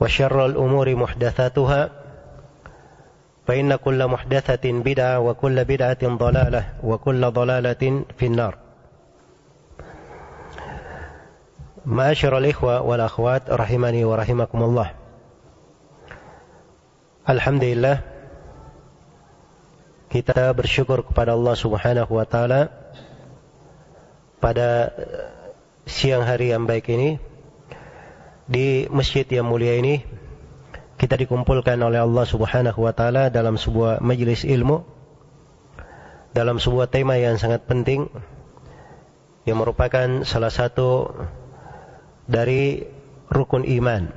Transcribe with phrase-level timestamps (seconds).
[0.00, 1.90] وشر الأمور محدثاتها
[3.46, 8.54] فإن كل محدثة بدعة وكل بدعة ضلالة وكل ضلالة في النار
[11.86, 14.88] معاشر الإخوة والأخوات رحمني ورحمكم الله
[17.26, 18.06] Alhamdulillah
[20.06, 22.70] kita bersyukur kepada Allah Subhanahu wa taala
[24.38, 24.94] pada
[25.82, 27.18] siang hari yang baik ini
[28.51, 30.03] di masjid yang mulia ini
[30.99, 34.83] kita dikumpulkan oleh Allah Subhanahu wa taala dalam sebuah majelis ilmu
[36.35, 38.11] dalam sebuah tema yang sangat penting
[39.47, 41.15] yang merupakan salah satu
[42.27, 42.83] dari
[43.31, 44.11] rukun iman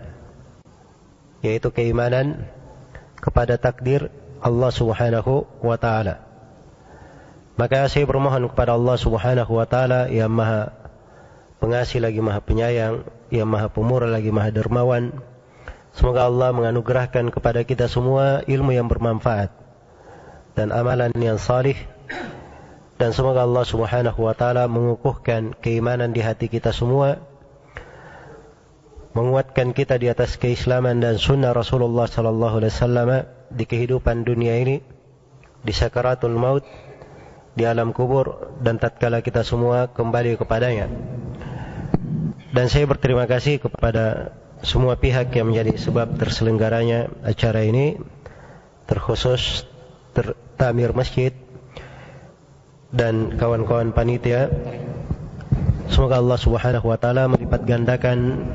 [1.47, 2.51] yaitu keimanan
[3.23, 4.11] kepada takdir
[4.43, 6.21] Allah Subhanahu wa taala.
[7.55, 10.85] Maka saya bermohon kepada Allah Subhanahu wa taala yang Maha
[11.65, 15.11] Pengasih lagi Maha Penyayang, yang Maha Pemurah lagi Maha Dermawan.
[15.95, 19.51] Semoga Allah menganugerahkan kepada kita semua ilmu yang bermanfaat
[20.55, 21.75] dan amalan yang salih
[22.95, 27.19] dan semoga Allah Subhanahu wa taala mengukuhkan keimanan di hati kita semua
[29.15, 33.11] menguatkan kita di atas keislaman dan sunnah Rasulullah sallallahu alaihi wasallam
[33.51, 34.83] di kehidupan dunia ini
[35.63, 36.67] di sakaratul maut
[37.55, 40.91] di alam kubur dan tatkala kita semua kembali kepadanya
[42.55, 44.31] dan saya berterima kasih kepada
[44.63, 47.99] semua pihak yang menjadi sebab terselenggaranya acara ini
[48.87, 49.67] terkhusus
[50.15, 51.35] ter tamir masjid
[52.95, 54.55] dan kawan-kawan panitia.
[55.91, 58.47] Semoga Allah Subhanahu wa taala melipat gandakan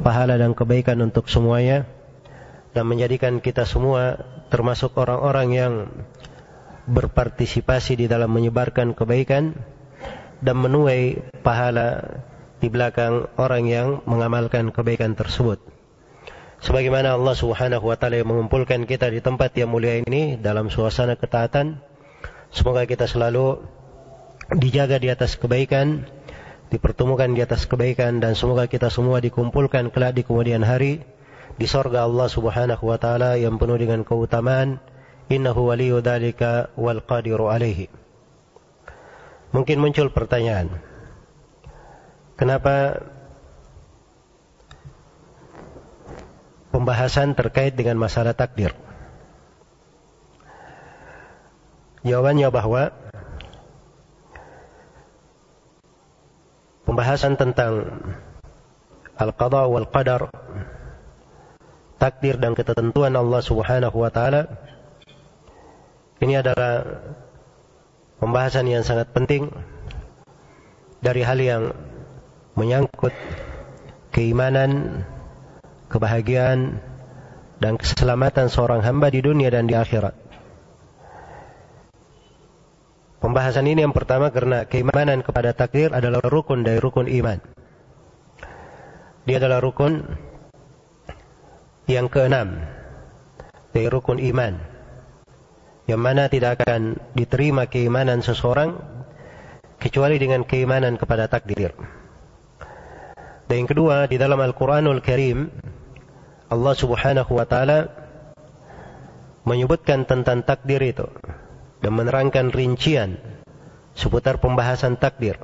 [0.00, 1.84] pahala dan kebaikan untuk semuanya
[2.72, 5.72] dan menjadikan kita semua termasuk orang-orang yang
[6.88, 9.52] berpartisipasi di dalam menyebarkan kebaikan
[10.40, 12.24] dan menuai pahala
[12.58, 15.62] di belakang orang yang mengamalkan kebaikan tersebut.
[16.58, 21.78] Sebagaimana Allah Subhanahu wa taala mengumpulkan kita di tempat yang mulia ini dalam suasana ketaatan,
[22.50, 23.62] semoga kita selalu
[24.58, 26.08] dijaga di atas kebaikan
[26.68, 31.00] dipertemukan di atas kebaikan dan semoga kita semua dikumpulkan kelak di kemudian hari
[31.56, 34.80] di sorga Allah Subhanahu wa taala yang penuh dengan keutamaan.
[35.28, 37.92] Innahu waliyu dzalika wal qadiru alaihi.
[39.52, 40.72] Mungkin muncul pertanyaan
[42.38, 43.02] kenapa
[46.70, 48.72] pembahasan terkait dengan masalah takdir?
[52.06, 52.94] Jawabannya bahwa
[56.86, 58.00] pembahasan tentang
[59.18, 60.30] al-qada wal qadar
[61.98, 64.46] takdir dan ketentuan Allah Subhanahu wa taala
[66.22, 66.86] ini adalah
[68.22, 69.50] pembahasan yang sangat penting
[71.02, 71.62] dari hal yang
[72.58, 73.14] menyangkut
[74.10, 75.04] keimanan,
[75.86, 76.82] kebahagiaan
[77.62, 80.14] dan keselamatan seorang hamba di dunia dan di akhirat.
[83.18, 87.38] Pembahasan ini yang pertama karena keimanan kepada takdir adalah rukun dari rukun iman.
[89.26, 90.06] Dia adalah rukun
[91.90, 92.62] yang keenam
[93.74, 94.54] dari rukun iman.
[95.90, 98.76] Yang mana tidak akan diterima keimanan seseorang
[99.82, 101.97] kecuali dengan keimanan kepada takdir.
[103.48, 105.48] Dan yang kedua, di dalam Al-Quranul Karim,
[106.52, 107.88] Allah subhanahu wa ta'ala
[109.48, 111.08] menyebutkan tentang takdir itu
[111.80, 113.16] dan menerangkan rincian
[113.96, 115.40] seputar pembahasan takdir.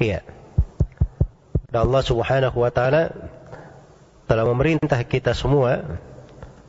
[0.00, 0.24] Iya.
[1.70, 3.14] Dan Allah Subhanahu wa taala
[4.26, 6.00] telah memerintah kita semua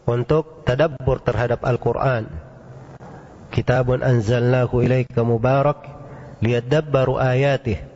[0.06, 2.30] untuk tadabbur terhadap Al-Qur'an.
[3.50, 5.88] Kitabun anzalnahu ilaika mubarak
[6.44, 7.91] liyadabbaru ayatih.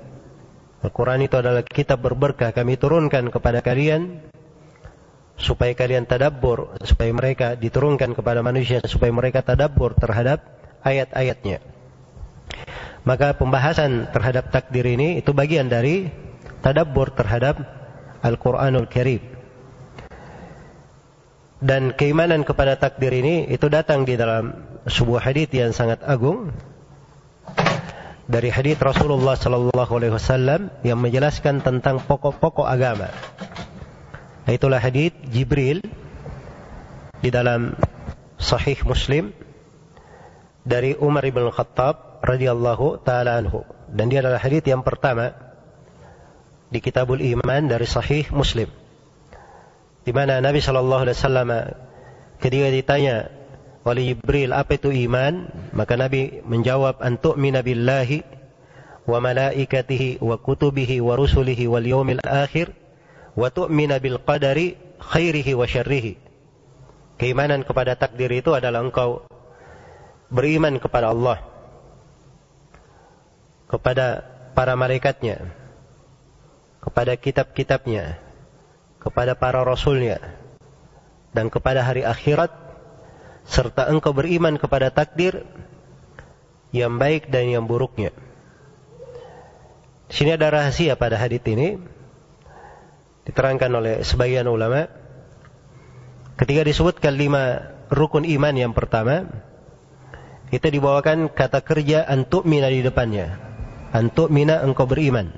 [0.86, 4.22] Al-Quran itu adalah kitab berberkah kami turunkan kepada kalian
[5.34, 10.46] supaya kalian tadabbur, supaya mereka diturunkan kepada manusia supaya mereka tadabbur terhadap
[10.86, 11.60] ayat-ayatnya.
[13.02, 16.10] Maka pembahasan terhadap takdir ini itu bagian dari
[16.62, 17.66] tadabbur terhadap
[18.22, 19.22] Al-Quranul Karim.
[21.66, 24.54] Dan keimanan kepada takdir ini itu datang di dalam
[24.86, 26.54] sebuah hadis yang sangat agung
[28.26, 33.14] dari hadis Rasulullah sallallahu alaihi wasallam yang menjelaskan tentang pokok-pokok agama.
[34.46, 35.82] Itulah hadis Jibril
[37.22, 37.74] di dalam
[38.38, 39.34] Sahih Muslim
[40.66, 45.34] dari Umar bin Khattab radhiyallahu taala anhu dan dia adalah hadis yang pertama
[46.70, 48.70] di Kitabul Iman dari Sahih Muslim.
[50.06, 51.50] Di mana Nabi Shallallahu Alaihi Wasallam
[52.38, 53.30] ketika ditanya
[53.86, 58.26] oleh Jibril apa itu iman, maka Nabi menjawab antuk minabillahi
[59.06, 62.74] wa malaikatihi wa kutubihi wa rusulihi wal yawmil akhir
[63.38, 66.18] wa tu'mina bil qadari khairihi wa syarrihi.
[67.22, 69.30] Keimanan kepada takdir itu adalah engkau
[70.34, 71.46] beriman kepada Allah,
[73.70, 74.26] kepada
[74.58, 75.54] para malaikatnya,
[76.82, 78.18] kepada kitab-kitabnya,
[78.98, 80.18] kepada para rasulnya,
[81.38, 82.65] dan kepada hari akhirat,
[83.46, 85.46] serta engkau beriman kepada takdir
[86.74, 88.12] yang baik dan yang buruknya.
[90.10, 91.82] Sini ada rahasia pada hadis ini
[93.26, 94.86] diterangkan oleh sebagian ulama.
[96.36, 99.24] Ketika disebutkan lima rukun iman yang pertama,
[100.52, 103.40] itu dibawakan kata kerja antuk mina di depannya.
[103.96, 105.32] Antuk mina engkau beriman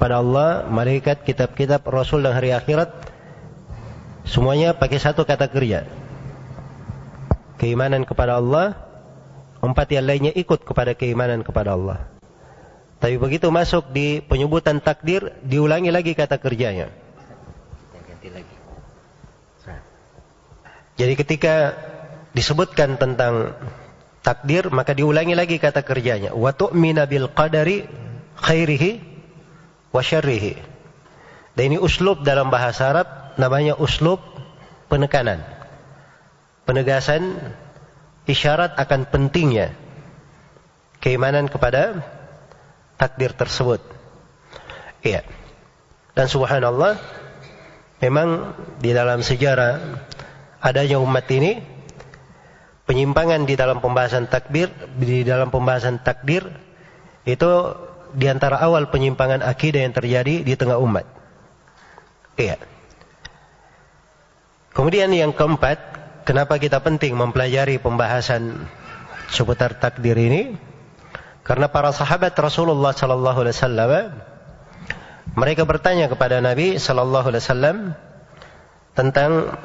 [0.00, 2.88] pada Allah, malaikat, kitab-kitab, rasul dan hari akhirat
[4.24, 5.84] semuanya pakai satu kata kerja.
[7.60, 8.72] Keimanan kepada Allah,
[9.60, 12.08] empat yang lainnya ikut kepada keimanan kepada Allah.
[13.00, 16.88] Tapi begitu masuk di penyebutan takdir, diulangi lagi kata kerjanya.
[21.00, 21.76] Jadi ketika
[22.36, 23.56] disebutkan tentang
[24.20, 26.36] takdir, maka diulangi lagi kata kerjanya.
[26.36, 27.88] Wa tu'mina bil qadari
[28.36, 29.00] khairihi
[29.96, 30.60] wa syarrihi.
[31.56, 33.08] Dan ini uslub dalam bahasa Arab
[33.40, 34.20] namanya uslub
[34.92, 35.59] penekanan.
[36.68, 37.38] Penegasan
[38.28, 39.74] isyarat akan pentingnya
[41.00, 42.04] keimanan kepada
[43.00, 43.80] takdir tersebut.
[45.00, 45.24] Iya.
[46.12, 47.00] Dan subhanallah
[48.04, 50.04] memang di dalam sejarah
[50.60, 51.60] adanya umat ini
[52.84, 54.68] penyimpangan di dalam pembahasan takdir
[55.00, 56.44] di dalam pembahasan takdir
[57.24, 57.50] itu
[58.10, 61.06] di antara awal penyimpangan akidah yang terjadi di tengah umat.
[62.34, 62.58] Iya.
[64.74, 65.78] Kemudian yang keempat,
[66.30, 68.70] kenapa kita penting mempelajari pembahasan
[69.34, 70.54] seputar takdir ini?
[71.42, 73.90] Karena para sahabat Rasulullah sallallahu alaihi wasallam
[75.34, 77.76] mereka bertanya kepada Nabi sallallahu alaihi wasallam
[78.94, 79.58] tentang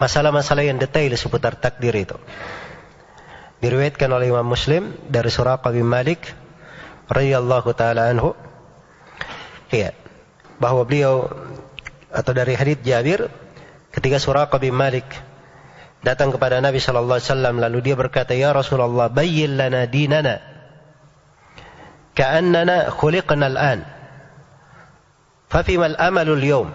[0.00, 2.16] masalah-masalah yang detail seputar takdir itu.
[3.60, 6.32] Diriwayatkan oleh Imam Muslim dari Suraqah bin Malik
[7.12, 8.32] radhiyallahu taala anhu
[9.68, 9.92] ya
[10.56, 11.28] bahwa beliau
[12.08, 13.28] atau dari hadis Jabir
[13.92, 15.04] ketika Suraqah bin Malik
[16.02, 20.42] datang kepada Nabi sallallahu alaihi wasallam lalu dia berkata ya Rasulullah bayyin lana dinana
[22.18, 23.86] ka'annana khuliqna al-an
[25.48, 26.70] fafima al-amalu al-yawm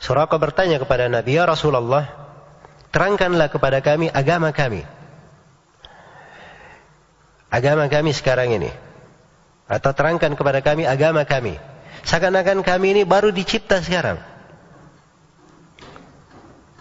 [0.00, 2.08] Suraqah bertanya kepada Nabi ya Rasulullah
[2.88, 4.88] terangkanlah kepada kami agama kami
[7.50, 8.70] agama kami sekarang ini.
[9.66, 11.58] Atau terangkan kepada kami agama kami.
[12.06, 14.18] Seakan-akan kami ini baru dicipta sekarang.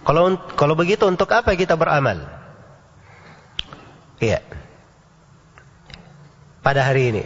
[0.10, 2.26] Kalau kalau begitu untuk apa kita beramal?
[4.18, 4.42] Iya.
[6.66, 7.24] Pada hari ini.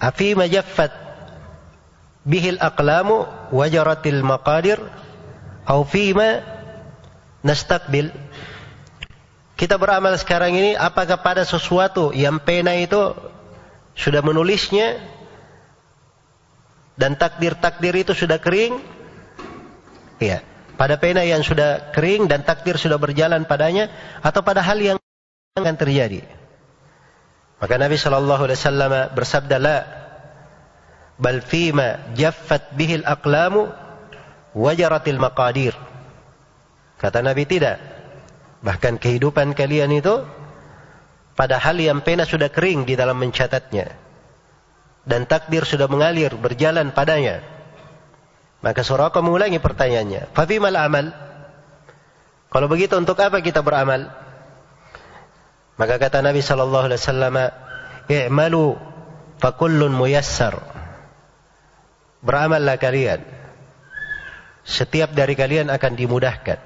[0.00, 0.88] Afi majaffat
[2.24, 4.80] bihil aqlamu wajaratil maqadir
[5.68, 6.40] au fima
[7.44, 8.08] nastaqbil
[9.60, 13.12] kita beramal sekarang ini apakah pada sesuatu yang pena itu
[13.92, 15.04] sudah menulisnya
[16.96, 18.80] dan takdir-takdir itu sudah kering?
[20.16, 20.47] Iya.
[20.78, 23.90] Pada pena yang sudah kering dan takdir sudah berjalan padanya
[24.22, 24.96] atau pada hal yang
[25.58, 26.22] akan terjadi.
[27.58, 29.78] Maka Nabi Shallallahu Alaihi Wasallam bersabda la
[31.18, 33.66] bal fima jaffat bihil aqlamu
[34.54, 35.74] wajaratil maqadir.
[37.02, 37.82] Kata Nabi tidak.
[38.62, 40.22] Bahkan kehidupan kalian itu
[41.34, 43.94] pada hal yang pena sudah kering di dalam mencatatnya.
[45.02, 47.42] Dan takdir sudah mengalir, berjalan padanya.
[48.58, 50.34] Maka Suraka mengulangi pertanyaannya.
[50.34, 51.14] Fafimal amal?
[52.48, 54.10] Kalau begitu untuk apa kita beramal?
[55.78, 57.36] Maka kata Nabi sallallahu alaihi wasallam,
[58.10, 58.74] "I'malu
[59.38, 60.58] fa kullun muyassar."
[62.18, 63.22] Beramallah kalian.
[64.66, 66.58] Setiap dari kalian akan dimudahkan.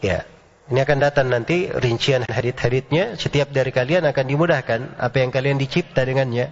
[0.00, 0.24] Ya,
[0.72, 3.20] ini akan datang nanti rincian hadit-haditnya.
[3.20, 6.48] Setiap dari kalian akan dimudahkan apa yang kalian dicipta dengannya.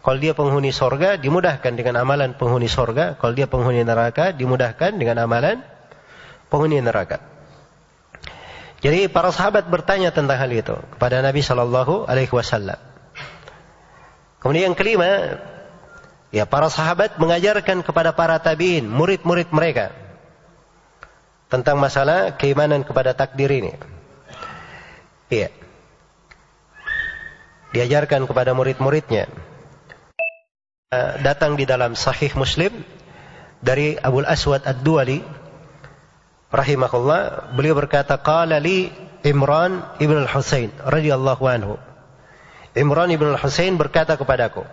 [0.00, 3.20] Kalau dia penghuni sorga, dimudahkan dengan amalan penghuni sorga.
[3.20, 5.60] Kalau dia penghuni neraka, dimudahkan dengan amalan
[6.48, 7.20] penghuni neraka.
[8.80, 12.80] Jadi para sahabat bertanya tentang hal itu kepada Nabi Shallallahu Alaihi Wasallam.
[14.40, 15.36] Kemudian yang kelima,
[16.32, 19.92] ya para sahabat mengajarkan kepada para tabiin, murid-murid mereka
[21.52, 23.76] tentang masalah keimanan kepada takdir ini.
[25.28, 25.52] Iya.
[27.76, 29.28] Diajarkan kepada murid-muridnya.
[30.90, 32.82] Eh, datang di dalam Sahih Muslim
[33.62, 35.22] dari Abu Aswad Ad-Duali
[36.50, 38.90] rahimahullah beliau berkata qala li
[39.22, 41.78] Imran ibn al-Husain radhiyallahu anhu.
[42.74, 44.66] Imran ibn al-Husain berkata kepadaku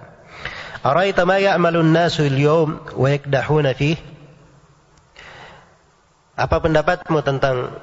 [0.81, 4.01] Araita ma ya'malu an-nasu al-yawm wa yakdahuna fih?
[6.33, 7.77] Apa pendapatmu tentang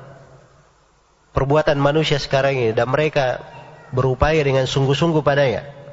[1.30, 3.46] perbuatan manusia sekarang ini dan mereka
[3.94, 5.83] berupaya dengan sungguh-sungguh padanya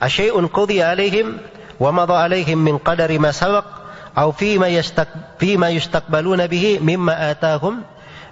[0.00, 1.38] Asyai'un qudhiya alaihim
[1.80, 7.82] wa madha alaihim min qadari ma sabaq أو فيما, يستق فيما يستقبلون به مما آتاهم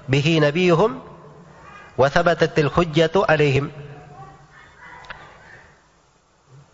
[0.08, 0.90] به نبيهم
[1.98, 3.70] وثبتت الحجة عليهم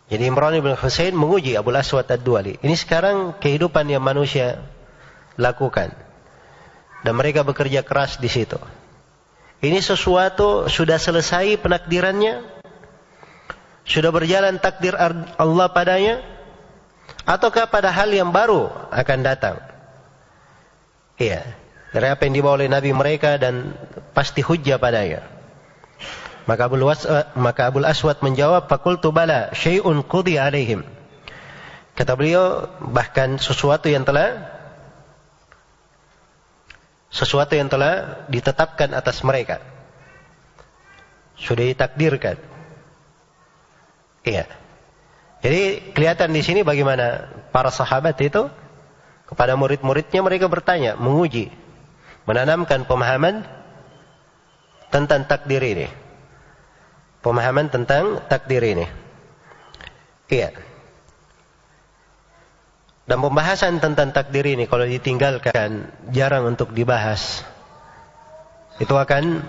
[0.05, 2.61] Jadi Imran bin Hussein menguji Abu Aswad Ad-Duali.
[2.61, 4.61] Ini sekarang kehidupan yang manusia
[5.41, 5.97] lakukan.
[7.03, 8.61] Dan mereka bekerja keras di situ.
[9.65, 12.58] Ini sesuatu sudah selesai penakdirannya?
[13.90, 16.22] sudah berjalan takdir Allah padanya?
[17.30, 19.62] ataukah pada hal yang baru akan datang.
[21.22, 21.46] Iya,
[21.94, 23.78] dari apa yang dibawa oleh Nabi mereka dan
[24.18, 25.22] pasti hujah padanya.
[26.50, 30.82] Maka Abu Aswad, maka Abu Aswad menjawab, "Fakultu bala syai'un qudi alaihim."
[31.94, 34.58] Kata beliau, bahkan sesuatu yang telah
[37.14, 39.62] sesuatu yang telah ditetapkan atas mereka.
[41.36, 42.49] Sudah ditakdirkan.
[44.24, 44.46] Iya.
[45.40, 48.52] Jadi kelihatan di sini bagaimana para sahabat itu
[49.24, 51.54] kepada murid-muridnya mereka bertanya, menguji,
[52.28, 53.48] menanamkan pemahaman
[54.92, 55.88] tentang takdir ini.
[57.24, 58.86] Pemahaman tentang takdir ini.
[60.28, 60.56] Iya.
[63.10, 67.42] Dan pembahasan tentang takdir ini kalau ditinggalkan jarang untuk dibahas.
[68.78, 69.42] Itu akan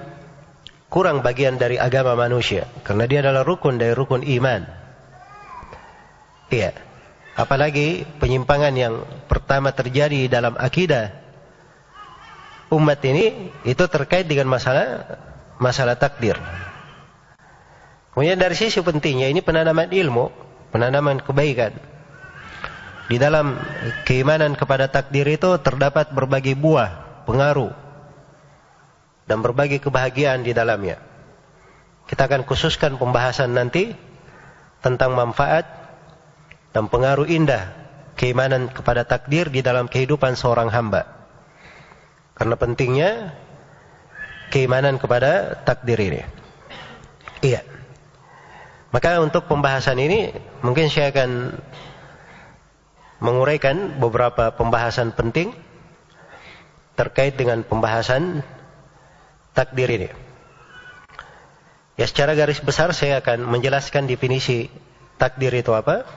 [0.91, 4.67] kurang bagian dari agama manusia karena dia adalah rukun dari rukun iman.
[6.51, 6.75] Iya.
[7.39, 11.15] Apalagi penyimpangan yang pertama terjadi dalam akidah
[12.75, 15.07] umat ini itu terkait dengan masalah
[15.63, 16.37] masalah takdir.
[18.11, 20.27] Kemudian dari sisi pentingnya ini penanaman ilmu,
[20.75, 21.73] penanaman kebaikan.
[23.07, 23.59] Di dalam
[24.07, 27.71] keimanan kepada takdir itu terdapat berbagai buah, pengaruh
[29.31, 30.99] dan berbagai kebahagiaan di dalamnya.
[32.11, 33.95] Kita akan khususkan pembahasan nanti
[34.83, 35.63] tentang manfaat
[36.75, 37.71] dan pengaruh indah
[38.19, 41.07] keimanan kepada takdir di dalam kehidupan seorang hamba.
[42.35, 43.39] Karena pentingnya
[44.51, 46.27] keimanan kepada takdir ini.
[47.39, 47.63] Iya.
[48.91, 50.35] Maka untuk pembahasan ini
[50.67, 51.55] mungkin saya akan
[53.23, 55.55] menguraikan beberapa pembahasan penting
[56.99, 58.43] terkait dengan pembahasan
[59.57, 60.09] takdir ini.
[62.01, 64.73] Ya secara garis besar saya akan menjelaskan definisi
[65.21, 66.09] takdir itu apa.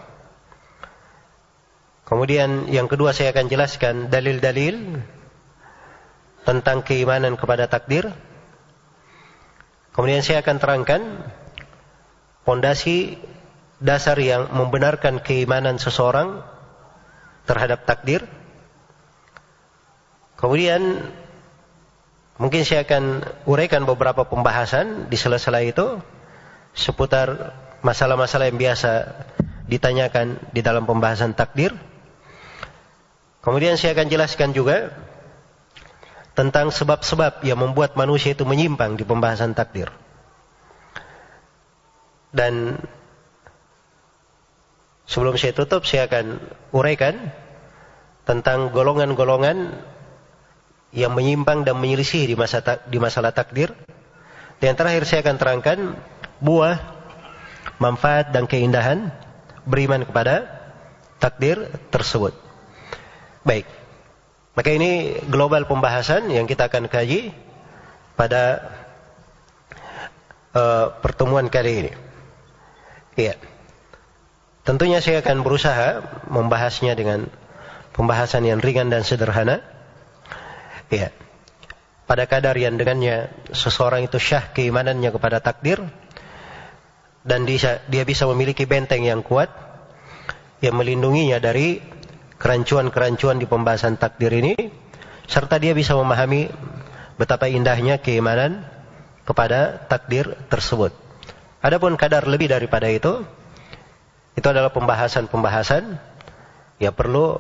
[2.08, 5.04] Kemudian yang kedua saya akan jelaskan dalil-dalil
[6.48, 8.12] tentang keimanan kepada takdir.
[9.92, 11.02] Kemudian saya akan terangkan
[12.48, 13.20] pondasi
[13.84, 16.44] dasar yang membenarkan keimanan seseorang
[17.44, 18.24] terhadap takdir.
[20.40, 21.12] Kemudian
[22.42, 26.02] mungkin saya akan uraikan beberapa pembahasan di sela-sela itu
[26.74, 27.54] seputar
[27.86, 28.92] masalah-masalah yang biasa
[29.70, 31.76] ditanyakan di dalam pembahasan takdir.
[33.44, 34.96] Kemudian saya akan jelaskan juga
[36.34, 39.92] tentang sebab-sebab yang membuat manusia itu menyimpang di pembahasan takdir.
[42.34, 42.82] Dan
[45.06, 46.42] sebelum saya tutup, saya akan
[46.74, 47.30] uraikan
[48.26, 49.78] tentang golongan-golongan
[50.94, 53.74] yang menyimpang dan menyelisih di, masa di masalah takdir.
[54.62, 55.80] Dan yang terakhir saya akan terangkan
[56.40, 56.78] buah,
[57.82, 59.12] manfaat dan keindahan
[59.66, 60.48] beriman kepada
[61.18, 62.38] takdir tersebut.
[63.44, 63.68] Baik.
[64.54, 67.34] Maka ini global pembahasan yang kita akan kaji
[68.14, 68.70] pada
[70.54, 71.92] uh, pertemuan kali ini.
[73.18, 73.36] Iya.
[74.64, 77.28] Tentunya saya akan berusaha membahasnya dengan
[77.92, 79.60] pembahasan yang ringan dan sederhana.
[80.94, 81.10] Ya.
[82.06, 85.82] Pada kadar yang dengannya seseorang itu syah keimanannya kepada takdir
[87.24, 89.50] dan dia, dia bisa memiliki benteng yang kuat
[90.60, 91.80] yang melindunginya dari
[92.38, 94.54] kerancuan-kerancuan di pembahasan takdir ini
[95.26, 96.52] serta dia bisa memahami
[97.16, 98.68] betapa indahnya keimanan
[99.24, 100.92] kepada takdir tersebut.
[101.64, 103.24] Adapun kadar lebih daripada itu
[104.36, 105.96] itu adalah pembahasan-pembahasan
[106.84, 107.40] ya perlu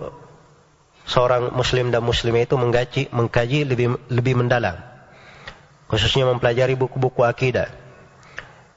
[1.03, 4.79] seorang muslim dan muslimah itu mengkaji, mengkaji lebih lebih mendalam.
[5.91, 7.69] Khususnya mempelajari buku-buku akidah.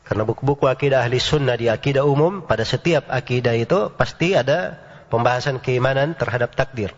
[0.06, 4.78] Karena buku-buku akidah ahli sunnah di akidah umum, pada setiap akidah itu pasti ada
[5.10, 6.94] pembahasan keimanan terhadap takdir.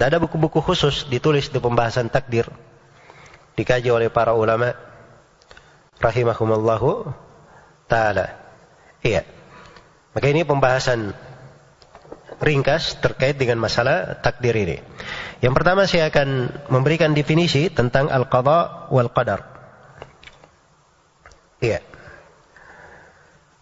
[0.00, 2.48] Dan ada buku-buku khusus ditulis di pembahasan takdir.
[3.54, 4.74] Dikaji oleh para ulama.
[6.02, 7.06] Rahimahumallahu
[7.86, 8.34] ta'ala.
[9.04, 9.22] Iya.
[10.16, 11.14] Maka ini pembahasan
[12.42, 14.78] ringkas terkait dengan masalah takdir ini.
[15.44, 19.44] Yang pertama saya akan memberikan definisi tentang al-qadha wal qadar.
[21.60, 21.80] Iya.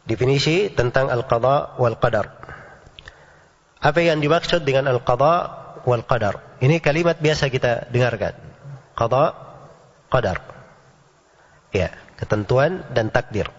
[0.07, 2.27] Definisi tentang al-qadha wal qadar.
[3.83, 5.35] Apa yang dimaksud dengan al-qadha
[5.83, 6.59] wal qadar?
[6.63, 8.39] Ini kalimat biasa kita dengarkan.
[8.95, 9.35] Qadha,
[10.07, 10.39] qadar.
[11.75, 13.51] Ya, ketentuan dan takdir.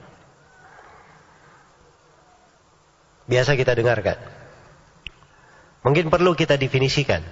[3.28, 4.43] Biasa kita dengarkan.
[5.84, 7.24] Mungkin perlu kita definisikan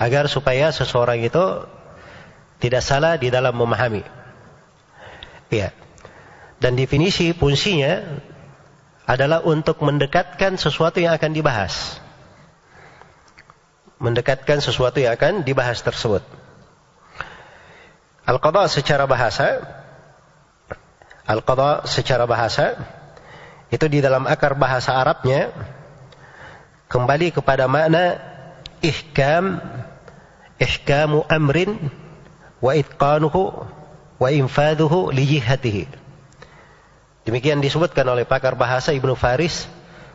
[0.00, 1.68] agar supaya seseorang itu
[2.58, 4.02] tidak salah di dalam memahami.
[5.52, 5.76] Ya.
[6.62, 8.22] Dan definisi fungsinya
[9.04, 12.00] adalah untuk mendekatkan sesuatu yang akan dibahas.
[14.00, 16.24] Mendekatkan sesuatu yang akan dibahas tersebut.
[18.22, 19.60] Al-qadha secara bahasa
[21.22, 22.74] Al-qadha secara bahasa
[23.70, 25.54] itu di dalam akar bahasa Arabnya
[26.92, 28.20] kembali kepada makna
[28.84, 29.64] ihkam
[30.60, 31.88] ihkamu amrin
[32.60, 33.64] wa itqanuhu
[34.20, 35.88] wa infaduhu li jihatihi.
[37.24, 39.64] Demikian disebutkan oleh pakar bahasa Ibnu Faris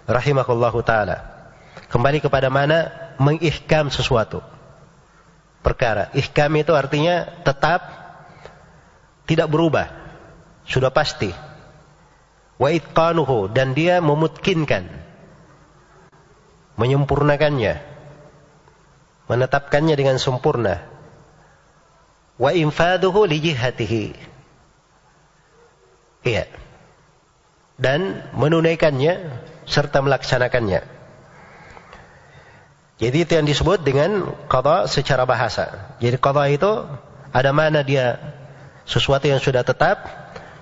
[0.06, 1.50] rahimahullahu taala.
[1.90, 4.46] Kembali kepada mana mengihkam sesuatu.
[5.66, 6.14] Perkara.
[6.14, 7.82] Ihkam itu artinya tetap
[9.26, 9.90] tidak berubah.
[10.68, 11.32] Sudah pasti.
[12.60, 15.07] Wa itqanuhu dan dia memutkinkan
[16.78, 17.82] menyempurnakannya,
[19.28, 20.86] menetapkannya dengan sempurna.
[22.38, 24.06] Wa infaduhu li jihatihi.
[26.22, 26.46] Iya.
[27.78, 29.14] Dan menunaikannya
[29.66, 30.82] serta melaksanakannya.
[32.98, 35.94] Jadi itu yang disebut dengan qada secara bahasa.
[36.02, 36.72] Jadi qada itu
[37.30, 38.18] ada mana dia
[38.90, 40.02] sesuatu yang sudah tetap,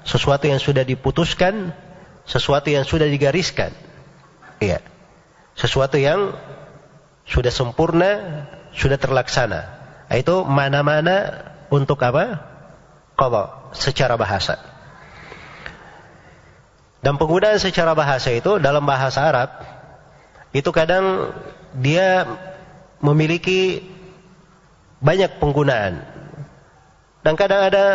[0.04, 1.71] sesuatu yang sudah diputuskan,
[2.28, 3.71] sesuatu yang sudah digariskan.
[4.60, 4.94] Iya
[5.55, 6.35] sesuatu yang
[7.25, 9.61] sudah sempurna, sudah terlaksana.
[10.11, 12.43] Itu mana-mana untuk apa?
[13.15, 14.59] Qadha secara bahasa.
[17.01, 19.49] Dan penggunaan secara bahasa itu dalam bahasa Arab
[20.51, 21.31] itu kadang
[21.77, 22.25] dia
[22.97, 23.85] memiliki
[25.05, 26.01] banyak penggunaan.
[27.21, 27.85] Dan kadang ada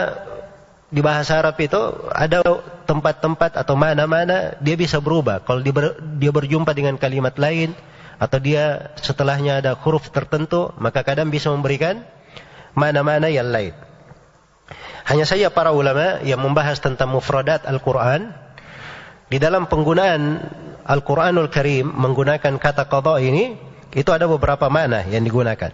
[0.90, 1.78] di bahasa Arab itu
[2.10, 2.42] ada
[2.84, 5.38] tempat-tempat atau mana-mana dia bisa berubah.
[5.46, 7.78] Kalau dia, ber, dia berjumpa dengan kalimat lain
[8.18, 12.02] atau dia setelahnya ada huruf tertentu, maka kadang bisa memberikan
[12.74, 13.72] mana-mana yang lain.
[15.06, 18.34] Hanya saja para ulama yang membahas tentang mufradat Al-Quran,
[19.30, 20.42] di dalam penggunaan
[20.84, 23.54] Al-Quranul Karim menggunakan kata qadha ini,
[23.94, 25.70] itu ada beberapa makna yang digunakan.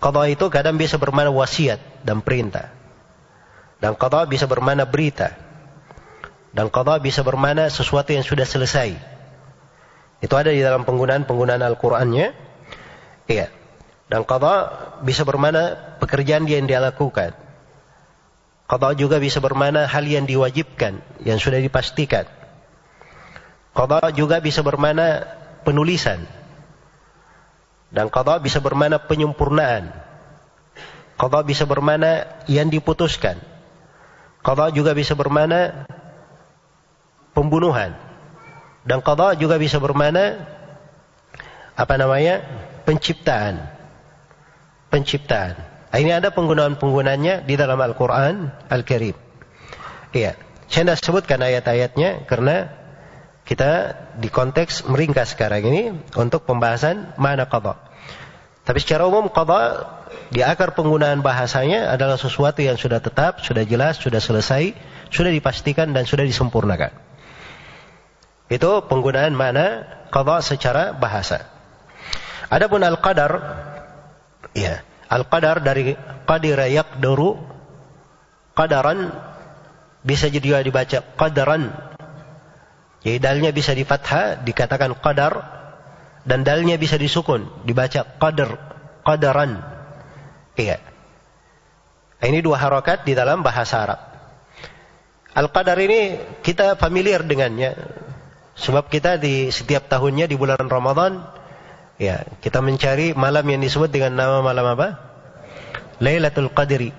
[0.00, 2.83] Qadha itu kadang bisa bermakna wasiat dan perintah.
[3.84, 5.36] Dan qadha bisa bermakna berita.
[6.56, 8.96] Dan qadha bisa bermakna sesuatu yang sudah selesai.
[10.24, 12.32] Itu ada di dalam penggunaan-penggunaan Al-Qur'annya.
[13.28, 13.52] Iya.
[14.08, 14.72] Dan qadha
[15.04, 17.36] bisa bermakna pekerjaan yang dia lakukan.
[18.64, 22.24] Qadha juga bisa bermakna hal yang diwajibkan, yang sudah dipastikan.
[23.76, 25.28] Qadha juga bisa bermakna
[25.60, 26.24] penulisan.
[27.92, 29.92] Dan qadha bisa bermakna penyempurnaan.
[31.20, 33.52] Qadha bisa bermakna yang diputuskan.
[34.44, 35.88] Qadha juga bisa bermana
[37.32, 37.96] pembunuhan.
[38.84, 40.44] Dan qadha juga bisa bermana
[41.74, 42.44] apa namanya?
[42.84, 43.64] penciptaan.
[44.92, 45.56] Penciptaan.
[45.96, 49.16] Ini ada penggunaan-penggunaannya di dalam Al-Quran Al-Karim.
[50.12, 50.36] Iya.
[50.68, 52.68] Saya tidak sebutkan ayat-ayatnya karena
[53.48, 55.82] kita di konteks meringkas sekarang ini
[56.20, 57.80] untuk pembahasan mana qadha.
[58.64, 60.03] Tapi secara umum qadha
[60.34, 64.74] di akar penggunaan bahasanya adalah sesuatu yang sudah tetap, sudah jelas, sudah selesai,
[65.12, 66.90] sudah dipastikan dan sudah disempurnakan.
[68.50, 71.48] Itu penggunaan mana qadha secara bahasa.
[72.52, 73.32] Adapun al-qadar
[74.52, 75.96] ya, al-qadar dari
[76.28, 77.40] qadira yaqduru
[78.54, 79.10] qadaran
[80.04, 81.72] bisa juga dibaca qadaran.
[83.04, 85.32] Jadi dalnya bisa di fathah dikatakan qadar
[86.24, 88.50] dan dalnya bisa disukun dibaca qadar
[89.04, 89.73] qadaran
[90.54, 90.78] Iya.
[92.24, 94.00] Ini dua harokat di dalam bahasa Arab.
[95.34, 97.74] Al-Qadar ini kita familiar dengannya.
[98.54, 101.26] Sebab kita di setiap tahunnya di bulan Ramadan,
[101.98, 104.94] ya kita mencari malam yang disebut dengan nama malam apa?
[105.98, 106.94] Lailatul Qadri.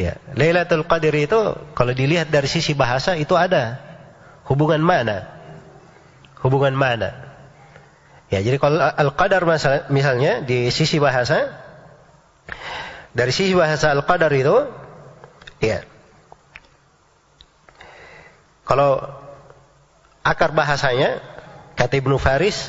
[0.00, 1.40] Ya, Lailatul Qadri itu
[1.76, 3.76] kalau dilihat dari sisi bahasa itu ada
[4.48, 5.28] hubungan mana?
[6.40, 7.12] Hubungan mana?
[8.32, 9.44] Ya, jadi kalau Al-Qadar
[9.92, 11.65] misalnya di sisi bahasa
[13.16, 14.68] dari sisi bahasa Al-Qadar itu,
[15.64, 15.80] ya.
[18.68, 19.00] Kalau
[20.20, 21.24] akar bahasanya,
[21.80, 22.68] kata Ibnu Faris,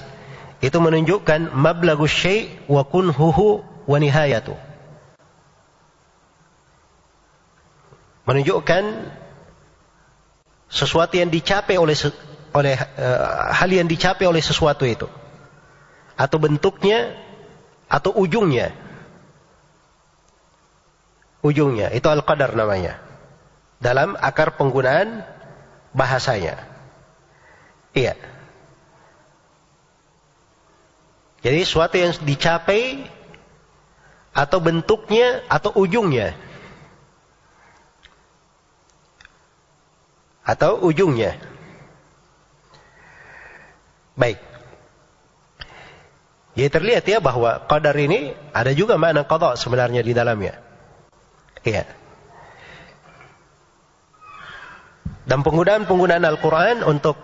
[0.64, 4.56] itu menunjukkan mablagus syai' wa kunhuhu wa nihayatu.
[8.24, 8.84] Menunjukkan
[10.72, 11.96] sesuatu yang dicapai oleh
[12.56, 15.08] oleh uh, hal yang dicapai oleh sesuatu itu
[16.20, 17.16] atau bentuknya
[17.88, 18.87] atau ujungnya
[21.48, 21.90] ujungnya.
[21.96, 23.00] Itu al-qadar namanya.
[23.80, 25.24] Dalam akar penggunaan
[25.96, 26.60] bahasanya.
[27.96, 28.14] Iya.
[31.42, 33.08] Jadi sesuatu yang dicapai
[34.36, 36.36] atau bentuknya atau ujungnya.
[40.44, 41.40] Atau ujungnya.
[44.18, 44.42] Baik.
[46.58, 50.67] Jadi terlihat ya bahwa qadar ini ada juga makna qadha sebenarnya di dalamnya.
[51.68, 51.84] Iya.
[55.28, 57.20] Dan penggunaan-penggunaan Al-Quran untuk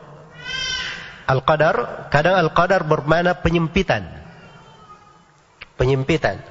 [1.23, 4.03] Al-Qadar, kadang Al-Qadar bermakna penyempitan.
[5.79, 6.43] Penyempitan.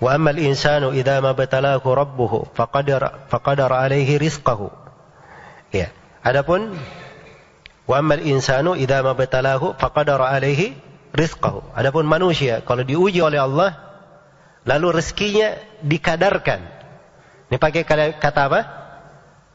[0.00, 3.84] Wa ammal insanu idza ma batalahu rabbuhu faqadara faqadara.
[5.68, 5.92] Ya.
[6.24, 6.72] Adapun
[7.84, 10.72] wa ammal insanu idza ma batalahu faqadara alaihi.
[11.76, 13.90] Adapun manusia kalau diuji oleh Allah
[14.68, 16.60] Lalu rezekinya dikadarkan.
[17.50, 17.82] Ini pakai
[18.16, 18.60] kata apa?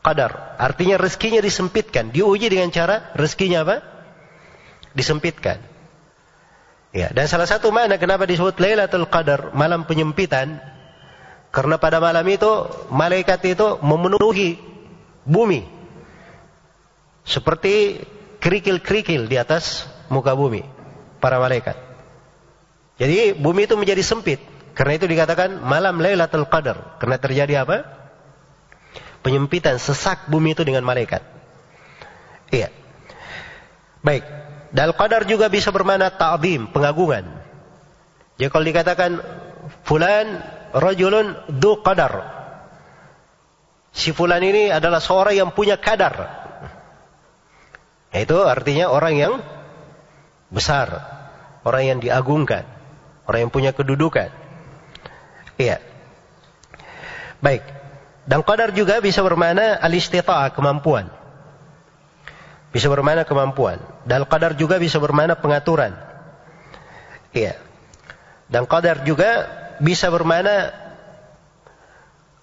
[0.04, 0.60] Kadar.
[0.60, 2.12] Artinya rezekinya disempitkan.
[2.12, 3.82] Diuji dengan cara rezekinya apa?
[4.94, 5.58] Disempitkan.
[6.96, 10.64] Ya, dan salah satu mana kenapa disebut Lailatul Qadar, malam penyempitan?
[11.52, 12.48] Karena pada malam itu
[12.88, 14.56] malaikat itu memenuhi
[15.28, 15.68] bumi.
[17.28, 18.00] Seperti
[18.40, 20.64] kerikil-kerikil di atas muka bumi
[21.20, 21.76] para malaikat.
[22.96, 24.40] Jadi bumi itu menjadi sempit.
[24.76, 27.00] Karena itu dikatakan malam Lailatul Qadar.
[27.00, 27.88] Karena terjadi apa?
[29.24, 31.24] Penyempitan sesak bumi itu dengan malaikat.
[32.54, 32.70] Iya.
[34.06, 34.22] Baik.
[34.76, 37.24] Dal qadar juga bisa bermakna ta'zim, pengagungan.
[38.36, 39.12] Jadi kalau dikatakan
[39.88, 40.44] fulan
[40.76, 42.36] rajulun du qadar.
[43.96, 46.44] Si fulan ini adalah seorang yang punya kadar.
[48.12, 49.34] Itu artinya orang yang
[50.52, 50.88] besar,
[51.64, 52.68] orang yang diagungkan,
[53.26, 54.44] orang yang punya kedudukan.
[55.56, 55.80] Iya.
[57.39, 57.63] Baik.
[58.26, 61.08] Dan qadar juga bisa bermakna al-istita'ah, kemampuan.
[62.74, 63.80] Bisa bermakna kemampuan.
[64.04, 65.94] Dan qadar juga bisa bermakna pengaturan.
[67.32, 67.56] Iya.
[68.50, 69.46] Dan qadar juga
[69.80, 70.74] bisa bermakna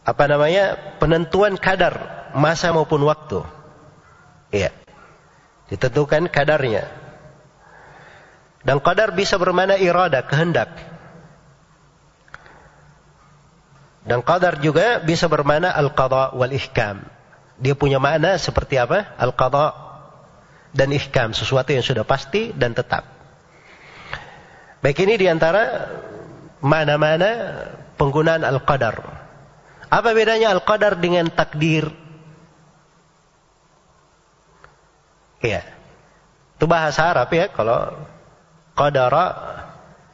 [0.03, 0.97] apa namanya?
[0.99, 3.43] penentuan kadar masa maupun waktu.
[4.55, 4.71] Iya.
[5.67, 6.87] Ditentukan kadarnya.
[8.63, 10.92] Dan qadar bisa bermakna irada, kehendak.
[14.03, 17.07] Dan qadar juga bisa bermakna al-qadha wal ihkam.
[17.63, 19.15] Dia punya makna seperti apa?
[19.15, 19.79] Al-qadha
[20.75, 23.07] dan ihkam, sesuatu yang sudah pasti dan tetap.
[24.83, 25.87] Baik ini di antara
[26.59, 27.31] mana-mana
[27.95, 29.23] penggunaan al-qadar.
[29.87, 31.87] Apa bedanya al-qadar dengan takdir?
[35.39, 35.63] Iya.
[36.59, 37.95] Itu bahasa Arab ya, kalau
[38.75, 39.27] qadara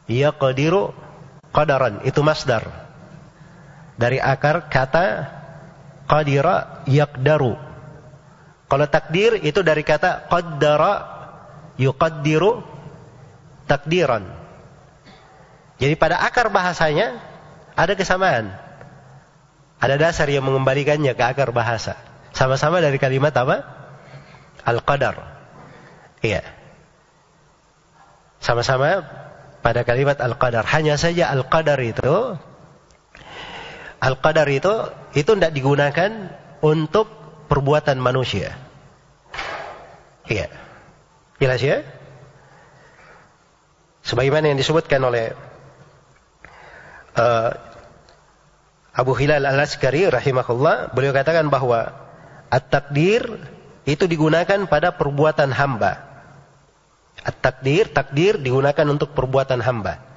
[0.08, 0.92] yaqdiru
[1.52, 2.87] qadaran, itu masdar
[3.98, 5.06] dari akar kata
[6.06, 7.58] qadira yaqdaru.
[8.68, 10.92] Kalau takdir itu dari kata qaddara
[11.76, 12.62] yuqaddiru
[13.66, 14.24] takdiran.
[15.78, 17.18] Jadi pada akar bahasanya
[17.74, 18.54] ada kesamaan.
[19.78, 21.94] Ada dasar yang mengembalikannya ke akar bahasa.
[22.34, 23.62] Sama-sama dari kalimat apa?
[24.66, 25.22] Al-qadar.
[26.18, 26.42] Iya.
[28.42, 29.06] Sama-sama
[29.62, 30.66] pada kalimat al-qadar.
[30.66, 32.34] Hanya saja al-qadar itu
[33.98, 34.72] al-qadar itu
[35.14, 36.10] itu tidak digunakan
[36.62, 37.10] untuk
[37.50, 38.54] perbuatan manusia.
[40.28, 40.52] Iya.
[41.38, 41.86] Jelas ya?
[44.02, 45.32] Sebagaimana yang disebutkan oleh
[47.16, 47.50] uh,
[48.98, 51.94] Abu Hilal Al-Askari rahimahullah, beliau katakan bahwa
[52.50, 53.38] at-takdir
[53.86, 56.02] itu digunakan pada perbuatan hamba.
[57.22, 60.07] At-takdir, takdir digunakan untuk perbuatan hamba.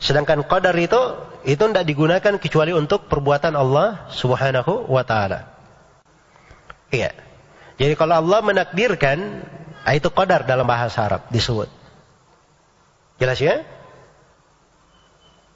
[0.00, 0.96] Sedangkan qadar itu
[1.44, 5.52] itu tidak digunakan kecuali untuk perbuatan Allah Subhanahu wa taala.
[6.88, 7.12] Iya.
[7.76, 9.44] Jadi kalau Allah menakdirkan,
[9.84, 11.68] ah, itu qadar dalam bahasa Arab disebut.
[13.20, 13.60] Jelas ya?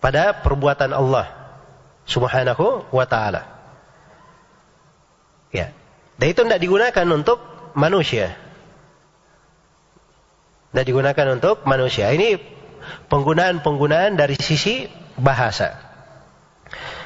[0.04, 1.32] Pada perbuatan Allah
[2.04, 3.48] Subhanahu wa taala.
[5.48, 5.72] Ya.
[6.20, 7.40] Dan itu tidak digunakan untuk
[7.72, 8.36] manusia.
[10.72, 12.12] Tidak digunakan untuk manusia.
[12.12, 12.53] Ini
[13.08, 15.76] penggunaan-penggunaan dari sisi bahasa.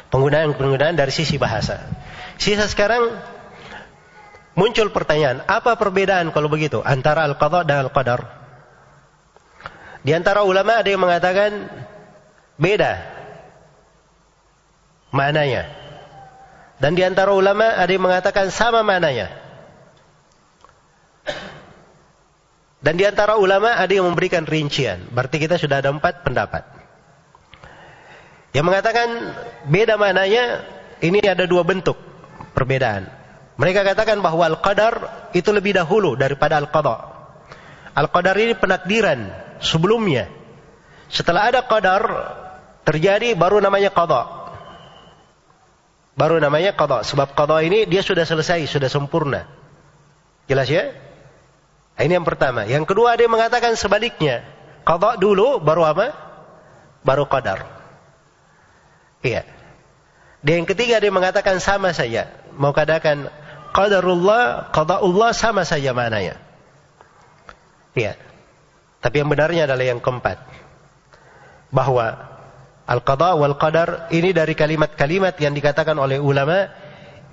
[0.08, 1.84] Penggunaan-penggunaan dari sisi bahasa.
[2.40, 3.12] Sisa sekarang
[4.56, 8.20] muncul pertanyaan, apa perbedaan kalau begitu antara al-qadha dan al-qadar?
[10.02, 11.68] Di antara ulama ada yang mengatakan
[12.56, 13.02] beda
[15.12, 15.68] maknanya.
[16.78, 19.47] Dan di antara ulama ada yang mengatakan sama maknanya.
[22.78, 25.10] Dan di antara ulama ada yang memberikan rincian.
[25.10, 26.62] Berarti kita sudah ada empat pendapat.
[28.54, 29.08] Yang mengatakan
[29.66, 30.62] beda maknanya,
[31.02, 31.98] ini ada dua bentuk
[32.54, 33.10] perbedaan.
[33.58, 34.94] Mereka katakan bahwa al-qadar
[35.34, 36.96] itu lebih dahulu daripada al-qadha.
[37.98, 39.26] Al-qadar ini penakdiran
[39.58, 40.30] sebelumnya.
[41.10, 42.02] Setelah ada qadar,
[42.86, 44.22] terjadi baru namanya qadha.
[46.14, 47.02] Baru namanya qadha.
[47.02, 49.50] Sebab qadha ini dia sudah selesai, sudah sempurna.
[50.46, 50.94] Jelas ya?
[51.98, 52.62] Nah, ini yang pertama.
[52.62, 54.46] Yang kedua dia mengatakan sebaliknya.
[54.86, 56.14] Qadha dulu, baru apa?
[57.02, 57.66] Baru qadar.
[59.26, 59.42] Iya.
[60.38, 62.30] Dan yang ketiga dia mengatakan sama saja.
[62.54, 63.26] Mau katakan
[63.74, 66.38] qadarullah, qada'ullah sama saja maknanya.
[67.98, 68.14] Iya.
[69.02, 70.38] Tapi yang benarnya adalah yang keempat.
[71.74, 72.38] Bahwa
[72.88, 76.72] Al-qada wal qadar ini dari kalimat-kalimat yang dikatakan oleh ulama,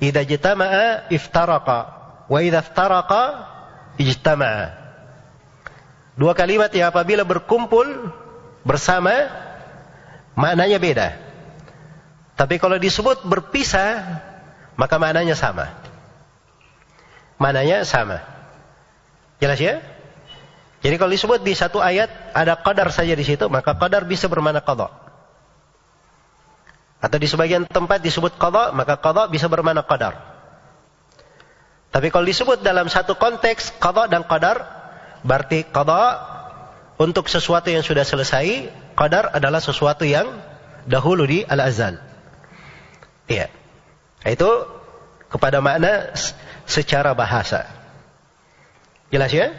[0.03, 1.79] "Idza jtama'a iftaraqa
[2.27, 3.54] wa idza iftaraqa
[3.99, 4.85] ijtama'a."
[6.15, 8.11] Dua kalimat yang apabila berkumpul
[8.63, 9.11] bersama
[10.33, 11.07] maknanya beda.
[12.35, 14.23] Tapi kalau disebut berpisah,
[14.75, 15.71] maka maknanya sama.
[17.39, 18.23] Maknanya sama.
[19.39, 19.83] Jelas ya?
[20.83, 24.63] Jadi kalau disebut di satu ayat ada qadar saja di situ, maka qadar bisa bermakna
[24.63, 24.91] qada.
[26.99, 30.34] Atau di sebagian tempat disebut qadha, maka qadha bisa bermakna qadar.
[31.95, 34.67] Tapi kalau disebut dalam satu konteks qadha dan qadar,
[35.23, 36.19] berarti qadha
[36.99, 38.67] untuk sesuatu yang sudah selesai,
[38.99, 40.27] qadar adalah sesuatu yang
[40.83, 42.03] dahulu di al-azal.
[43.31, 43.47] Iya.
[44.27, 44.67] Itu
[45.31, 46.11] kepada makna
[46.67, 47.63] secara bahasa.
[49.07, 49.55] Jelas ya?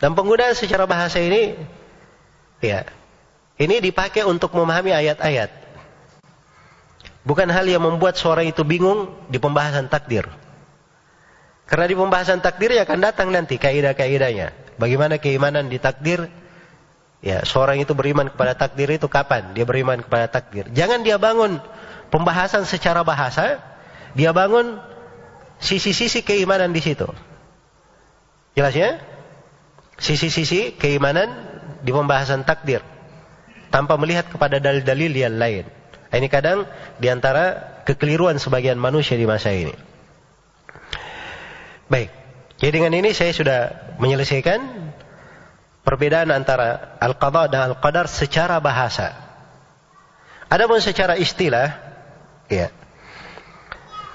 [0.00, 1.52] Dan penggunaan secara bahasa ini
[2.64, 2.88] ya,
[3.60, 5.52] ini dipakai untuk memahami ayat-ayat.
[7.28, 10.47] Bukan hal yang membuat seorang itu bingung di pembahasan takdir.
[11.68, 14.56] Karena di pembahasan takdir ya akan datang nanti kaidah-kaidahnya.
[14.80, 16.32] Bagaimana keimanan di takdir?
[17.20, 19.52] Ya, seorang itu beriman kepada takdir itu kapan?
[19.52, 20.70] Dia beriman kepada takdir.
[20.72, 21.60] Jangan dia bangun
[22.08, 23.60] pembahasan secara bahasa,
[24.16, 24.80] dia bangun
[25.60, 27.10] sisi-sisi keimanan di situ.
[28.56, 28.96] Jelas ya?
[30.00, 31.28] Sisi-sisi keimanan
[31.84, 32.80] di pembahasan takdir
[33.68, 35.68] tanpa melihat kepada dalil-dalil yang lain.
[36.08, 36.64] Ini kadang
[36.96, 39.74] di antara kekeliruan sebagian manusia di masa ini.
[41.88, 42.12] Baik,
[42.60, 43.60] jadi dengan ini saya sudah
[43.96, 44.60] menyelesaikan
[45.82, 49.16] perbedaan antara al-qadha dan al-qadar secara bahasa.
[50.52, 51.72] Adapun secara istilah,
[52.52, 52.68] ya.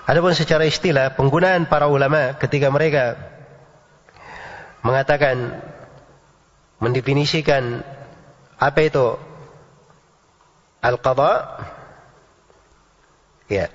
[0.05, 3.17] Adapun secara istilah penggunaan para ulama ketika mereka
[4.83, 5.63] mengatakan
[6.77, 7.81] mendefinisikan
[8.59, 9.15] apa itu
[10.83, 11.31] al-qadha
[13.53, 13.67] Ya.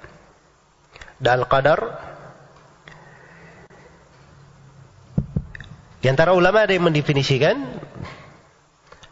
[1.19, 2.08] Dan qadar
[5.99, 7.59] Di antara ulama ada yang mendefinisikan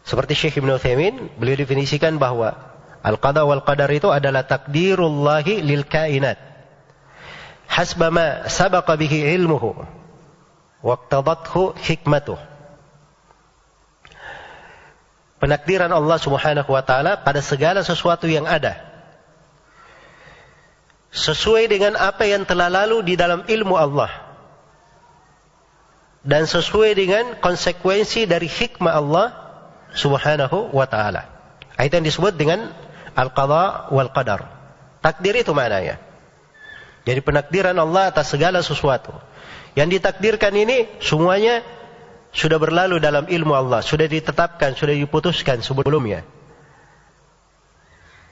[0.07, 2.55] seperti Syekh Ibn Uthaymin, beliau definisikan bahwa
[3.03, 6.39] al-qada wal qadar itu adalah takdirullahi lil kainat.
[7.67, 9.75] Hasba ma sabaqa bihi ilmuhu
[10.79, 12.39] waqtadathu hikmatuh.
[15.37, 18.77] penakdiran Allah Subhanahu wa taala pada segala sesuatu yang ada.
[21.13, 24.26] Sesuai dengan apa yang telah lalu di dalam ilmu Allah.
[26.27, 29.27] Dan sesuai dengan konsekuensi dari hikmah Allah
[29.95, 31.23] Subhanahu wa taala.
[31.79, 32.75] Itu yang disebut dengan
[33.15, 34.51] al-qada wal qadar.
[34.99, 36.03] Takdir itu maknanya.
[37.07, 39.15] Jadi penakdiran Allah atas segala sesuatu.
[39.79, 41.63] Yang ditakdirkan ini semuanya
[42.35, 46.27] sudah berlalu dalam ilmu Allah, sudah ditetapkan, sudah diputuskan sebelumnya.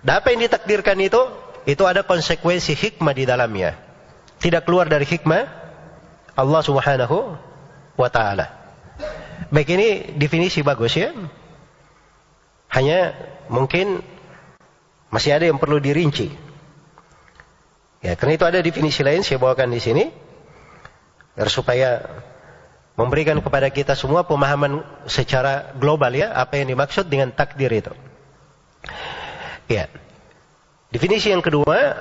[0.03, 1.21] Dan apa yang ditakdirkan itu,
[1.63, 3.79] itu ada konsekuensi hikmah di dalamnya.
[4.43, 5.41] Tidak keluar dari hikmah
[6.36, 7.39] Allah Subhanahu
[7.95, 8.51] wa taala.
[9.51, 11.12] Baik ini definisi bagus ya.
[12.71, 13.15] Hanya
[13.47, 14.03] mungkin
[15.12, 16.31] masih ada yang perlu dirinci.
[18.03, 20.03] Ya, karena itu ada definisi lain saya bawakan di sini.
[21.47, 22.03] Supaya
[22.95, 27.91] memberikan kepada kita semua pemahaman secara global ya apa yang dimaksud dengan takdir itu.
[29.67, 29.91] Ya.
[30.95, 31.91] Definisi yang kedua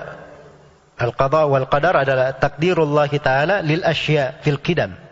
[0.95, 5.04] al-qada wal qadar adalah takdirullah taala lil asya fil qidam.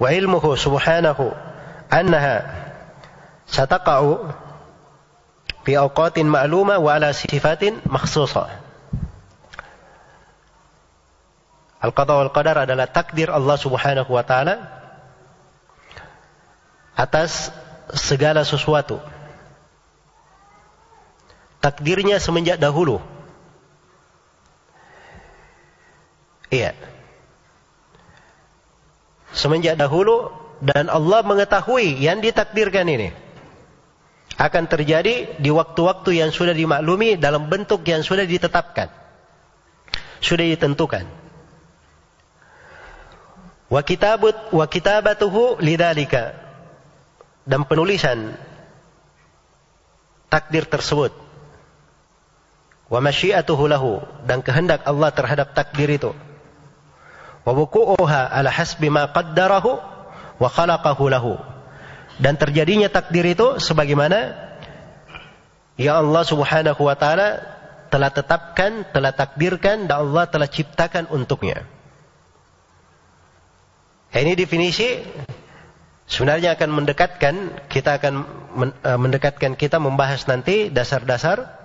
[0.00, 1.36] Subhanahu
[1.92, 2.36] annaha
[3.44, 4.32] sataqa'u
[5.68, 8.48] fi awqatin ma'luma wa ala sifatin makhsusah.
[11.80, 14.68] Al-qadha wal qadar adalah takdir Allah Subhanahu wa taala
[16.96, 17.52] atas
[17.92, 19.00] segala sesuatu.
[21.60, 23.00] Takdirnya semenjak dahulu.
[26.48, 26.72] Iya.
[29.40, 30.28] Semenjak dahulu
[30.60, 33.08] dan Allah mengetahui yang ditakdirkan ini
[34.36, 38.92] akan terjadi di waktu-waktu yang sudah dimaklumi dalam bentuk yang sudah ditetapkan.
[40.20, 41.08] Sudah ditentukan.
[43.72, 46.36] Wa kitabat wa kitabatuhu lidzalika.
[47.48, 48.36] Dan penulisan
[50.28, 51.16] takdir tersebut.
[52.92, 56.12] Wa masyiatuhu lahu dan kehendak Allah terhadap takdir itu.
[57.44, 59.80] Wa wuqu'uha ala hasbi ma qaddarahu
[60.40, 61.36] wa khalaqahu lahu.
[62.20, 64.36] Dan terjadinya takdir itu sebagaimana
[65.80, 67.40] yang Allah Subhanahu wa taala
[67.88, 71.64] telah tetapkan, telah takdirkan dan Allah telah ciptakan untuknya.
[74.10, 75.00] Ini definisi
[76.10, 77.34] sebenarnya akan mendekatkan
[77.70, 78.14] kita akan
[78.82, 81.59] eh, mendekatkan kita membahas nanti dasar-dasar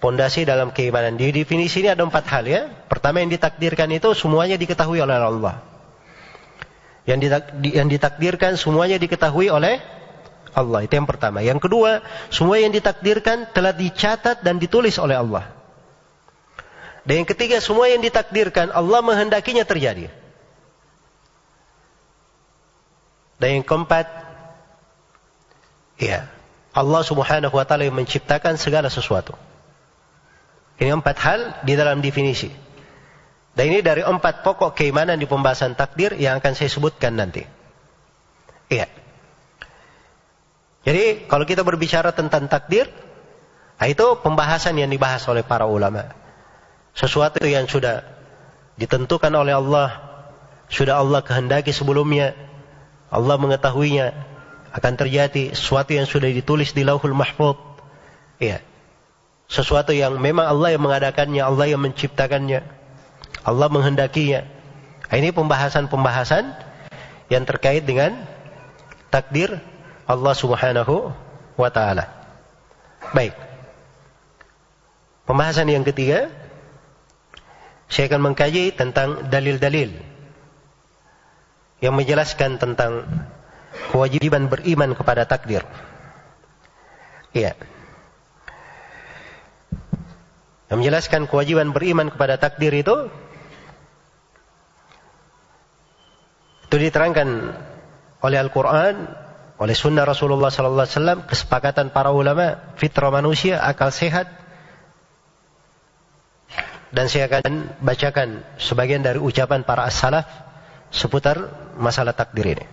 [0.00, 1.16] pondasi dalam keimanan.
[1.16, 2.62] Di definisi ini ada empat hal ya.
[2.88, 5.62] Pertama yang ditakdirkan itu semuanya diketahui oleh Allah.
[7.06, 9.78] Yang, yang ditakdirkan semuanya diketahui oleh
[10.56, 10.80] Allah.
[10.84, 11.44] Itu yang pertama.
[11.44, 15.52] Yang kedua, semua yang ditakdirkan telah dicatat dan ditulis oleh Allah.
[17.06, 20.10] Dan yang ketiga, semua yang ditakdirkan Allah menghendakinya terjadi.
[23.38, 24.08] Dan yang keempat,
[26.00, 26.26] ya,
[26.74, 29.36] Allah Subhanahu wa taala yang menciptakan segala sesuatu.
[30.76, 32.52] Ini empat hal di dalam definisi.
[33.56, 37.40] Dan ini dari empat pokok keimanan di pembahasan takdir yang akan saya sebutkan nanti.
[38.68, 38.84] Iya.
[40.84, 42.92] Jadi kalau kita berbicara tentang takdir,
[43.80, 46.12] nah itu pembahasan yang dibahas oleh para ulama.
[46.92, 48.04] Sesuatu yang sudah
[48.76, 50.04] ditentukan oleh Allah,
[50.68, 52.36] sudah Allah kehendaki sebelumnya,
[53.08, 54.12] Allah mengetahuinya
[54.76, 57.56] akan terjadi sesuatu yang sudah ditulis di Lauhul Mahfuz.
[58.36, 58.60] Ya.
[59.46, 62.60] Sesuatu yang memang Allah yang mengadakannya, Allah yang menciptakannya.
[63.46, 64.42] Allah menghendakinya.
[65.06, 66.50] Ini pembahasan-pembahasan
[67.30, 68.26] yang terkait dengan
[69.10, 69.62] takdir
[70.06, 71.14] Allah Subhanahu
[71.54, 72.10] wa taala.
[73.14, 73.38] Baik.
[75.26, 76.30] Pembahasan yang ketiga
[77.86, 79.94] saya akan mengkaji tentang dalil-dalil
[81.78, 83.06] yang menjelaskan tentang
[83.94, 85.62] kewajiban beriman kepada takdir.
[87.30, 87.54] Iya.
[90.76, 93.08] Menjelaskan kewajiban beriman kepada takdir itu
[96.66, 97.56] itu diterangkan
[98.20, 99.06] oleh Al-Quran,
[99.56, 104.28] oleh Sunnah Rasulullah Sallallahu Alaihi Wasallam, kesepakatan para ulama, fitrah manusia, akal sehat,
[106.90, 110.26] dan saya akan bacakan sebagian dari ucapan para as-salaf
[110.90, 112.66] seputar masalah takdir ini.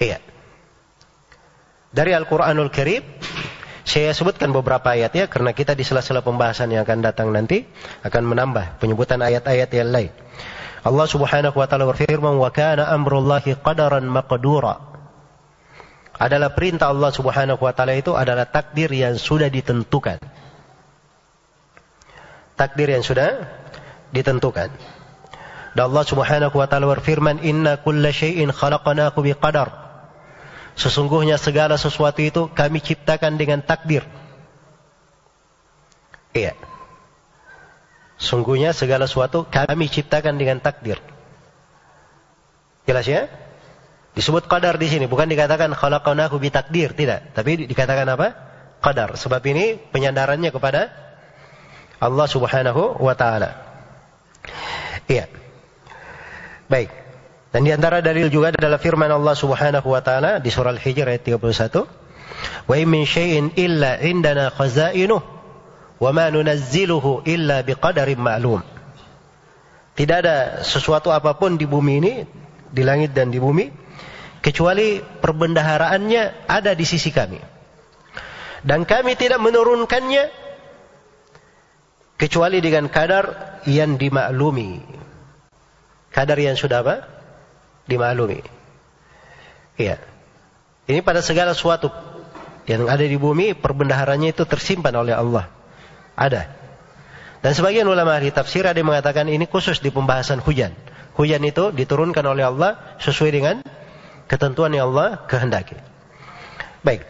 [0.00, 0.18] Iya.
[1.90, 3.02] Dari Al-Quranul Karim,
[3.90, 7.66] saya sebutkan beberapa ayat ya, karena kita di sela-sela pembahasan yang akan datang nanti,
[8.06, 10.14] akan menambah penyebutan ayat-ayat yang lain.
[10.86, 14.78] Allah subhanahu wa ta'ala berfirman, wa kana amrullahi qadaran maqdura.
[16.22, 20.22] Adalah perintah Allah subhanahu wa ta'ala itu adalah takdir yang sudah ditentukan.
[22.54, 23.50] Takdir yang sudah
[24.14, 24.70] ditentukan.
[25.70, 29.89] Dan Allah Subhanahu wa taala berfirman, "Inna kulla syai'in khalaqnahu biqadar."
[30.78, 34.06] Sesungguhnya segala sesuatu itu kami ciptakan dengan takdir.
[36.30, 36.54] Iya.
[38.20, 41.00] Sungguhnya segala sesuatu kami ciptakan dengan takdir.
[42.84, 43.32] Jelas ya?
[44.12, 47.30] Disebut qadar di sini, bukan dikatakan khalaqnahu bi takdir, tidak.
[47.32, 48.34] Tapi dikatakan apa?
[48.82, 49.14] Qadar.
[49.14, 50.90] Sebab ini penyandarannya kepada
[52.00, 53.56] Allah Subhanahu wa taala.
[55.06, 55.30] Iya.
[56.66, 56.99] Baik.
[57.50, 61.26] Dan di antara dalil juga adalah firman Allah Subhanahu wa taala di surah Al-Hijr ayat
[61.26, 62.70] 31.
[62.70, 65.18] Wa in min syai'in illa indana khazainuh
[65.98, 68.62] wa ma nunazziluhu illa biqadarin ma'lum.
[69.98, 72.12] Tidak ada sesuatu apa pun di bumi ini,
[72.70, 73.66] di langit dan di bumi,
[74.40, 77.42] kecuali perbendaharaannya ada di sisi kami.
[78.62, 80.30] Dan kami tidak menurunkannya
[82.14, 84.80] kecuali dengan kadar yang dimaklumi.
[86.14, 87.19] Kadar yang sudah apa?
[87.90, 88.38] Dimaklumi.
[89.74, 89.98] Iya.
[90.86, 91.90] Ini pada segala sesuatu
[92.70, 95.50] yang ada di bumi perbendaharanya itu tersimpan oleh Allah.
[96.14, 96.46] Ada.
[97.40, 100.76] Dan sebagian ulama ahli tafsir ada yang mengatakan ini khusus di pembahasan hujan.
[101.18, 103.56] Hujan itu diturunkan oleh Allah sesuai dengan
[104.30, 105.74] ketentuan yang Allah kehendaki.
[106.86, 107.02] Baik.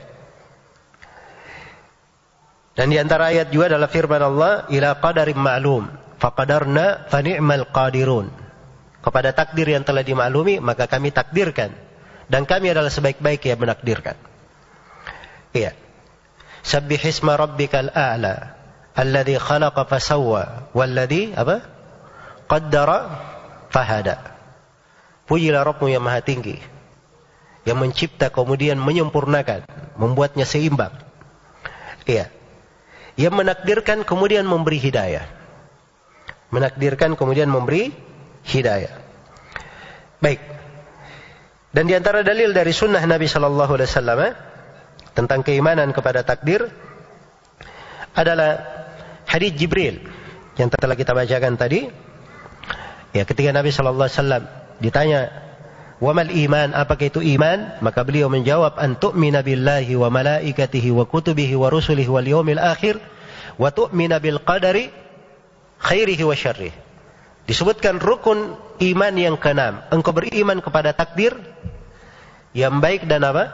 [2.78, 5.84] Dan di antara ayat juga adalah firman Allah, ila qadarim ma'lum,
[6.16, 8.49] faqadarna fa ni'mal qadirun
[9.00, 11.72] kepada takdir yang telah dimaklumi, maka kami takdirkan.
[12.30, 14.14] Dan kami adalah sebaik-baik yang menakdirkan.
[15.50, 15.74] Iya.
[16.62, 18.54] Sabbihisma rabbikal a'la.
[18.94, 20.70] Alladhi khalaqa fasawwa.
[20.76, 21.64] Walladhi, apa?
[22.46, 22.98] Qaddara
[23.72, 24.36] fahada.
[25.26, 26.58] Pujilah Rabbmu yang maha tinggi.
[27.66, 29.66] Yang mencipta kemudian menyempurnakan.
[29.98, 30.94] Membuatnya seimbang.
[32.06, 32.30] Iya.
[33.18, 35.26] Yang menakdirkan kemudian memberi hidayah.
[36.50, 37.94] Menakdirkan kemudian memberi
[38.50, 38.92] hidayah.
[40.20, 40.40] Baik.
[41.70, 44.32] Dan di antara dalil dari sunnah Nabi Shallallahu Alaihi Wasallam eh,
[45.14, 46.66] tentang keimanan kepada takdir
[48.10, 48.58] adalah
[49.30, 50.02] hadis Jibril
[50.58, 51.86] yang telah kita bacakan tadi.
[53.14, 54.44] Ya, ketika Nabi Shallallahu Alaihi Wasallam
[54.82, 55.20] ditanya,
[56.02, 56.74] "Wamal iman?
[56.74, 62.10] Apakah itu iman?" Maka beliau menjawab, "An tu'mina billahi wa malaikatihi wa kutubihi wa rusulihi
[62.10, 62.98] wal yawmil akhir
[63.62, 64.90] wa tu'mina bil qadari
[65.78, 66.89] khairihi wa syarrihi."
[67.48, 69.84] Disebutkan rukun iman yang keenam.
[69.92, 71.36] Engkau beriman kepada takdir
[72.56, 73.50] yang baik dan apa?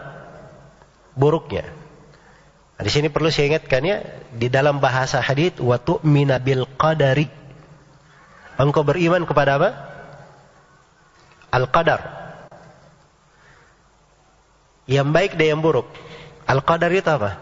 [1.17, 1.69] Buruknya.
[2.77, 4.05] Nah, di sini perlu saya ingatkan ya,
[4.37, 7.29] di dalam bahasa hadith wa tu'mina bil qadari.
[8.61, 9.71] Engkau beriman kepada apa?
[11.53, 12.01] Al-qadar.
[14.85, 15.89] Yang baik dan yang buruk.
[16.45, 17.41] Al-qadar itu apa?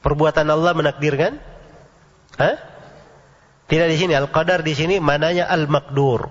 [0.00, 1.36] Perbuatan Allah menakdirkan?
[2.40, 2.56] Hah?
[3.66, 6.30] Tidak di sini al-qadar di sini mananya al-maqdur.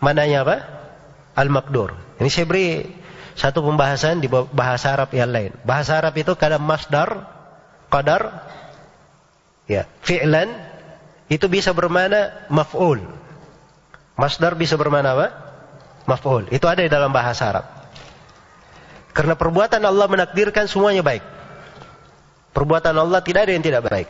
[0.00, 0.56] Mananya apa?
[1.36, 1.92] Al-maqdur.
[2.16, 2.88] Ini saya beri
[3.36, 5.52] satu pembahasan di bahasa Arab yang lain.
[5.60, 7.28] Bahasa Arab itu kadang masdar,
[7.92, 8.48] qadar,
[9.68, 10.56] ya, fi'lan
[11.28, 13.04] itu bisa bermana maf'ul.
[14.16, 15.26] Masdar bisa bermana apa?
[16.08, 16.48] Maf'ul.
[16.48, 17.66] Itu ada di dalam bahasa Arab.
[19.12, 21.24] Karena perbuatan Allah menakdirkan semuanya baik.
[22.56, 24.08] Perbuatan Allah tidak ada yang tidak baik.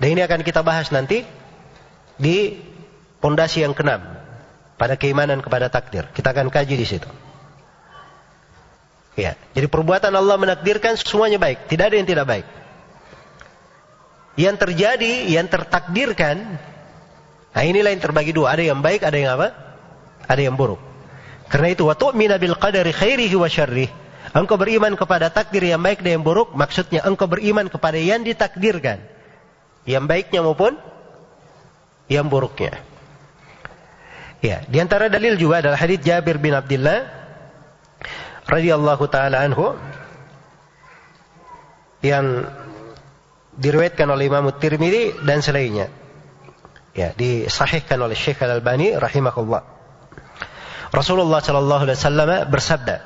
[0.00, 1.28] Dan ini akan kita bahas nanti
[2.16, 2.56] di
[3.20, 4.00] pondasi yang keenam
[4.80, 6.08] pada keimanan kepada takdir.
[6.16, 7.06] Kita akan kaji di situ.
[9.12, 12.46] Ya, jadi perbuatan Allah menakdirkan semuanya baik, tidak ada yang tidak baik.
[14.40, 16.56] Yang terjadi, yang tertakdirkan,
[17.52, 18.56] nah inilah yang terbagi dua.
[18.56, 19.52] Ada yang baik, ada yang apa?
[20.24, 20.80] Ada yang buruk.
[21.52, 23.92] Karena itu, wa tu'mina bil qadari khairihi wa syarrih.
[24.32, 29.19] Engkau beriman kepada takdir yang baik dan yang buruk, maksudnya engkau beriman kepada yang ditakdirkan
[29.88, 30.76] yang baiknya maupun
[32.10, 32.80] yang buruknya.
[34.40, 37.04] Ya, di antara dalil juga adalah hadis Jabir bin Abdullah
[38.48, 39.76] radhiyallahu taala anhu
[42.00, 42.48] yang
[43.60, 45.92] diriwayatkan oleh Imam Tirmidzi dan selainnya.
[46.96, 49.62] Ya, disahihkan oleh Syekh Al-Albani rahimahullah.
[50.90, 52.96] Rasulullah sallallahu alaihi wasallam bersabda,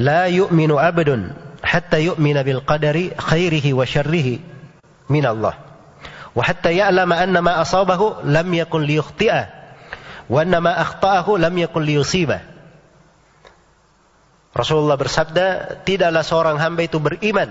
[0.00, 1.30] "La yu'minu abdun
[1.62, 4.42] hatta yu'mina bil qadari khairihi wa syarrihi
[5.12, 5.67] min Allah."
[6.38, 9.46] وحتى يعلم أن ما أصابه لم يكن ليخطئه
[10.30, 12.40] وأن ما أخطأه لم يكن ليصيبه
[14.48, 15.46] Rasulullah bersabda
[15.86, 17.46] tidaklah seorang hamba itu beriman.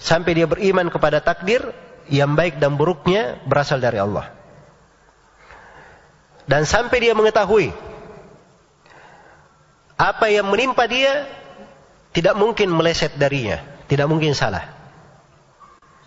[0.00, 1.60] Sampai dia beriman kepada takdir
[2.08, 4.32] yang baik dan buruknya berasal dari Allah.
[6.48, 7.68] Dan sampai dia mengetahui
[10.00, 11.28] apa yang menimpa dia
[12.16, 13.60] tidak mungkin meleset darinya,
[13.92, 14.79] tidak mungkin salah.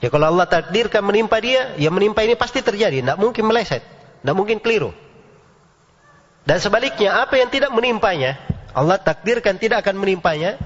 [0.03, 2.99] Ya kalau Allah takdirkan menimpa dia, ya menimpa ini pasti terjadi.
[2.99, 3.79] Tidak mungkin meleset.
[4.19, 4.91] Tidak mungkin keliru.
[6.43, 8.35] Dan sebaliknya apa yang tidak menimpanya,
[8.75, 10.59] Allah takdirkan tidak akan menimpanya,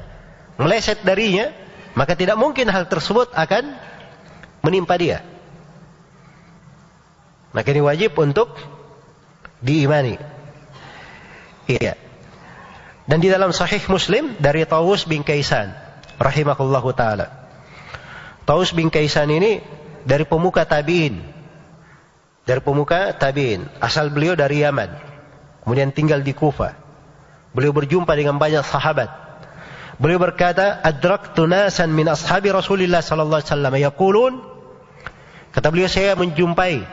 [0.58, 1.54] meleset darinya,
[1.94, 3.78] maka tidak mungkin hal tersebut akan
[4.66, 5.22] menimpa dia.
[7.54, 8.58] Maka ini wajib untuk
[9.62, 10.18] diimani.
[11.70, 11.94] Iya.
[13.06, 15.78] Dan di dalam sahih Muslim dari Tawus bin Kaisan
[16.18, 17.37] rahimahullahu taala.
[18.48, 19.60] Tawus bin Kaisan ini
[20.08, 21.20] dari pemuka tabi'in.
[22.48, 23.68] Dari pemuka tabi'in.
[23.84, 25.08] Asal beliau dari Yaman
[25.68, 26.80] kemudian tinggal di Kufa.
[27.52, 29.12] Beliau berjumpa dengan banyak sahabat.
[30.00, 34.34] Beliau berkata, "Adraktu nasan min ashabi Rasulillah sallallahu alaihi wasallam yaqulun"
[35.52, 36.88] Kata beliau, saya menjumpai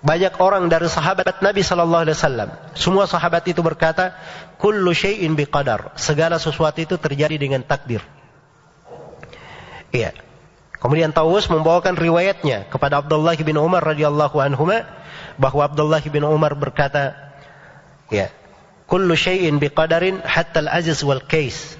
[0.00, 2.48] banyak orang dari sahabat Nabi sallallahu alaihi wasallam.
[2.72, 4.16] Semua sahabat itu berkata,
[4.56, 8.00] "Kullu syai'in biqadar." Segala sesuatu itu terjadi dengan takdir.
[9.92, 10.16] Iya.
[10.82, 14.66] Kemudian Tawus membawakan riwayatnya kepada Abdullah bin Umar radhiyallahu anhu
[15.38, 17.14] bahwa Abdullah bin Umar berkata,
[18.10, 18.34] Ya.
[18.90, 21.78] Kullu syai'in biqadarin hatta al-ajiz wal kais.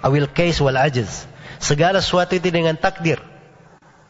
[0.00, 1.28] Awil kais wal ajiz.
[1.60, 3.20] Segala sesuatu itu dengan takdir.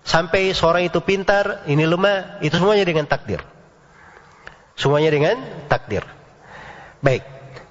[0.06, 3.44] Sampai seorang itu pintar, ini lemah, itu semuanya dengan takdir.
[4.78, 5.36] Semuanya dengan
[5.68, 6.06] takdir.
[7.04, 7.26] Baik.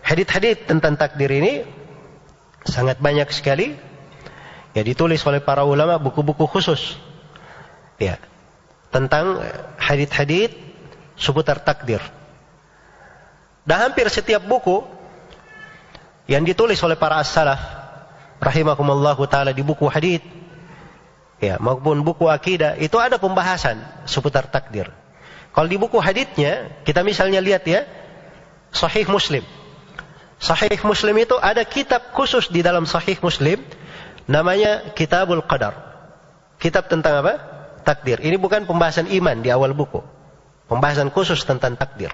[0.05, 1.65] Hadith-hadith tentang takdir ini
[2.67, 3.80] sangat banyak sekali.
[4.78, 7.01] Ya ditulis oleh para ulama buku-buku khusus.
[7.97, 8.21] Ya.
[8.93, 9.41] Tentang
[9.82, 10.53] hadith-hadith
[11.17, 11.97] seputar takdir.
[13.65, 14.86] Dan hampir setiap buku
[16.30, 17.57] yang ditulis oleh para as-salaf
[18.38, 20.21] rahimakumullahu taala di buku hadith
[21.41, 24.93] ya maupun buku akidah itu ada pembahasan seputar takdir.
[25.57, 27.89] Kalau di buku hadithnya kita misalnya lihat ya
[28.69, 29.41] Sahih Muslim.
[30.38, 33.57] Sahih Muslim itu ada kitab khusus di dalam Sahih Muslim
[34.28, 35.88] namanya Kitabul Qadar.
[36.59, 37.34] Kitab tentang apa?
[37.88, 38.19] Takdir.
[38.19, 40.03] Ini bukan pembahasan iman di awal buku.
[40.67, 42.11] Pembahasan khusus tentang takdir.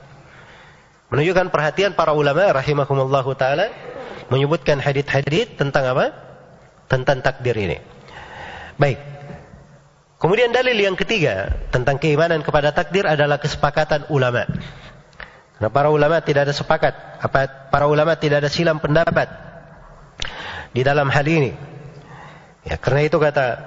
[1.10, 3.74] Menunjukkan perhatian para ulama rahimahumullahu taala
[4.30, 6.14] menyebutkan hadith-hadith tentang apa?
[6.86, 7.78] Tentang takdir ini.
[8.78, 9.02] Baik.
[10.22, 14.48] Kemudian dalil yang ketiga tentang keimanan kepada takdir adalah kesepakatan ulama.
[15.60, 19.28] Karena para ulama tidak ada sepakat, apa para ulama tidak ada silam pendapat
[20.72, 21.73] di dalam hal ini.
[22.64, 23.60] Ya, karena itu kata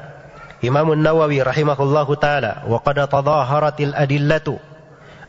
[0.65, 4.57] Imam Nawawi rahimahullahu taala, wa qad tadaharatil adillatu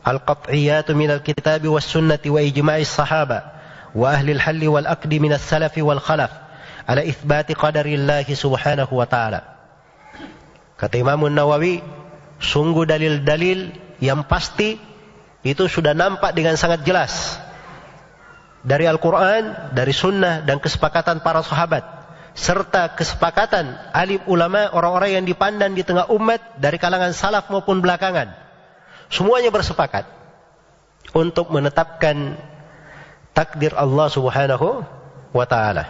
[0.07, 3.59] al-qat'iyyatu min al-kitab was sunnati wa ijma'i sahaba
[3.91, 6.32] wa ahli al-hall wal aqd min as-salaf wal khalaf
[6.88, 9.43] ala itsbati qadarillahi subhanahu wa taala.
[10.80, 11.84] Kata Imam Nawawi,
[12.39, 14.80] sungguh dalil-dalil yang pasti
[15.43, 17.36] itu sudah nampak dengan sangat jelas
[18.63, 21.97] dari Al-Quran, dari Sunnah, dan kesepakatan para sahabat
[22.38, 28.47] serta kesepakatan alim ulama orang-orang yang dipandang di tengah umat dari kalangan salaf maupun belakangan
[29.07, 30.03] Semuanya bersepakat
[31.15, 32.35] untuk menetapkan
[33.31, 34.83] takdir Allah Subhanahu
[35.31, 35.88] wa taala.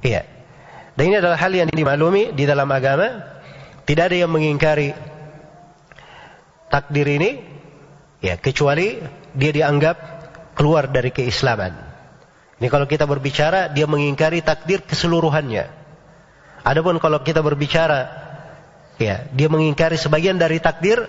[0.00, 0.24] Iya.
[0.96, 3.36] Dan ini adalah hal yang dimaklumi di dalam agama.
[3.84, 4.96] Tidak ada yang mengingkari
[6.72, 7.38] takdir ini
[8.24, 8.98] ya kecuali
[9.36, 9.96] dia dianggap
[10.56, 11.85] keluar dari keislaman.
[12.56, 15.68] Ini kalau kita berbicara dia mengingkari takdir keseluruhannya.
[16.64, 18.08] Adapun kalau kita berbicara
[18.96, 21.04] ya dia mengingkari sebagian dari takdir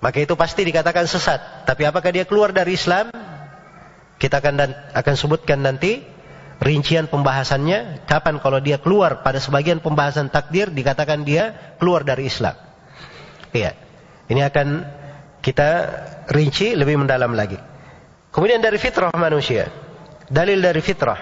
[0.00, 1.68] maka itu pasti dikatakan sesat.
[1.68, 3.12] Tapi apakah dia keluar dari Islam?
[4.16, 6.02] Kita akan dan, akan sebutkan nanti
[6.58, 8.08] rincian pembahasannya.
[8.08, 12.56] Kapan kalau dia keluar pada sebagian pembahasan takdir dikatakan dia keluar dari Islam.
[13.52, 13.76] Iya.
[14.32, 14.68] Ini akan
[15.44, 15.70] kita
[16.32, 17.69] rinci lebih mendalam lagi.
[18.30, 19.66] Kemudian dari fitrah manusia.
[20.30, 21.18] Dalil dari fitrah.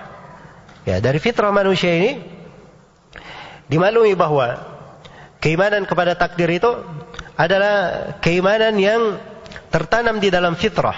[0.85, 2.21] Ya, dari fitrah manusia ini
[3.69, 4.57] dimaklumi bahwa
[5.41, 6.69] keimanan kepada takdir itu
[7.37, 7.75] adalah
[8.21, 9.21] keimanan yang
[9.73, 10.97] tertanam di dalam fitrah.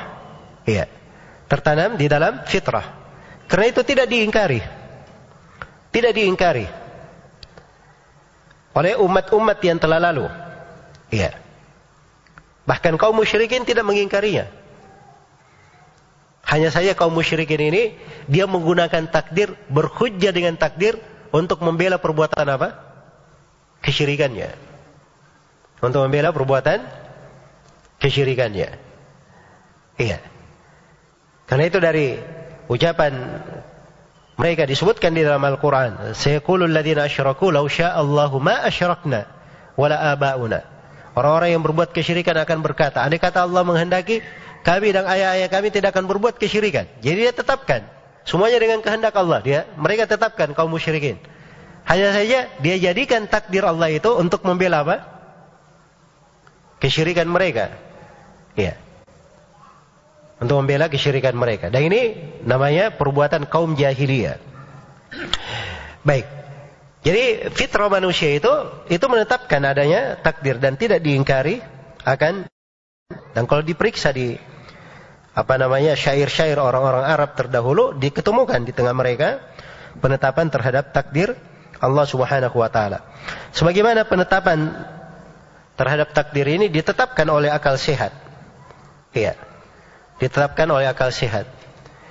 [0.67, 0.91] Iya.
[1.47, 2.87] Tertanam di dalam fitrah.
[3.47, 4.63] Karena itu tidak diingkari.
[5.91, 6.81] Tidak diingkari
[8.71, 10.27] oleh umat-umat yang telah lalu.
[11.11, 11.35] Iya.
[12.67, 14.47] Bahkan kaum musyrikin tidak mengingkarinya.
[16.47, 17.95] Hanya saja kaum musyrikin ini
[18.27, 20.99] dia menggunakan takdir, berhujjah dengan takdir
[21.31, 22.69] untuk membela perbuatan apa?
[23.81, 24.71] Kesyirikannya
[25.81, 26.85] untuk membela perbuatan
[28.01, 28.69] kesyirikannya.
[30.01, 30.19] Iya.
[31.49, 32.17] Karena itu dari
[32.71, 33.13] ucapan
[34.41, 36.17] mereka disebutkan di dalam Al-Quran.
[36.17, 39.29] Sayaqulul ladhina asyraku law sya'allahu ma asyrakna
[39.77, 40.65] wala aba'una.
[41.13, 44.23] Orang-orang yang berbuat kesyirikan akan berkata, andai kata Allah menghendaki,
[44.61, 46.85] kami dan ayah-ayah kami tidak akan berbuat kesyirikan.
[47.01, 47.89] Jadi dia tetapkan.
[48.29, 49.41] Semuanya dengan kehendak Allah.
[49.41, 51.17] Dia, mereka tetapkan kaum musyrikin.
[51.89, 54.97] Hanya saja dia jadikan takdir Allah itu untuk membela apa?
[56.81, 57.77] kesyirikan mereka.
[58.57, 58.81] Ya.
[60.41, 61.69] Untuk membela kesyirikan mereka.
[61.69, 62.17] Dan ini
[62.49, 64.41] namanya perbuatan kaum jahiliyah.
[66.01, 66.25] Baik.
[67.01, 68.53] Jadi fitrah manusia itu
[68.93, 71.65] itu menetapkan adanya takdir dan tidak diingkari
[72.05, 72.45] akan
[73.33, 74.37] dan kalau diperiksa di
[75.41, 79.41] apa namanya syair-syair orang-orang Arab terdahulu diketemukan di tengah mereka
[79.97, 81.33] penetapan terhadap takdir
[81.81, 83.09] Allah Subhanahu wa taala.
[83.57, 84.69] Sebagaimana penetapan
[85.81, 88.13] terhadap takdir ini ditetapkan oleh akal sehat.
[89.17, 89.33] Iya.
[90.21, 91.49] Ditetapkan oleh akal sehat.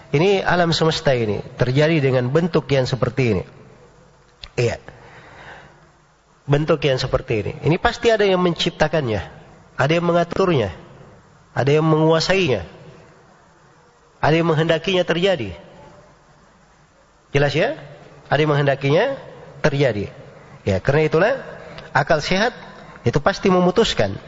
[0.10, 3.44] Ini alam semesta ini terjadi dengan bentuk yang seperti ini.
[4.58, 4.82] Iya.
[6.50, 7.54] Bentuk yang seperti ini.
[7.62, 9.22] Ini pasti ada yang menciptakannya.
[9.78, 10.74] Ada yang mengaturnya.
[11.54, 12.79] Ada yang menguasainya.
[14.20, 15.56] Ada yang menghendakinya terjadi.
[17.32, 17.80] Jelas ya?
[18.28, 19.16] Ada yang menghendakinya
[19.64, 20.12] terjadi.
[20.68, 21.34] Ya, karena itulah
[21.96, 22.52] akal sehat
[23.08, 24.20] itu pasti memutuskan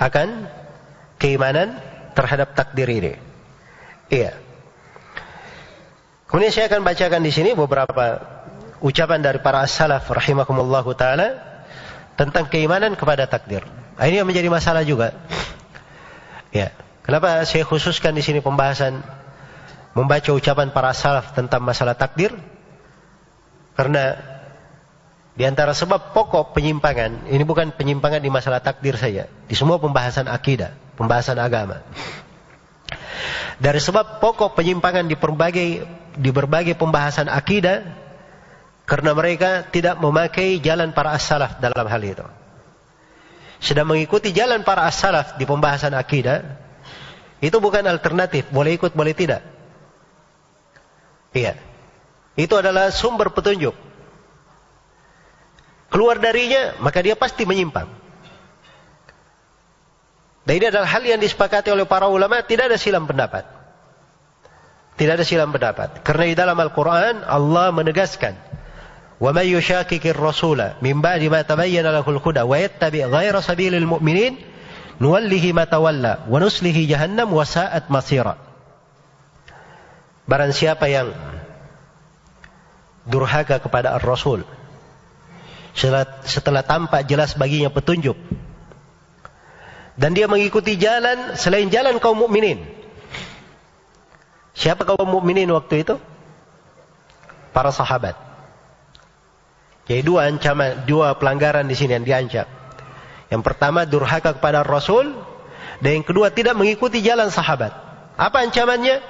[0.00, 0.48] akan
[1.20, 1.76] keimanan
[2.16, 3.12] terhadap takdir ini.
[4.08, 4.36] Iya.
[6.28, 8.20] Kemudian saya akan bacakan di sini beberapa
[8.80, 11.28] ucapan dari para as-salaf rahimakumullah taala
[12.16, 13.64] tentang keimanan kepada takdir.
[13.96, 15.12] Nah, ini yang menjadi masalah juga.
[16.52, 16.72] Ya.
[17.02, 19.02] Kenapa saya khususkan di sini pembahasan
[19.98, 22.30] membaca ucapan para salaf tentang masalah takdir?
[23.74, 24.14] Karena
[25.32, 30.28] di antara sebab pokok penyimpangan, ini bukan penyimpangan di masalah takdir saja, di semua pembahasan
[30.28, 31.80] akidah, pembahasan agama.
[33.56, 35.68] Dari sebab pokok penyimpangan di berbagai
[36.12, 37.80] di berbagai pembahasan akidah
[38.84, 42.26] karena mereka tidak memakai jalan para as-salaf dalam hal itu.
[43.62, 46.44] Sedang mengikuti jalan para as-salaf di pembahasan akidah,
[47.41, 49.45] itu bukan alternatif, boleh ikut boleh tidak.
[51.33, 51.53] Iya.
[52.37, 53.87] Itu adalah sumber petunjuk
[55.87, 57.89] keluar darinya, maka dia pasti menyimpang.
[60.47, 63.43] Dan ini adalah hal yang disepakati oleh para ulama, tidak ada silam pendapat.
[64.95, 66.05] Tidak ada silam pendapat.
[66.07, 68.33] Karena di dalam Al-Quran, Allah menegaskan,
[69.17, 74.33] وَمَنْ يُشَاكِكِ الرَّسُولَ مِنْ بَعْدِ مَا تَبَيَّنَ لَهُ الْهُدَى وَيَتَّبِعْ غَيْرَ سَبِيلِ الْمُؤْمِنِينَ
[75.02, 78.38] nuwallihi ma tawalla wa nuslihi jahannam wa sa'at masira.
[80.30, 81.10] Barang siapa yang
[83.10, 84.46] durhaka kepada Ar-Rasul
[85.74, 88.14] setelah, setelah tampak jelas baginya petunjuk
[89.98, 92.62] dan dia mengikuti jalan selain jalan kaum mukminin.
[94.54, 95.98] Siapa kaum mukminin waktu itu?
[97.50, 98.14] Para sahabat.
[99.90, 102.61] Jadi dua ancaman, dua pelanggaran di sini yang diancam.
[103.32, 105.16] Yang pertama durhaka kepada Rasul
[105.80, 107.72] dan yang kedua tidak mengikuti jalan sahabat.
[108.20, 109.00] Apa ancamannya?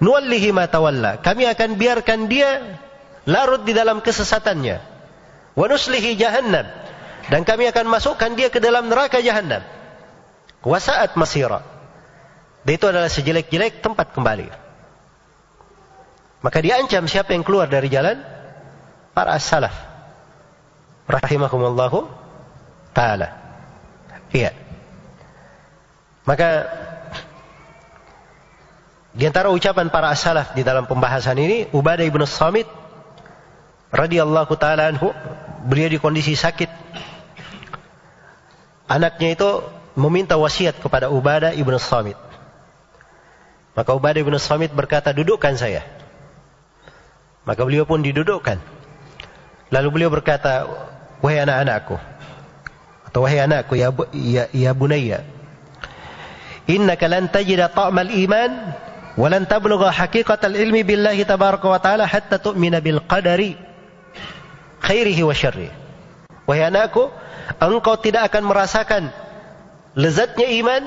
[0.00, 1.20] Nuwallihi ma tawalla.
[1.20, 2.80] Kami akan biarkan dia
[3.28, 4.80] larut di dalam kesesatannya.
[5.52, 6.64] Wa nuslihi jahannam.
[7.28, 9.60] Dan kami akan masukkan dia ke dalam neraka jahannam.
[10.64, 11.60] Wasaat masira.
[12.64, 14.48] Dan itu adalah sejelek-jelek tempat kembali.
[16.40, 18.24] Maka diancam siapa yang keluar dari jalan?
[19.12, 19.76] Para as-salaf.
[21.06, 22.08] Rahimahumullahu
[22.96, 23.45] ta'ala.
[24.34, 24.50] Iya.
[26.26, 26.48] Maka
[29.16, 32.66] di antara ucapan para as-salaf di dalam pembahasan ini, Ubadah ibn Samit
[33.94, 35.14] radhiyallahu taala anhu
[35.66, 36.68] beliau di kondisi sakit.
[38.86, 39.50] Anaknya itu
[39.98, 42.14] meminta wasiat kepada Ubadah ibnu Samit.
[43.74, 45.82] Maka Ubadah ibnu Samit berkata, dudukkan saya.
[47.42, 48.62] Maka beliau pun didudukkan.
[49.74, 50.70] Lalu beliau berkata,
[51.18, 51.98] wahai anak-anakku.
[53.16, 55.24] Atau wahai anakku, ya, ya, ya bunayya.
[56.68, 58.76] Innaka lan tajida ta'mal iman.
[59.16, 63.56] Walan tablugha haqiqatal ilmi billahi tabaraka wa ta'ala hatta tu'mina bil qadari
[64.84, 65.72] khairihi wa syarri.
[66.44, 67.08] Wahai anakku,
[67.56, 69.08] engkau tidak akan merasakan
[69.96, 70.84] lezatnya iman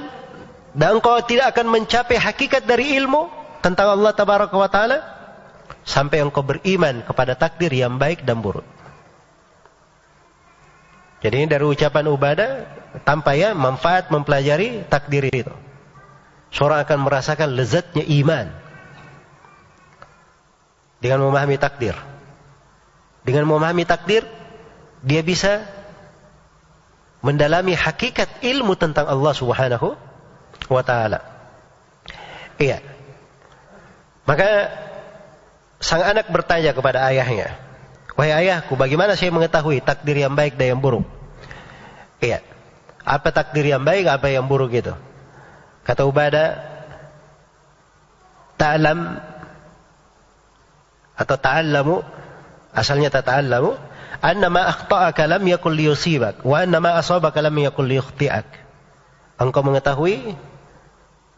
[0.77, 3.25] dan engkau tidak akan mencapai hakikat dari ilmu
[3.65, 5.01] tentang Allah tabaraka wa taala
[5.82, 8.78] sampai engkau beriman kepada takdir yang baik dan buruk.
[11.20, 12.51] Jadi ini dari ucapan Ubadah
[13.03, 15.51] tanpa ya manfaat mempelajari takdir itu.
[16.49, 18.49] Seorang akan merasakan lezatnya iman
[21.03, 21.93] dengan memahami takdir.
[23.22, 24.24] Dengan memahami takdir,
[25.03, 25.67] dia bisa
[27.20, 29.99] mendalami hakikat ilmu tentang Allah Subhanahu
[30.72, 31.20] wa taala.
[32.59, 32.80] Iya.
[34.24, 34.72] Maka
[35.84, 37.55] sang anak bertanya kepada ayahnya,
[38.20, 41.07] "Wahai ayahku, bagaimana saya mengetahui takdir yang baik dan yang buruk?"
[42.20, 42.43] Iya.
[43.07, 44.91] Apa takdir yang baik, apa yang buruk itu?
[45.88, 46.59] Kata Ubadah,
[48.59, 49.24] "Ta'lam
[51.15, 51.99] atau ta'allamu
[52.76, 53.76] asalnya tata'allamu
[54.24, 58.47] anna ma akhta'aka lam yakul liyusibak wa anna ma asabaka lam yakul liyukhti'ak
[59.36, 60.36] engkau mengetahui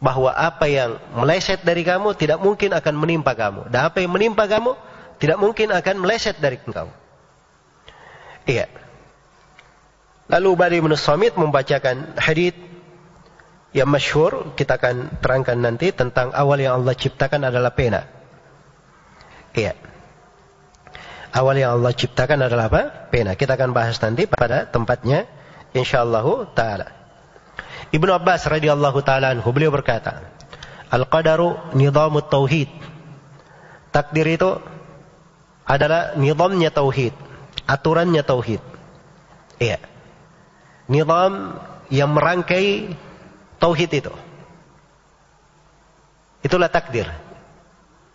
[0.01, 3.69] bahwa apa yang meleset dari kamu tidak mungkin akan menimpa kamu.
[3.69, 4.73] Dan apa yang menimpa kamu
[5.21, 6.89] tidak mungkin akan meleset dari engkau.
[8.49, 8.65] Iya.
[10.33, 12.57] Lalu Ubadi bin Samit membacakan hadis
[13.71, 18.09] yang masyhur kita akan terangkan nanti tentang awal yang Allah ciptakan adalah pena.
[19.53, 19.77] Iya.
[21.31, 23.13] Awal yang Allah ciptakan adalah apa?
[23.13, 23.37] Pena.
[23.37, 25.29] Kita akan bahas nanti pada tempatnya
[25.77, 26.25] insyaallah
[26.57, 26.89] taala.
[27.93, 30.33] Ibnu Abbas radhiyallahu taala anhu beliau berkata,
[30.91, 32.67] Al-qadaru nizamut tauhid.
[33.95, 34.59] Takdir itu
[35.65, 37.13] adalah nizamnya tauhid,
[37.69, 38.61] aturannya tauhid.
[39.61, 39.77] Iya.
[40.89, 41.55] Nizam
[41.93, 42.97] yang merangkai
[43.61, 44.13] tauhid itu.
[46.41, 47.05] Itulah takdir.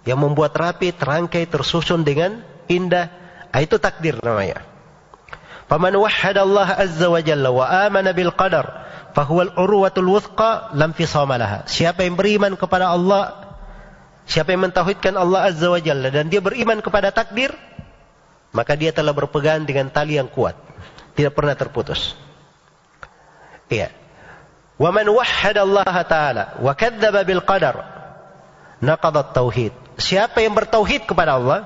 [0.06, 3.10] Yang membuat rapi, terangkai, tersusun dengan indah.
[3.50, 4.62] Ah, itu takdir namanya.
[5.66, 8.86] Faman wahhada Allah azza wa jalla wa amana bil qadar
[9.16, 13.45] fahuwal urwatul wuthqa lam fisama Siapa yang beriman kepada Allah,
[14.26, 17.54] siapa yang mentauhidkan Allah Azza wa Jalla dan dia beriman kepada takdir,
[18.50, 20.58] maka dia telah berpegang dengan tali yang kuat,
[21.14, 22.18] tidak pernah terputus.
[23.70, 23.90] Iya.
[24.76, 27.80] Wa man wahhada Allah taala wa kadzdzaba bil qadar
[28.84, 29.72] naqadat tauhid.
[29.96, 31.60] Siapa yang bertauhid kepada Allah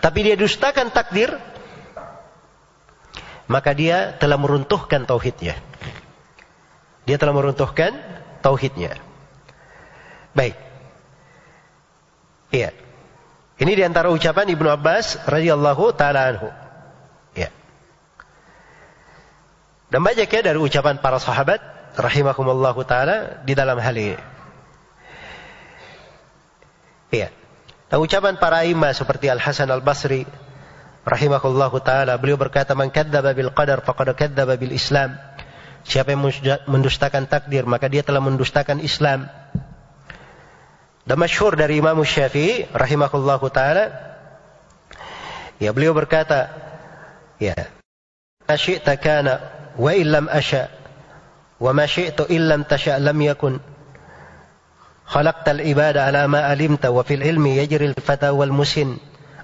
[0.00, 1.32] tapi dia dustakan takdir,
[3.48, 5.56] maka dia telah meruntuhkan tauhidnya.
[7.04, 7.96] Dia telah meruntuhkan
[8.40, 8.96] tauhidnya.
[10.32, 10.69] Baik.
[12.50, 12.74] Iya.
[13.60, 16.48] Ini di antara ucapan Ibnu Abbas radhiyallahu taala anhu.
[17.36, 17.52] Ya.
[19.92, 21.60] Dan banyak ya dari ucapan para sahabat
[21.94, 24.18] rahimakumullah taala di dalam hal ini.
[27.10, 27.28] Iya.
[27.90, 30.22] Dan ucapan para imam seperti Al Hasan Al Basri
[31.02, 35.18] rahimahullahu taala beliau berkata man kadzdzaba bil qadar faqad kadzdzaba bil Islam.
[35.80, 36.28] Siapa yang
[36.68, 39.32] mendustakan takdir, maka dia telah mendustakan Islam.
[41.10, 43.90] Dan masyhur dari Imam Syafi'i rahimahullahu taala.
[45.58, 46.54] Ya beliau berkata
[47.42, 47.58] ya
[48.46, 49.42] ma syi'ta kana
[49.74, 50.70] wa illam asya
[51.58, 53.58] wa ma syi'tu illam tasya lam yakun.
[55.10, 58.96] خلقت العباد على ما علمت وفي العلم يجري الفتى والمسن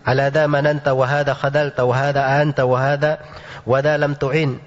[0.07, 3.19] على ذا مننت وهذا خذلت وهذا أنت وهذا
[3.67, 4.59] وذا لم تعين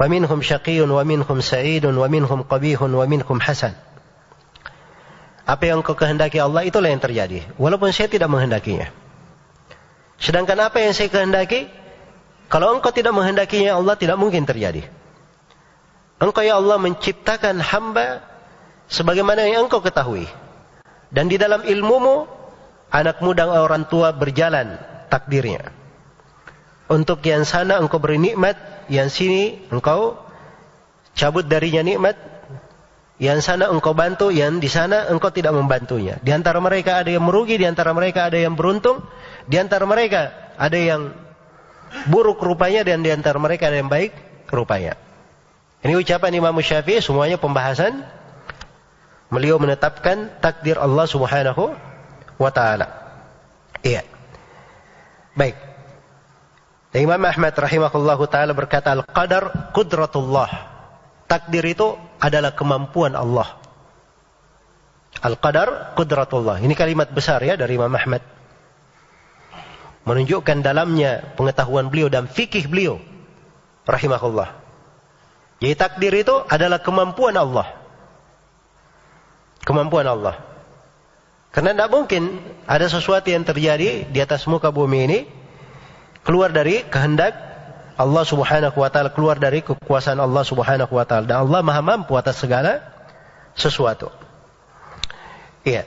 [0.00, 3.72] ومنهم شقي ومنهم سعيد ومنهم قبيح ومنهم حسن
[5.48, 7.40] apa yang kau kehendaki Allah itulah yang terjadi.
[7.56, 8.92] Walaupun saya tidak menghendakinya.
[10.20, 11.72] Sedangkan apa yang saya kehendaki
[12.52, 14.84] kalau engkau tidak menghendakinya Allah tidak mungkin terjadi.
[16.20, 18.20] Engkau ya Allah menciptakan hamba
[18.92, 20.28] sebagaimana yang engkau ketahui.
[21.08, 22.28] Dan di dalam ilmumu
[22.92, 24.76] anak muda orang tua berjalan
[25.08, 25.72] takdirnya.
[26.92, 28.56] Untuk yang sana engkau beri nikmat
[28.92, 30.20] yang sini engkau
[31.16, 32.16] cabut darinya nikmat,
[33.18, 36.22] yang sana engkau bantu, yang di sana engkau tidak membantunya.
[36.22, 39.02] Di antara mereka ada yang merugi, di antara mereka ada yang beruntung,
[39.50, 41.10] di antara mereka ada yang
[42.06, 44.14] buruk rupanya dan di antara mereka ada yang baik
[44.54, 44.94] rupanya.
[45.82, 48.06] Ini ucapan Imam Syafi'i semuanya pembahasan
[49.30, 51.74] beliau menetapkan takdir Allah Subhanahu
[52.38, 52.86] wa taala.
[53.82, 54.06] Iya.
[55.34, 55.54] Baik.
[56.94, 60.50] Imam Ahmad rahimahullahu taala berkata al-qadar qudratullah.
[61.28, 63.58] Takdir itu adalah kemampuan Allah.
[65.18, 66.62] Al-qadar qudratullah.
[66.62, 68.22] Ini kalimat besar ya dari Imam Ahmad.
[70.06, 73.02] Menunjukkan dalamnya pengetahuan beliau dan fikih beliau
[73.84, 74.54] rahimahullah.
[75.58, 77.66] Jadi takdir itu adalah kemampuan Allah.
[79.66, 80.38] Kemampuan Allah.
[81.50, 82.38] Karena tidak mungkin
[82.68, 85.18] ada sesuatu yang terjadi di atas muka bumi ini
[86.22, 87.47] keluar dari kehendak
[87.98, 91.26] Allah Subhanahu wa taala, keluar dari kekuasaan Allah Subhanahu wa taala.
[91.26, 92.78] Dan Allah Maha mampu atas segala
[93.58, 94.14] sesuatu.
[95.66, 95.82] Iya.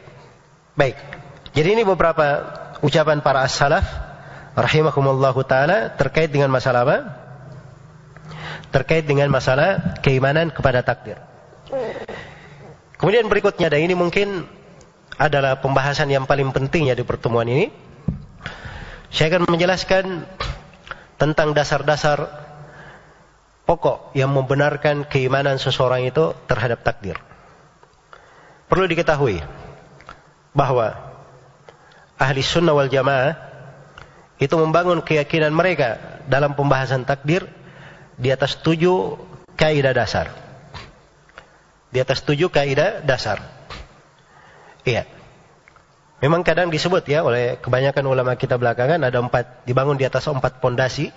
[0.76, 0.99] Baik.
[1.55, 2.51] Jadi ini beberapa
[2.84, 3.88] ucapan para as-salaf
[4.59, 6.97] rahimakumullahu taala terkait dengan masalah apa?
[8.76, 11.20] Terkait dengan masalah keimanan kepada takdir.
[12.99, 14.45] Kemudian berikutnya dan ini mungkin
[15.16, 17.72] adalah pembahasan yang paling penting ya di pertemuan ini
[19.12, 20.24] saya akan menjelaskan
[21.22, 22.17] tentang dasar-dasar
[23.69, 27.22] pokok yang membenarkan keimanan seseorang itu terhadap takdir.
[28.65, 29.38] Perlu diketahui
[30.57, 30.97] bahwa
[32.17, 33.38] ahli sunnah wal jamaah
[34.41, 37.45] itu membangun keyakinan mereka dalam pembahasan takdir
[38.17, 39.22] di atas tujuh
[39.53, 40.34] kaidah dasar.
[41.93, 43.45] Di atas tujuh kaidah dasar.
[44.82, 45.05] Iya.
[46.22, 50.61] Memang kadang disebut ya oleh kebanyakan ulama kita belakangan ada empat dibangun di atas empat
[50.61, 51.09] pondasi.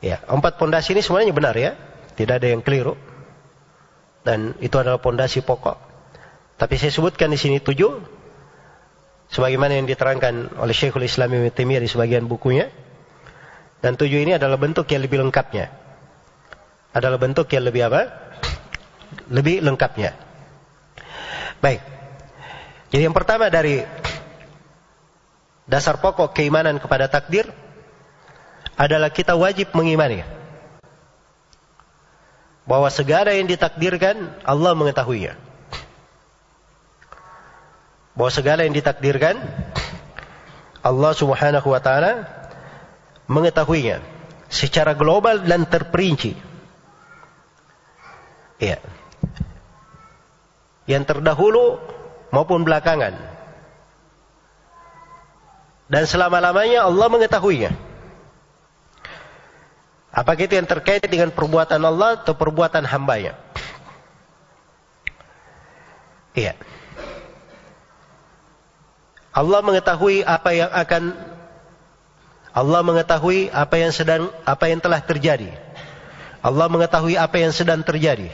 [0.00, 1.76] Ya, empat pondasi ini semuanya benar ya,
[2.16, 2.96] tidak ada yang keliru.
[4.24, 5.76] Dan itu adalah pondasi pokok.
[6.56, 8.00] Tapi saya sebutkan di sini tujuh,
[9.28, 12.72] sebagaimana yang diterangkan oleh Syekhul Islam Ibn Taimiyah di sebagian bukunya.
[13.84, 15.68] Dan tujuh ini adalah bentuk yang lebih lengkapnya.
[16.96, 18.32] Adalah bentuk yang lebih apa?
[19.28, 20.16] Lebih lengkapnya.
[21.60, 21.95] Baik.
[22.90, 23.82] Jadi yang pertama dari
[25.66, 27.50] dasar pokok keimanan kepada takdir
[28.78, 30.22] adalah kita wajib mengimani
[32.66, 35.38] bahwa segala yang ditakdirkan Allah mengetahuinya.
[38.18, 39.38] Bahwa segala yang ditakdirkan
[40.82, 42.26] Allah Subhanahu wa taala
[43.30, 44.02] mengetahuinya
[44.50, 46.34] secara global dan terperinci.
[48.62, 48.78] Ya.
[50.86, 51.82] Yang terdahulu
[52.30, 53.14] maupun belakangan.
[55.86, 57.70] Dan selama-lamanya Allah mengetahuinya.
[60.10, 63.36] Apakah itu yang terkait dengan perbuatan Allah atau perbuatan hambanya?
[66.32, 66.56] Iya.
[69.36, 71.02] Allah mengetahui apa yang akan
[72.56, 75.52] Allah mengetahui apa yang sedang apa yang telah terjadi.
[76.40, 78.32] Allah mengetahui apa yang sedang terjadi.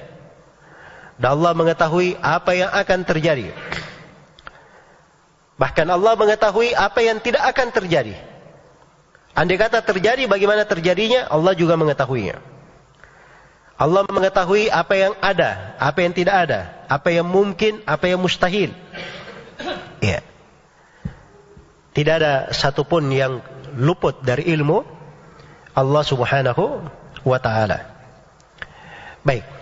[1.20, 3.52] Dan Allah mengetahui apa yang akan terjadi.
[5.60, 8.16] Bahkan Allah mengetahui apa yang tidak akan terjadi.
[9.32, 12.36] Andai kata terjadi bagaimana terjadinya, Allah juga mengetahuinya.
[13.80, 18.70] Allah mengetahui apa yang ada, apa yang tidak ada, apa yang mungkin, apa yang mustahil.
[20.04, 20.20] Ya.
[21.92, 23.40] Tidak ada satupun yang
[23.76, 24.84] luput dari ilmu
[25.72, 26.84] Allah Subhanahu
[27.24, 27.88] wa taala.
[29.24, 29.61] Baik.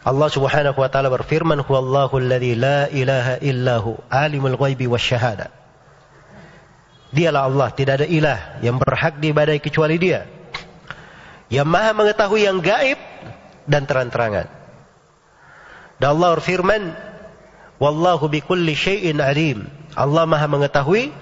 [0.00, 5.52] Allah Subhanahu wa taala berfirman, "Huwallahu alladzi la ilaha illahu alimul ghaibi wasyahada."
[7.12, 10.24] Dialah Allah, tidak ada ilah yang berhak diibadai kecuali Dia.
[11.50, 12.96] Yang Maha mengetahui yang gaib
[13.66, 14.46] dan terang-terangan.
[16.00, 16.82] Dan Allah berfirman,
[17.82, 21.12] "Wallahu bikulli syai'in alim." Allah Maha mengetahui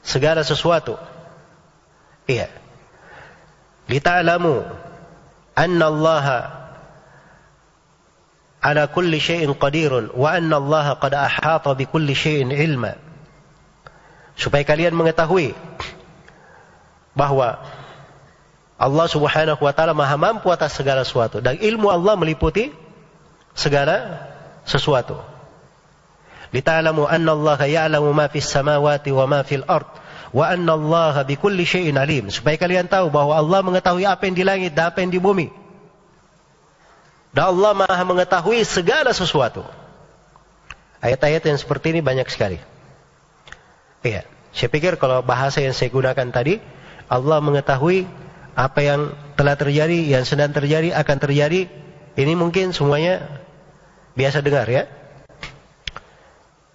[0.00, 0.96] segala sesuatu.
[2.30, 2.48] Iya.
[3.90, 4.62] Lita'lamu
[5.58, 6.26] anna Allah
[8.62, 12.94] ala kulli syai'in qadirun wa anna Allah qad ahata bi kulli syai'in ilma
[14.38, 15.52] supaya kalian mengetahui
[17.12, 17.60] bahwa
[18.82, 22.74] Allah Subhanahu wa taala Maha mampu atas segala sesuatu dan ilmu Allah meliputi
[23.54, 24.26] segala
[24.66, 25.20] sesuatu.
[26.52, 29.88] Lita'lamu anna Allah ya'lamu ma fis samawati wa ma fil ard
[30.34, 32.28] wa anna Allah bikulli syai'in alim.
[32.28, 35.61] Supaya kalian tahu bahwa Allah mengetahui apa yang di langit dan apa yang di bumi.
[37.32, 39.64] Dan Allah Maha mengetahui segala sesuatu.
[41.00, 42.60] Ayat-ayat yang seperti ini banyak sekali.
[44.04, 44.28] Iya.
[44.52, 46.60] Saya pikir kalau bahasa yang saya gunakan tadi,
[47.08, 48.04] Allah mengetahui
[48.52, 51.72] apa yang telah terjadi, yang sedang terjadi, akan terjadi.
[52.12, 53.40] Ini mungkin semuanya
[54.12, 54.84] biasa dengar ya.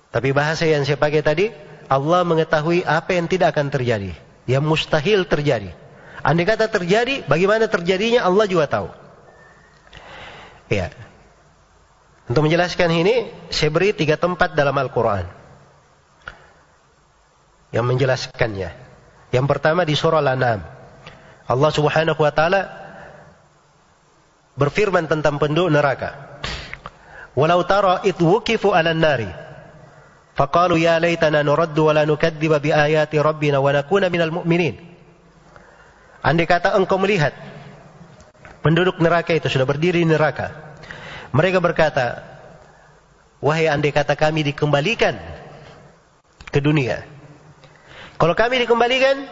[0.09, 1.53] Tapi bahasa yang saya pakai tadi,
[1.85, 4.17] Allah mengetahui apa yang tidak akan terjadi.
[4.49, 5.69] Yang mustahil terjadi.
[6.25, 8.89] Andai kata terjadi, bagaimana terjadinya Allah juga tahu.
[10.67, 10.91] Ya.
[12.27, 15.23] Untuk menjelaskan ini, saya beri tiga tempat dalam Al-Quran
[17.71, 18.71] yang menjelaskannya.
[19.31, 20.59] Yang pertama di surah Al-An'am.
[21.47, 22.61] Allah Subhanahu wa taala
[24.59, 26.39] berfirman tentang penduduk neraka.
[27.37, 29.29] Walau tara id wukifu 'alan nari
[30.37, 34.75] faqalu ya laitana nuraddu wa la nukadziba bi ayati rabbina wa nakuna minal mu'minin.
[36.25, 37.31] Andai kata engkau melihat
[38.67, 40.75] penduduk neraka itu sudah berdiri di neraka.
[41.31, 42.19] Mereka berkata,
[43.39, 45.15] "Wahai andai kata kami dikembalikan
[46.51, 47.07] ke dunia,
[48.17, 49.29] kalau kami dikembalikan,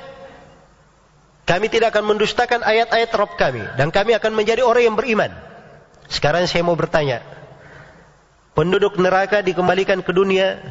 [1.50, 3.66] kami tidak akan mendustakan ayat-ayat Rob kami.
[3.82, 5.34] Dan kami akan menjadi orang yang beriman.
[6.06, 7.26] Sekarang saya mau bertanya.
[8.54, 10.62] Penduduk neraka dikembalikan ke dunia.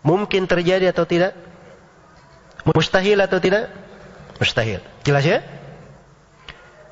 [0.00, 1.36] Mungkin terjadi atau tidak?
[2.64, 3.68] Mustahil atau tidak?
[4.40, 4.80] Mustahil.
[5.04, 5.44] Jelas ya?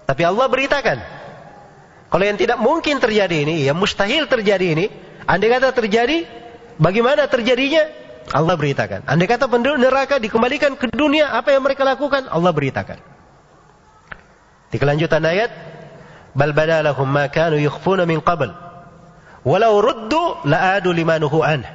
[0.06, 0.98] Tapi Allah beritakan.
[2.06, 4.86] Kalau yang tidak mungkin terjadi ini, yang mustahil terjadi ini.
[5.26, 6.22] Andai kata terjadi,
[6.78, 7.82] bagaimana terjadinya?
[8.30, 9.02] Allah beritakan.
[9.10, 12.30] Andai kata penduduk neraka dikembalikan ke dunia, apa yang mereka lakukan?
[12.30, 13.02] Allah beritakan.
[14.70, 15.50] Di kelanjutan ayat,
[16.38, 18.54] bal badalahum ma kanu yukhfuna min qabl.
[19.42, 21.66] Walau ruddu la'adu limanuhu an.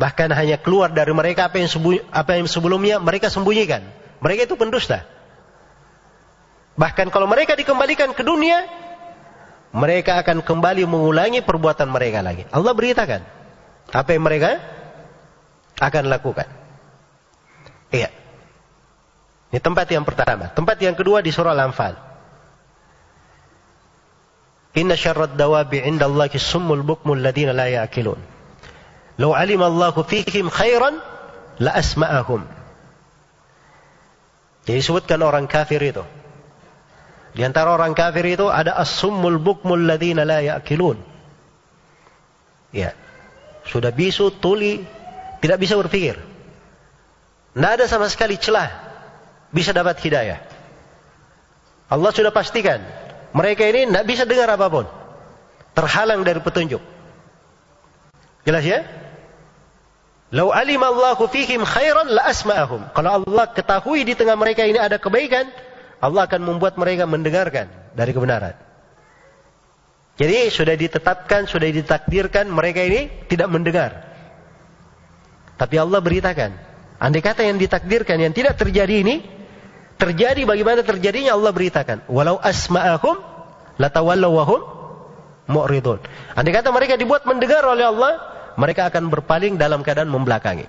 [0.00, 1.68] Bahkan hanya keluar dari mereka apa yang,
[2.08, 3.84] apa yang sebelumnya mereka sembunyikan.
[4.24, 5.04] Mereka itu pendusta.
[6.80, 8.64] Bahkan kalau mereka dikembalikan ke dunia,
[9.76, 12.48] mereka akan kembali mengulangi perbuatan mereka lagi.
[12.48, 13.20] Allah beritakan.
[13.92, 14.56] Apa yang mereka
[15.76, 16.48] akan lakukan?
[17.92, 18.08] Iya.
[19.52, 20.48] Ini tempat yang pertama.
[20.56, 22.00] Tempat yang kedua di surah Al-Anfal.
[24.80, 28.16] Inna syarrad dawabi inda Allahi summul bukmul ladina la ya'kilun.
[29.20, 30.96] Lau alim Allahu fihim khairan
[31.60, 32.46] la asma'ahum.
[34.64, 36.19] Jadi sebutkan orang kafir itu.
[37.30, 40.98] Di antara orang kafir itu ada as-summul bukmul ladina la ya'kilun.
[42.74, 42.94] Ya.
[43.66, 44.82] Sudah bisu, tuli,
[45.38, 46.18] tidak bisa berpikir.
[47.54, 48.70] Tidak ada sama sekali celah
[49.50, 50.38] bisa dapat hidayah.
[51.90, 52.82] Allah sudah pastikan
[53.30, 54.86] mereka ini tidak bisa dengar apa pun.
[55.74, 56.82] Terhalang dari petunjuk.
[58.42, 58.82] Jelas ya?
[60.30, 62.90] Lau alim Allahu fihim khairan la asma'ahum.
[62.94, 65.50] Kalau Allah ketahui di tengah mereka ini ada kebaikan,
[66.00, 68.56] Allah akan membuat mereka mendengarkan dari kebenaran.
[70.16, 74.04] Jadi sudah ditetapkan, sudah ditakdirkan mereka ini tidak mendengar.
[75.60, 76.56] Tapi Allah beritakan,
[76.96, 79.24] andai kata yang ditakdirkan yang tidak terjadi ini
[80.00, 82.08] terjadi bagaimana terjadinya Allah beritakan.
[82.08, 83.16] Walau asma'ahum
[83.76, 84.60] latawallaw wahum
[85.52, 86.00] mu'ridun.
[86.32, 88.20] Andai kata mereka dibuat mendengar oleh Allah,
[88.56, 90.68] mereka akan berpaling dalam keadaan membelakangi.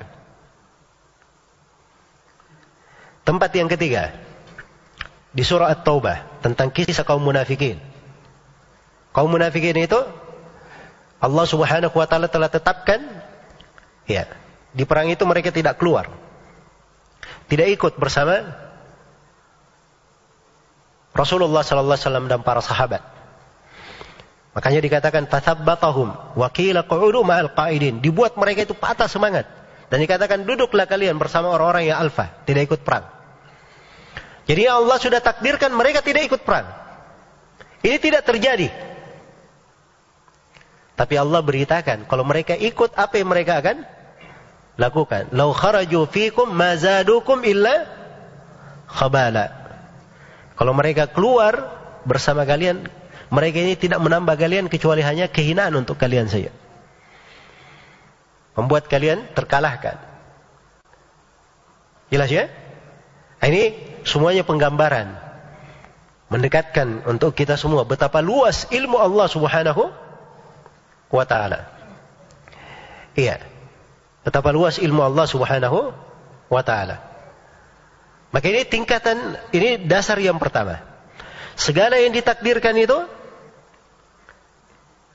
[3.27, 4.30] Tempat yang ketiga
[5.31, 7.79] di surah At-Taubah tentang kisah kaum munafikin.
[9.15, 9.99] Kaum munafikin itu
[11.21, 12.99] Allah Subhanahu wa taala telah tetapkan
[14.09, 14.27] ya,
[14.75, 16.11] di perang itu mereka tidak keluar.
[17.47, 18.55] Tidak ikut bersama
[21.11, 23.03] Rasulullah sallallahu alaihi wasallam dan para sahabat.
[24.51, 28.03] Makanya dikatakan tathabbatahum wa qila qu'udu ma'al qa'idin.
[28.03, 29.47] Dibuat mereka itu patah semangat
[29.91, 33.20] dan dikatakan duduklah kalian bersama orang-orang yang alfa, tidak ikut perang.
[34.49, 36.65] Jadi Allah sudah takdirkan mereka tidak ikut perang.
[37.81, 38.69] Ini tidak terjadi.
[40.97, 43.81] Tapi Allah beritakan kalau mereka ikut apa yang mereka akan
[44.77, 45.33] lakukan.
[45.33, 47.89] Lau kharaju fikum mazadukum illa
[48.85, 49.49] khabala.
[50.53, 51.73] Kalau mereka keluar
[52.05, 52.85] bersama kalian,
[53.33, 56.53] mereka ini tidak menambah kalian kecuali hanya kehinaan untuk kalian saja.
[58.53, 59.97] Membuat kalian terkalahkan.
[62.13, 62.45] Jelas ya?
[63.41, 65.17] Ini semuanya penggambaran.
[66.31, 69.91] Mendekatkan untuk kita semua betapa luas ilmu Allah subhanahu
[71.11, 71.67] wa ta'ala.
[73.19, 73.43] Iya.
[74.23, 75.91] Betapa luas ilmu Allah subhanahu
[76.47, 77.03] wa ta'ala.
[78.31, 80.79] Maka ini tingkatan, ini dasar yang pertama.
[81.59, 82.95] Segala yang ditakdirkan itu,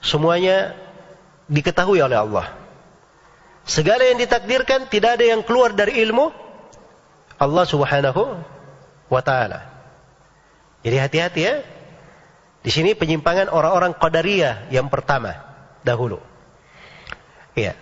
[0.04, 0.76] semuanya
[1.48, 2.52] diketahui oleh Allah.
[3.64, 6.30] Segala yang ditakdirkan tidak ada yang keluar dari ilmu
[7.40, 8.36] Allah subhanahu
[9.06, 9.60] wa ta'ala.
[10.86, 11.54] Jadi hati-hati ya.
[12.62, 15.38] Di sini penyimpangan orang-orang Qadariyah yang pertama
[15.86, 16.18] dahulu.
[17.54, 17.78] Iya.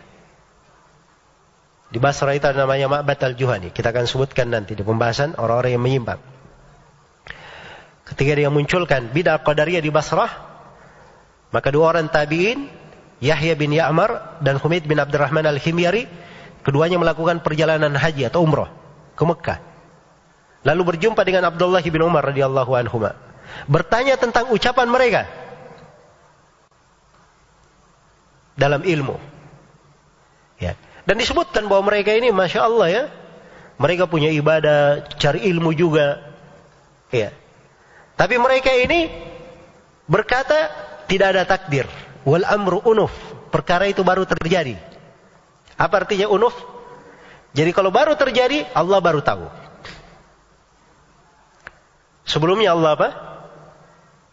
[1.89, 3.73] Di Basra itu ada namanya Ma'bad al-Juhani.
[3.73, 6.21] Kita akan sebutkan nanti di pembahasan orang-orang yang menyimpang.
[8.05, 10.29] Ketika dia munculkan bid'ah qadariyah di Basrah,
[11.49, 12.69] maka dua orang tabi'in,
[13.25, 16.05] Yahya bin Ya'mar dan Humid bin Abdurrahman al-Himyari,
[16.61, 18.69] keduanya melakukan perjalanan haji atau umrah
[19.17, 19.74] ke Mekah.
[20.65, 23.05] Lalu berjumpa dengan Abdullah bin Umar radhiyallahu anhu.
[23.69, 25.29] Bertanya tentang ucapan mereka
[28.57, 29.21] dalam ilmu.
[30.57, 30.79] Ya.
[31.05, 33.05] Dan disebutkan bahwa mereka ini Masya Allah ya.
[33.77, 36.23] Mereka punya ibadah, cari ilmu juga.
[37.13, 37.35] Ya.
[38.15, 39.11] Tapi mereka ini
[40.09, 40.71] berkata
[41.11, 41.85] tidak ada takdir.
[42.25, 43.13] Wal amru unuf.
[43.53, 44.81] Perkara itu baru terjadi.
[45.77, 46.55] Apa artinya unuf?
[47.55, 49.47] Jadi kalau baru terjadi, Allah baru tahu.
[52.35, 53.09] Sebelumnya Allah apa?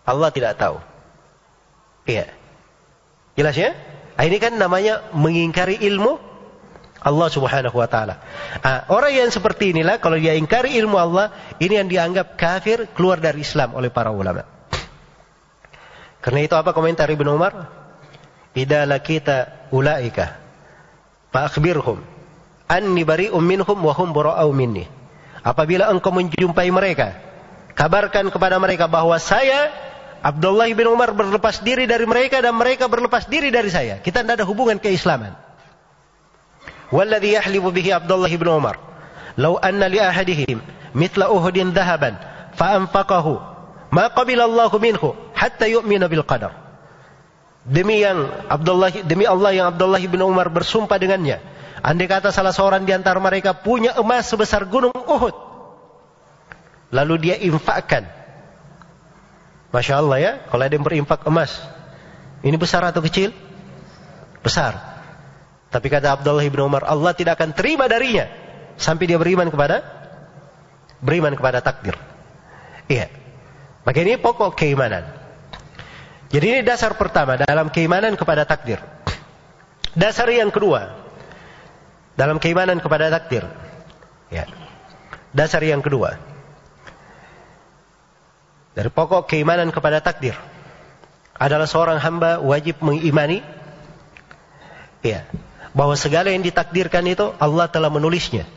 [0.10, 0.82] Allah tidak tahu.
[2.10, 2.34] Iya.
[3.38, 3.78] Jelas ya?
[4.18, 6.18] Nah, ini kan namanya mengingkari ilmu
[7.02, 8.18] Allah Subhanahu wa taala.
[8.66, 11.30] Nah, orang yang seperti inilah kalau dia ingkari ilmu Allah,
[11.62, 14.50] ini yang dianggap kafir keluar dari Islam oleh para ulama.
[16.22, 17.70] Karena itu apa komentar Ibnu Umar?
[18.58, 20.42] Idza lakita ulaika
[21.30, 22.02] fa akhbirhum
[22.66, 24.86] anni bari'um minhum wa hum bura'u minni.
[25.42, 27.31] Apabila engkau menjumpai mereka,
[27.74, 29.72] kabarkan kepada mereka bahwa saya
[30.22, 33.98] Abdullah bin Umar berlepas diri dari mereka dan mereka berlepas diri dari saya.
[33.98, 35.34] Kita tidak ada hubungan keislaman.
[36.94, 38.78] Walladhi yahlibu bihi Abdullah bin Umar.
[39.34, 40.62] Lau anna li ahadihim
[40.94, 42.22] mitla uhudin dahaban
[42.54, 43.50] fa'anfaqahu.
[43.92, 44.46] Ma qabila
[44.78, 46.54] minhu hatta yu'mina bil qadar.
[47.66, 51.42] Demi yang Abdullah demi Allah yang Abdullah bin Umar bersumpah dengannya.
[51.82, 55.51] Andai kata salah seorang di antara mereka punya emas sebesar gunung Uhud
[56.92, 58.06] lalu dia infakkan
[59.72, 61.64] Masya Allah ya kalau ada yang berinfak emas
[62.44, 63.32] ini besar atau kecil
[64.44, 64.92] besar
[65.72, 68.28] tapi kata Abdullah bin Umar, Allah tidak akan terima darinya
[68.76, 69.80] sampai dia beriman kepada
[71.00, 71.96] beriman kepada takdir.
[72.92, 73.08] Iya.
[73.88, 75.08] Maka ini pokok keimanan.
[76.28, 78.84] Jadi ini dasar pertama dalam keimanan kepada takdir.
[79.96, 80.92] Dasar yang kedua
[82.20, 83.48] dalam keimanan kepada takdir.
[84.28, 84.52] Ya.
[85.32, 86.20] Dasar yang kedua.
[88.72, 90.36] Dari pokok keimanan kepada takdir
[91.36, 93.44] adalah seorang hamba wajib mengimani
[95.04, 95.28] ya,
[95.76, 98.48] bahwa segala yang ditakdirkan itu Allah telah menulisnya.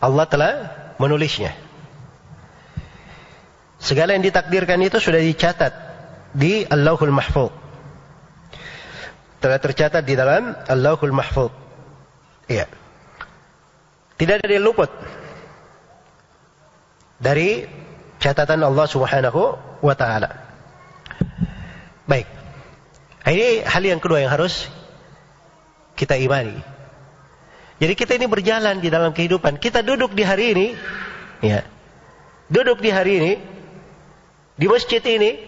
[0.00, 0.52] Allah telah
[1.00, 1.56] menulisnya.
[3.80, 5.72] Segala yang ditakdirkan itu sudah dicatat
[6.36, 7.52] di Allahul Mahfuz.
[9.40, 11.52] Telah tercatat di dalam Allahul Mahfuz.
[12.44, 12.68] Iya.
[14.20, 14.92] Tidak ada yang luput
[17.20, 17.68] dari
[18.18, 19.40] catatan Allah Subhanahu
[19.84, 20.40] wa taala.
[22.08, 22.26] Baik.
[23.28, 24.66] Ini hal yang kedua yang harus
[25.94, 26.56] kita imani.
[27.80, 29.60] Jadi kita ini berjalan di dalam kehidupan.
[29.60, 30.66] Kita duduk di hari ini,
[31.44, 31.64] ya.
[32.50, 33.32] Duduk di hari ini
[34.58, 35.38] di masjid ini,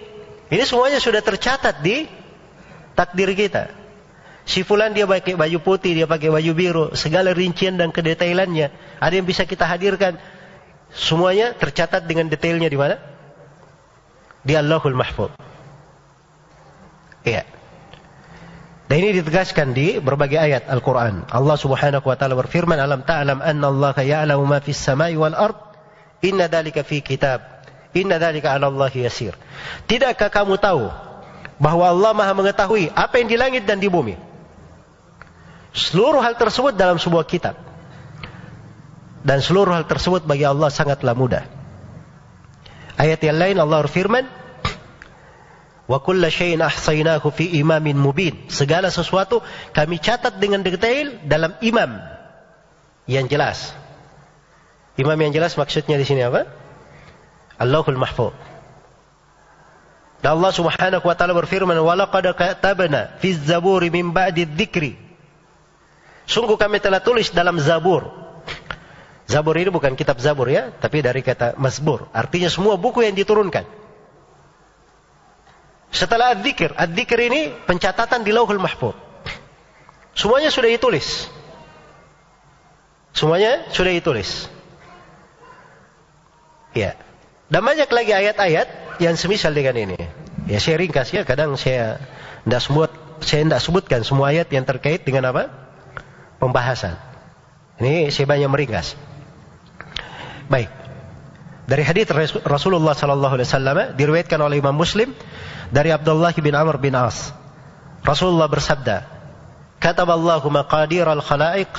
[0.48, 2.08] ini semuanya sudah tercatat di
[2.96, 3.68] takdir kita.
[4.42, 8.72] Si fulan dia pakai baju putih, dia pakai baju biru, segala rincian dan kedetailannya.
[8.98, 10.18] Ada yang bisa kita hadirkan.
[10.93, 13.01] Semuanya tercatat dengan detailnya di mana?
[14.45, 15.32] Di Allahul Mahfud.
[17.24, 17.49] Iya.
[18.93, 21.24] Dan ini ditegaskan di berbagai ayat Al-Quran.
[21.32, 25.57] Allah subhanahu wa ta'ala berfirman, Alam ta'alam anna Allah ya'lamu ma fis samai wal ard,
[26.20, 27.40] inna dalika fi kitab.
[27.97, 29.32] Inna dzalika 'ala Allah yasir.
[29.88, 30.93] Tidakkah kamu tahu
[31.57, 34.16] bahwa Allah Maha mengetahui apa yang di langit dan di bumi?
[35.72, 37.57] Seluruh hal tersebut dalam sebuah kitab.
[39.22, 41.46] Dan seluruh hal tersebut bagi Allah sangatlah mudah.
[42.98, 44.26] Ayat yang lain Allah berfirman,
[45.86, 48.46] Wa kulla syai'in ahsaynahu fi imamin mubin.
[48.48, 49.42] Segala sesuatu
[49.74, 52.00] kami catat dengan detail dalam imam
[53.10, 53.74] yang jelas.
[54.94, 56.46] Imam yang jelas maksudnya di sini apa?
[57.58, 58.34] Allahul Mahfuz.
[60.22, 64.94] Dan Allah Subhanahu wa taala berfirman, "Wa laqad katabna fi zaburi min ba'di dzikri."
[66.30, 68.21] Sungguh kami telah tulis dalam Zabur.
[69.33, 72.12] Zabur ini bukan kitab Zabur ya, tapi dari kata Mazbur.
[72.12, 73.64] Artinya semua buku yang diturunkan.
[75.89, 78.93] Setelah adzikir, adzikir ini pencatatan di Lauhul Mahfuz.
[80.12, 81.33] Semuanya sudah ditulis.
[83.16, 84.53] Semuanya sudah ditulis.
[86.76, 87.01] Ya.
[87.49, 89.97] Dan banyak lagi ayat-ayat yang semisal dengan ini.
[90.45, 92.01] Ya saya ringkas ya, kadang saya
[92.45, 92.91] tidak sebut,
[93.24, 95.49] saya tidak sebutkan semua ayat yang terkait dengan apa?
[96.37, 97.01] Pembahasan.
[97.80, 99.11] Ini saya banyak meringkas.
[100.53, 100.68] Baik.
[101.64, 102.12] Dari hadis
[102.44, 105.16] Rasulullah sallallahu alaihi wasallam diriwayatkan oleh Imam Muslim
[105.72, 107.32] dari Abdullah bin Amr bin As.
[108.05, 109.09] Rasulullah bersabda,
[109.80, 111.72] "Kataballahu maqadir al-khalaiq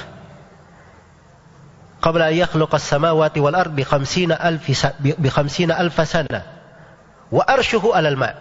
[2.01, 4.65] qabla an yakhluqa as-samawati wal ard bi 50 alf
[4.99, 6.41] bi 50 alf sana
[7.29, 8.33] wa arshuhu 'alal ma'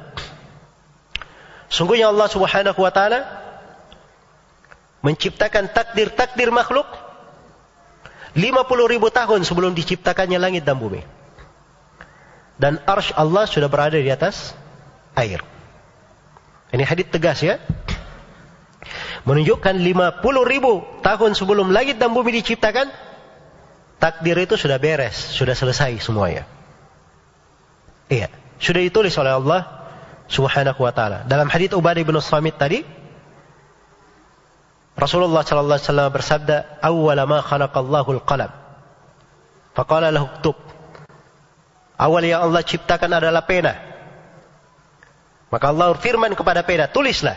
[1.72, 3.24] Sungguhnya Allah Subhanahu wa taala
[5.01, 6.85] menciptakan takdir-takdir makhluk
[8.33, 11.05] 50 ribu tahun sebelum diciptakannya langit dan bumi.
[12.57, 14.57] Dan arsh Allah sudah berada di atas
[15.18, 15.45] air.
[16.72, 17.61] Ini hadis tegas ya.
[19.28, 22.91] Menunjukkan 50 ribu tahun sebelum langit dan bumi diciptakan,
[24.03, 26.49] takdir itu sudah beres, sudah selesai semuanya.
[28.11, 29.61] Iya, sudah ditulis oleh Allah
[30.26, 31.22] Subhanahu wa taala.
[31.29, 32.83] Dalam hadis Ubadah bin Samit tadi,
[34.93, 38.53] Rasulullah sallallahu alaihi wasallam bersabda, "Awwal ma khalaqallahu al-qalam."
[39.73, 40.57] Faqala lahu uktub.
[41.97, 43.73] Awal yang Allah ciptakan adalah pena.
[45.49, 47.37] Maka Allah firman kepada pena, tulislah.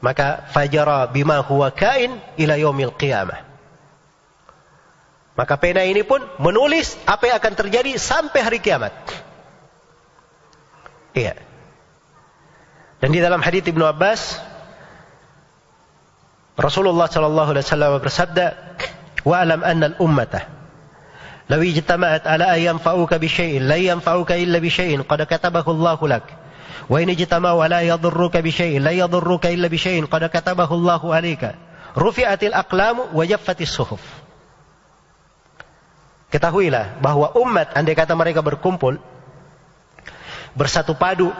[0.00, 3.44] Maka fajara bima huwa kain ila yaumil qiyamah.
[5.36, 8.92] Maka pena ini pun menulis apa yang akan terjadi sampai hari kiamat.
[11.16, 11.36] Iya.
[13.00, 14.36] Dan di dalam hadis Ibnu Abbas
[16.60, 18.46] Rasulullah sallallahu alaihi wasallam bersabda,
[19.24, 20.44] "Wa alam anna al-ummata
[21.48, 26.04] law ijtama'at ala an yanfa'uka bi syai'in la yanfa'uka illa bi syai'in qad katabahu Allahu
[26.04, 26.28] lak."
[26.90, 31.16] Wa in ijtama'u la yadhurruka bi syai'in la yadhurruka illa bi syai'in qad katabahu Allahu
[31.16, 31.56] 'alaika.
[31.96, 34.04] Rufi'atil aqlamu wa jaffatis suhuf.
[36.30, 39.02] Ketahuilah bahwa umat andai kata mereka berkumpul
[40.54, 41.34] bersatu padu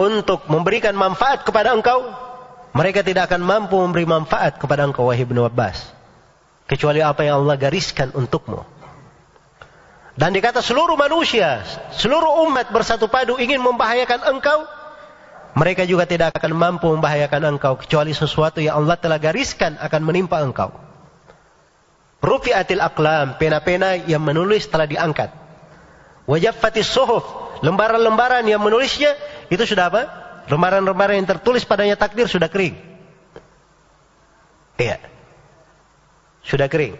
[0.00, 2.27] untuk memberikan manfaat kepada engkau,
[2.76, 5.98] mereka tidak akan mampu memberi manfaat kepada engkau wahai Ibnu Abbas
[6.68, 8.62] kecuali apa yang Allah gariskan untukmu.
[10.18, 11.62] Dan dikata seluruh manusia,
[11.94, 14.66] seluruh umat bersatu padu ingin membahayakan engkau,
[15.56, 20.42] mereka juga tidak akan mampu membahayakan engkau kecuali sesuatu yang Allah telah gariskan akan menimpa
[20.42, 20.74] engkau.
[22.18, 25.30] Rufi'atil aqlam, pena-pena yang menulis telah diangkat.
[26.26, 27.24] Wajaffatis suhuf,
[27.62, 29.14] lembaran-lembaran yang menulisnya
[29.48, 30.02] itu sudah apa?
[30.48, 32.74] Lembaran-lembaran yang tertulis padanya takdir sudah kering.
[34.80, 34.96] Iya.
[36.40, 36.96] Sudah kering.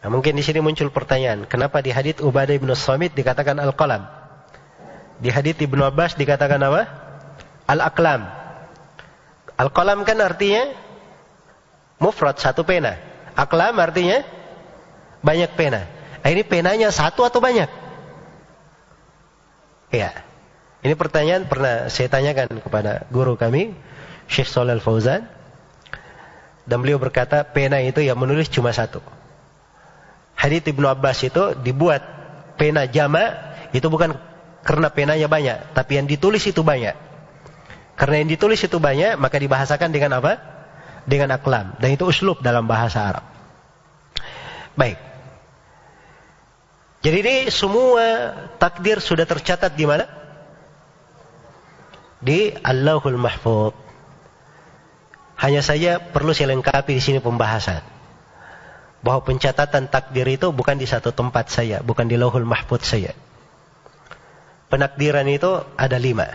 [0.00, 4.04] Nah, mungkin di sini muncul pertanyaan, kenapa di hadits Ubadah bin Samit dikatakan al-qalam?
[5.20, 6.82] Di hadits Ibnu Abbas dikatakan apa?
[7.68, 8.24] Al-aqlam.
[9.60, 10.72] Al-qalam kan artinya
[12.00, 12.96] mufrad satu pena.
[13.36, 14.24] Aqlam artinya
[15.20, 15.84] banyak pena.
[16.20, 17.68] Nah, ini penanya satu atau banyak?
[19.92, 20.29] Ya.
[20.80, 23.76] Ini pertanyaan pernah saya tanyakan kepada guru kami,
[24.32, 25.28] Syekh Shalal Fauzan.
[26.64, 29.04] Dan beliau berkata, pena itu yang menulis cuma satu.
[30.38, 32.00] Hadith Ibnu Abbas itu dibuat
[32.56, 34.16] pena jama itu bukan
[34.64, 36.96] karena penanya banyak, tapi yang ditulis itu banyak.
[37.96, 40.40] Karena yang ditulis itu banyak, maka dibahasakan dengan apa?
[41.04, 41.76] Dengan aklam.
[41.76, 43.24] Dan itu uslub dalam bahasa Arab.
[44.76, 44.96] Baik.
[47.00, 50.19] Jadi ini semua takdir sudah tercatat di mana?
[52.20, 53.72] Di Allahul Mahfud.
[55.40, 57.80] Hanya saja perlu saya lengkapi di sini pembahasan.
[59.00, 63.16] Bahwa pencatatan takdir itu bukan di satu tempat saya, bukan di Lauhul Mahfud saya.
[64.68, 66.28] Penakdiran itu ada lima.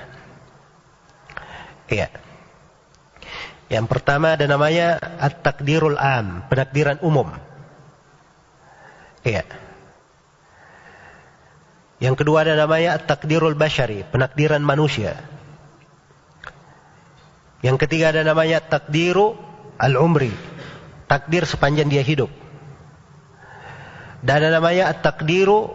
[1.85, 2.09] Iya.
[3.69, 7.29] Yang pertama ada namanya At-Takdirul Am, penakdiran umum.
[9.25, 9.45] Iya.
[11.97, 15.34] Yang kedua ada namanya At-Takdirul Bashari, penakdiran manusia.
[17.65, 19.33] Yang ketiga ada namanya Takdiru
[19.81, 20.29] Al-Umri,
[21.09, 22.29] takdir sepanjang dia hidup.
[24.21, 25.73] Dan ada namanya At-Takdiru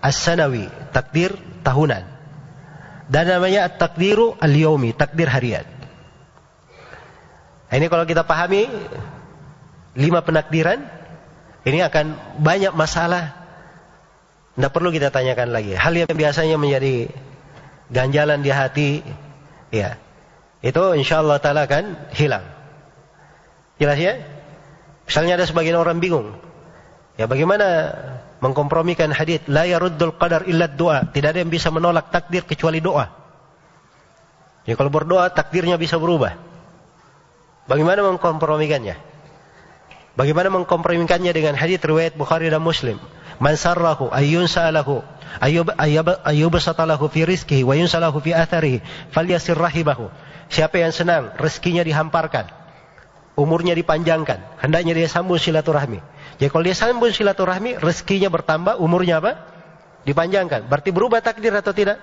[0.00, 0.66] As-Sanawi,
[0.96, 2.04] takdir tahunan.
[3.12, 5.68] Dan namanya At-Takdiru Al-Yaumi, takdir harian.
[7.72, 8.68] Ini kalau kita pahami
[9.96, 10.80] lima penakdiran,
[11.64, 13.42] ini akan banyak masalah
[14.52, 15.72] tidak perlu kita tanyakan lagi.
[15.72, 17.08] Hal yang biasanya menjadi
[17.88, 18.90] ganjalan di hati,
[19.72, 19.96] ya,
[20.60, 22.44] itu insya Allah taala akan hilang.
[23.80, 24.14] Jelas ya?
[25.08, 26.38] Misalnya ada sebagian orang bingung,
[27.18, 27.66] ya bagaimana
[28.42, 31.06] mengkompromikan hadith la yaruddul qadar illa doa.
[31.10, 33.06] Tidak ada yang bisa menolak takdir kecuali doa.
[34.66, 36.38] Ya kalau berdoa takdirnya bisa berubah.
[37.66, 38.98] Bagaimana mengkompromikannya?
[40.18, 42.98] Bagaimana mengkompromikannya dengan hadith riwayat Bukhari dan Muslim?
[43.38, 45.02] Man sarrahu ayyun sa'alahu
[45.40, 45.72] ayyub
[46.26, 48.84] ayyub satalahu fi rizqihi wa yunsalahu fi atharihi
[49.14, 50.12] falyasir rahibahu.
[50.52, 52.52] Siapa yang senang rezekinya dihamparkan,
[53.40, 56.04] umurnya dipanjangkan, hendaknya dia sambung silaturahmi.
[56.36, 59.32] Jadi kalau dia sambung silaturahmi, rezekinya bertambah, umurnya apa?
[60.02, 60.66] Dipanjangkan.
[60.66, 62.02] Berarti berubah takdir atau tidak?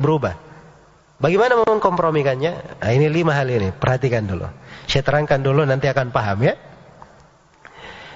[0.00, 0.38] Berubah.
[1.20, 2.80] Bagaimana mengkompromikannya?
[2.80, 3.76] Nah, ini lima hal ini.
[3.76, 4.48] Perhatikan dulu.
[4.88, 6.56] Saya terangkan dulu, nanti akan paham ya.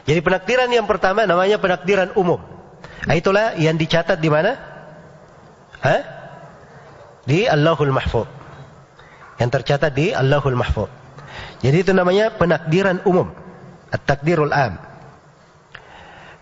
[0.09, 2.54] Jadi penakdiran yang pertama namanya penakdiran umum.
[3.05, 4.57] Nah, itulah yang dicatat di mana?
[5.85, 6.03] Hah?
[7.29, 8.29] Di Allahul Mahfud.
[9.41, 10.89] Yang tercatat di Allahul Mahfud.
[11.61, 13.33] Jadi itu namanya penakdiran umum.
[13.93, 14.81] At-takdirul am.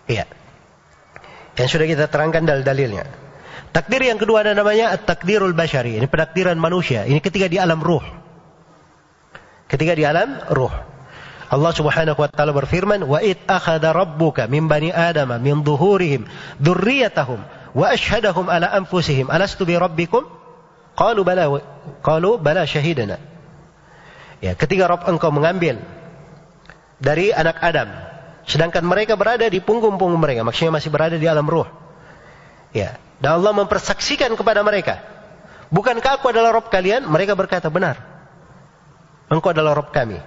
[0.07, 0.25] Iya.
[1.55, 3.05] Yang sudah kita terangkan dalil-dalilnya.
[3.73, 5.97] Takdir yang kedua ada namanya at-takdirul bashari.
[5.97, 7.09] Ini penakdiran manusia.
[7.09, 8.05] Ini ketika di alam ruh.
[9.65, 10.92] Ketika di alam ruh.
[11.53, 16.25] Allah Subhanahu wa taala berfirman, "Wa id akhadha rabbuka min bani Adam min dhuhurihim
[16.57, 17.45] dzurriyyatahum
[17.77, 20.25] wa ashhadahum ala anfusihim alastu bi rabbikum?"
[20.97, 21.45] Qalu bala
[22.01, 23.21] qalu bala syahidana.
[24.41, 25.77] Ya, ketika Rabb engkau mengambil
[26.97, 27.89] dari anak Adam
[28.49, 31.69] sedangkan mereka berada di punggung-punggung mereka, maksudnya masih berada di alam ruh.
[32.73, 35.05] Ya, dan Allah mempersaksikan kepada mereka,
[35.69, 38.01] "Bukankah aku adalah Rabb kalian?" Mereka berkata, "Benar.
[39.29, 40.17] Engkau adalah Rabb kami."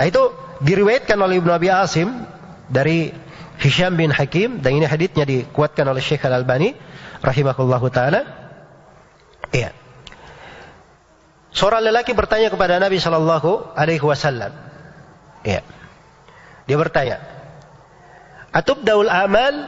[0.00, 2.28] Nah, itu diriwayatkan oleh Ibnu Abi Asim
[2.68, 3.12] dari
[3.60, 6.76] Hisham bin Hakim dan ini haditsnya dikuatkan oleh Syekh Al Albani
[7.20, 8.24] rahimahullahu taala.
[9.52, 9.76] Iya.
[11.50, 14.54] Seorang lelaki bertanya kepada Nabi Shallallahu Alaihi Wasallam.
[15.42, 15.66] Iya.
[16.70, 17.18] Dia bertanya,
[18.54, 19.66] Atub daul amal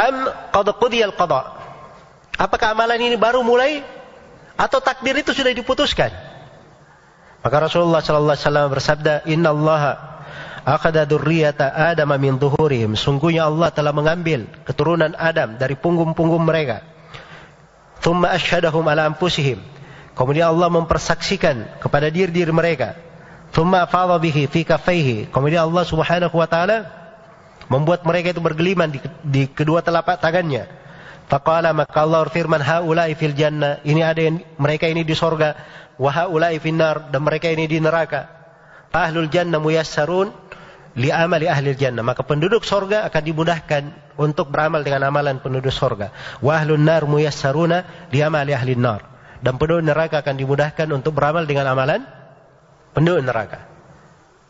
[0.00, 0.16] am
[0.52, 1.60] qad qudiyal qada?
[2.40, 3.84] Apakah amalan ini baru mulai
[4.56, 6.31] atau takdir itu sudah diputuskan?
[7.42, 9.82] Maka Rasulullah sallallahu alaihi wasallam bersabda, "Inna Allah
[10.62, 16.86] akhadha dzurriyyata Adam min dhuhurihim." Sungguhnya Allah telah mengambil keturunan Adam dari punggung-punggung mereka.
[17.98, 19.58] Thumma asyhadahum ala anfusihim.
[20.14, 22.94] Kemudian Allah mempersaksikan kepada diri-diri mereka.
[23.50, 25.34] Thumma afadha bihi fi kaffaihi.
[25.34, 26.86] Kemudian Allah Subhanahu wa taala
[27.66, 30.68] membuat mereka itu bergeliman di, di kedua telapak tangannya.
[31.32, 33.80] Faqala maka Allah berfirman haula'i fil jannah.
[33.82, 35.56] Ini ada yang mereka ini di sorga
[36.02, 38.26] Wahaulai finnar dan mereka ini di neraka.
[38.90, 40.34] Ahlul jannah muyassarun
[40.98, 42.02] li amali ahli jannah.
[42.02, 43.82] Maka penduduk sorga akan dimudahkan
[44.18, 46.10] untuk beramal dengan amalan penduduk sorga.
[46.42, 49.06] Wa nar muyassaruna li amali ahli nar.
[49.38, 52.02] Dan penduduk neraka akan dimudahkan untuk beramal dengan amalan
[52.98, 53.70] penduduk neraka.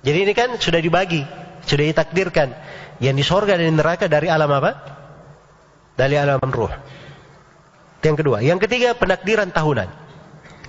[0.02, 1.20] Jadi ini kan sudah dibagi,
[1.68, 2.48] sudah ditakdirkan.
[2.96, 4.72] Yang di sorga dan di neraka dari alam apa?
[6.00, 6.72] Dari alam ruh.
[8.00, 8.40] Yang kedua.
[8.40, 10.01] Yang ketiga penakdiran tahunan.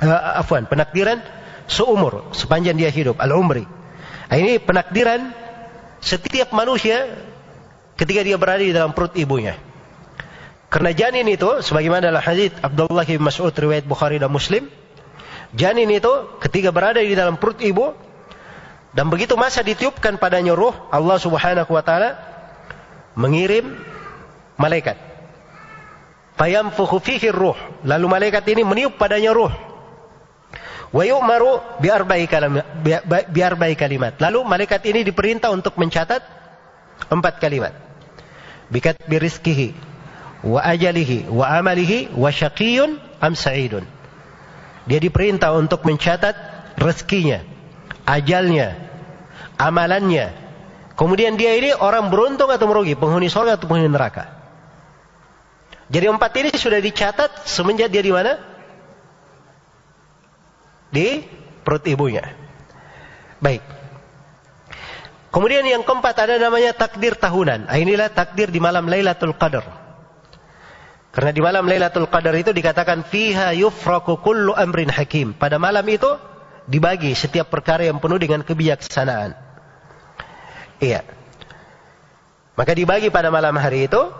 [0.01, 1.21] Uh, afwan, penakdiran
[1.69, 3.21] seumur, sepanjang dia hidup.
[3.21, 3.63] Al-umri.
[4.29, 5.29] Nah, ini penakdiran
[6.01, 7.07] setiap manusia
[7.95, 9.55] ketika dia berada di dalam perut ibunya.
[10.73, 14.65] Karena janin itu, sebagaimana dalam hadis Abdullah bin Mas'ud riwayat Bukhari dan Muslim,
[15.53, 16.09] janin itu
[16.41, 17.93] ketika berada di dalam perut ibu
[18.93, 22.17] dan begitu masa ditiupkan padanya ruh, Allah Subhanahu wa taala
[23.13, 23.77] mengirim
[24.57, 24.97] malaikat.
[26.37, 27.57] Fayamfukhu fihi ruh.
[27.85, 29.53] Lalu malaikat ini meniup padanya ruh.
[30.93, 32.69] Wa yu'maru biarba'i kalimat,
[33.33, 34.13] biarba'i kalimat.
[34.21, 36.21] Lalu malaikat ini diperintah untuk mencatat
[37.09, 37.73] empat kalimat.
[38.69, 39.73] Bikat birizkihi
[40.45, 43.89] wa ajalihi wa amalihi wa syaqiyun am sa'idun.
[44.85, 46.37] Dia diperintah untuk mencatat
[46.77, 47.41] rezekinya,
[48.05, 48.77] ajalnya,
[49.57, 50.29] amalannya.
[50.93, 54.29] Kemudian dia ini orang beruntung atau merugi, penghuni surga atau penghuni neraka.
[55.89, 58.52] Jadi empat ini sudah dicatat semenjak dia di mana?
[60.93, 61.25] Di
[61.65, 62.21] perut ibunya.
[63.41, 63.65] Baik.
[65.33, 67.65] Kemudian yang keempat ada namanya takdir tahunan.
[67.65, 69.65] Ah, inilah takdir di malam Lailatul Qadar.
[71.09, 75.33] Karena di malam Lailatul Qadar itu dikatakan fiha yufraku kullu amrin hakim.
[75.33, 76.07] Pada malam itu
[76.69, 79.33] dibagi setiap perkara yang penuh dengan kebijaksanaan.
[80.77, 81.01] Iya.
[82.53, 84.13] Maka dibagi pada malam hari itu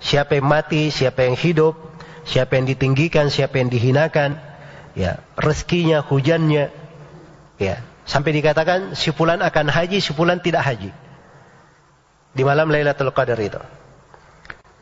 [0.00, 1.76] siapa yang mati, siapa yang hidup,
[2.24, 4.40] siapa yang ditinggikan, siapa yang dihinakan,
[4.94, 6.70] ya rezekinya, hujannya,
[7.58, 10.90] ya sampai dikatakan si fulan akan haji, si fulan tidak haji
[12.34, 13.62] di malam Lailatul Qadar itu.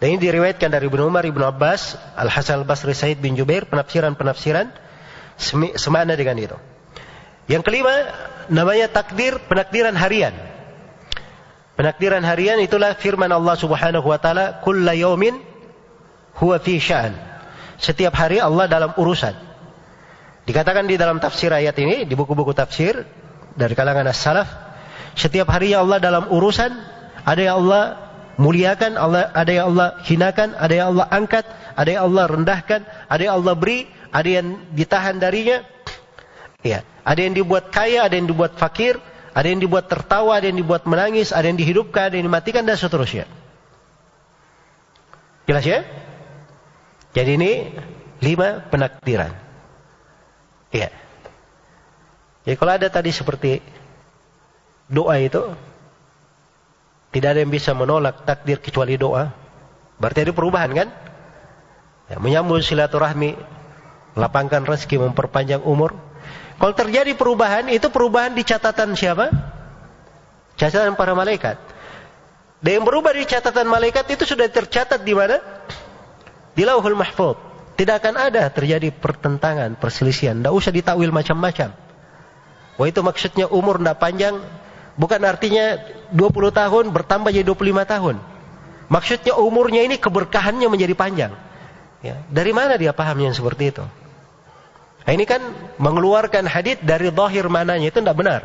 [0.00, 3.70] Dan ini diriwayatkan dari Ibnu Umar, Ibnu Abbas, Al Hasan Al Basri, Said bin Jubair,
[3.70, 4.74] penafsiran-penafsiran
[5.78, 6.58] semana dengan itu.
[7.46, 7.94] Yang kelima
[8.50, 10.34] namanya takdir penakdiran harian.
[11.78, 14.90] Penakdiran harian itulah firman Allah Subhanahu wa taala, "Kullu
[16.34, 17.14] huwa fi sya'an."
[17.78, 19.51] Setiap hari Allah dalam urusan.
[20.42, 23.06] Dikatakan di dalam tafsir ayat ini, di buku-buku tafsir
[23.54, 24.48] dari kalangan as-salaf,
[25.14, 26.72] setiap harinya Allah dalam urusan,
[27.22, 27.82] ada yang Allah
[28.40, 31.44] muliakan, Allah, ada yang Allah hinakan, ada yang Allah angkat,
[31.78, 35.62] ada yang Allah rendahkan, ada yang Allah beri, ada yang ditahan darinya.
[36.62, 38.98] Ya, ada yang dibuat kaya, ada yang dibuat fakir,
[39.34, 42.74] ada yang dibuat tertawa, ada yang dibuat menangis, ada yang dihidupkan, ada yang dimatikan dan
[42.74, 43.26] seterusnya.
[45.46, 45.82] Jelas ya?
[47.12, 47.52] Jadi ini
[48.22, 49.51] lima penakdiran.
[50.72, 50.88] Iya.
[52.42, 53.62] Jadi kalau ada tadi seperti
[54.90, 55.54] doa itu,
[57.12, 59.30] tidak ada yang bisa menolak takdir kecuali doa.
[60.00, 60.88] Berarti ada perubahan kan?
[62.10, 63.38] Ya, menyambung silaturahmi,
[64.18, 65.94] lapangkan rezeki, memperpanjang umur.
[66.58, 69.30] Kalau terjadi perubahan, itu perubahan di catatan siapa?
[70.56, 71.60] Catatan para malaikat.
[72.62, 75.38] Dan yang berubah di catatan malaikat itu sudah tercatat di mana?
[76.54, 77.51] Di lauhul mahfud.
[77.72, 80.36] Tidak akan ada terjadi pertentangan, perselisihan.
[80.38, 81.72] Tidak usah ditakwil macam-macam.
[82.76, 84.34] Wah itu maksudnya umur tidak panjang.
[84.92, 85.80] Bukan artinya
[86.12, 88.16] 20 tahun bertambah jadi 25 tahun.
[88.92, 91.32] Maksudnya umurnya ini keberkahannya menjadi panjang.
[92.04, 93.84] Ya, dari mana dia paham yang seperti itu?
[95.02, 95.40] Nah, ini kan
[95.80, 98.40] mengeluarkan hadit dari zahir mananya itu tidak benar.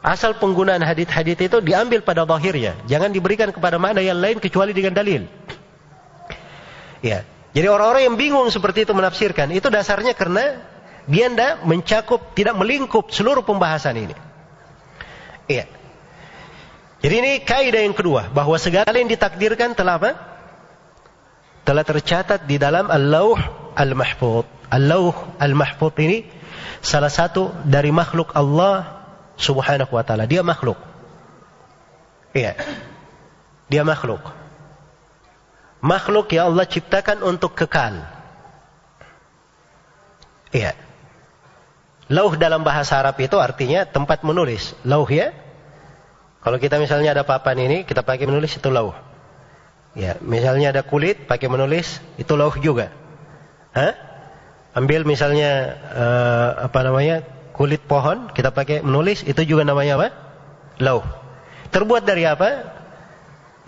[0.00, 4.96] Asal penggunaan hadit-hadit itu diambil pada zahirnya, jangan diberikan kepada mana yang lain kecuali dengan
[4.96, 5.28] dalil.
[7.04, 10.62] Ya, jadi orang-orang yang bingung seperti itu menafsirkan, itu dasarnya karena
[11.10, 14.14] dia tidak mencakup, tidak melingkup seluruh pembahasan ini.
[15.50, 15.66] Iya.
[17.00, 20.10] Jadi ini kaidah yang kedua, bahwa segala yang ditakdirkan telah apa?
[21.66, 24.46] Telah tercatat di dalam Al-Lauh Al-Mahfud.
[24.70, 26.22] Al-Lauh Al-Mahfud ini
[26.78, 29.02] salah satu dari makhluk Allah
[29.34, 30.30] Subhanahu wa taala.
[30.30, 30.78] Dia makhluk.
[32.30, 32.54] Iya.
[33.66, 34.39] Dia makhluk
[35.80, 38.04] makhluk yang Allah ciptakan untuk kekal.
[40.52, 40.76] Iya.
[42.10, 44.74] Lauh dalam bahasa Arab itu artinya tempat menulis.
[44.82, 45.30] Lauh ya.
[46.40, 48.96] Kalau kita misalnya ada papan ini, kita pakai menulis itu lauh.
[49.92, 52.90] Ya, misalnya ada kulit pakai menulis itu lauh juga.
[53.76, 53.94] Hah?
[54.72, 57.22] Ambil misalnya uh, apa namanya?
[57.60, 60.08] kulit pohon, kita pakai menulis itu juga namanya apa?
[60.80, 61.04] Lauh.
[61.68, 62.79] Terbuat dari apa?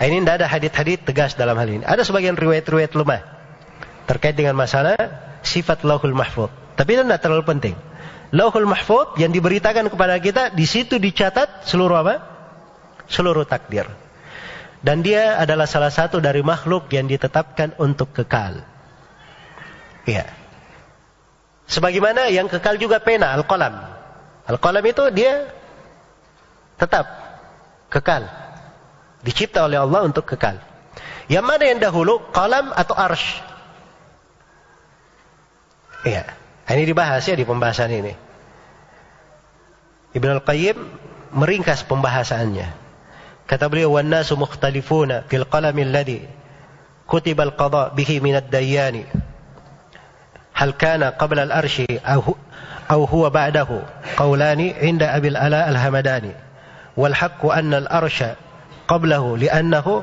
[0.02, 1.86] Nah, ini tidak ada hadit-hadit tegas dalam hal ini.
[1.86, 3.22] Ada sebagian riwayat-riwayat lemah
[4.10, 4.98] terkait dengan masalah
[5.46, 6.50] sifat lauhul mahfud.
[6.74, 7.78] Tapi itu tidak terlalu penting.
[8.34, 12.18] Lauhul mahfud yang diberitakan kepada kita di situ dicatat seluruh apa?
[13.06, 13.86] seluruh takdir.
[14.82, 18.58] Dan dia adalah salah satu dari makhluk yang ditetapkan untuk kekal.
[20.02, 20.26] Iya.
[21.70, 23.78] Sebagaimana yang kekal juga pena, al-qalam.
[24.50, 25.46] Al-qalam itu dia
[26.74, 27.06] tetap
[27.86, 28.41] kekal.
[29.22, 30.58] Dicipta oleh Allah untuk kekal.
[31.30, 33.38] Yang mana yang dahulu, qalam atau arsh?
[36.02, 36.26] Iya.
[36.66, 38.14] Ini dibahas ya di pembahasan ini.
[40.12, 40.78] Ibn Al-Qayyim
[41.32, 42.68] meringkas pembahasannya.
[43.46, 46.26] Kata beliau, "Wan-nasu mukhtalifuna fil qalam alladhi
[47.06, 49.04] kutiba al-qada bihi min ad-dayyani."
[50.52, 51.88] Hal kana qabla al-arshi
[54.80, 56.32] 'inda Abi al-Ala al-Hamadani.
[56.92, 58.36] Wal haqqu anna al-arsha
[58.86, 60.02] qablahu li'annahu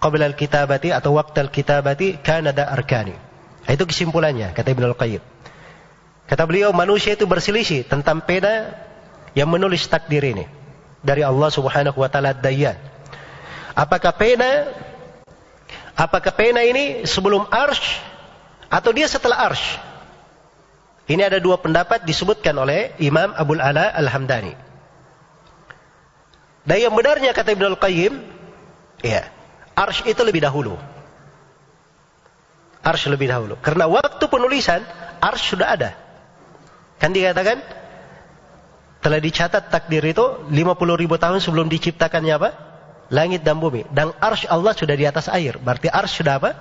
[0.00, 3.14] qabla al-kitabati atau waqt al-kitabati kana da arkani.
[3.68, 5.22] Itu kesimpulannya kata Ibnu Al-Qayyim.
[6.26, 8.72] Kata beliau manusia itu berselisih tentang pena
[9.34, 10.46] yang menulis takdir ini
[11.02, 12.78] dari Allah Subhanahu wa taala Dayyan.
[13.74, 14.70] Apakah pena
[15.94, 18.00] apakah pena ini sebelum arsh
[18.70, 19.78] atau dia setelah arsh?
[21.10, 24.69] Ini ada dua pendapat disebutkan oleh Imam Abdul Ala Al-Hamdani.
[26.70, 28.14] Dan yang benarnya kata Ibnu Al-Qayyim,
[29.02, 29.26] ya,
[29.74, 30.78] arsh itu lebih dahulu.
[32.86, 33.58] Arsh lebih dahulu.
[33.58, 34.86] Karena waktu penulisan,
[35.18, 35.98] arsh sudah ada.
[37.02, 37.58] Kan dikatakan,
[39.02, 40.54] telah dicatat takdir itu 50
[40.94, 42.50] ribu tahun sebelum diciptakannya apa?
[43.10, 43.90] Langit dan bumi.
[43.90, 45.58] Dan arsh Allah sudah di atas air.
[45.58, 46.54] Berarti arsh sudah apa?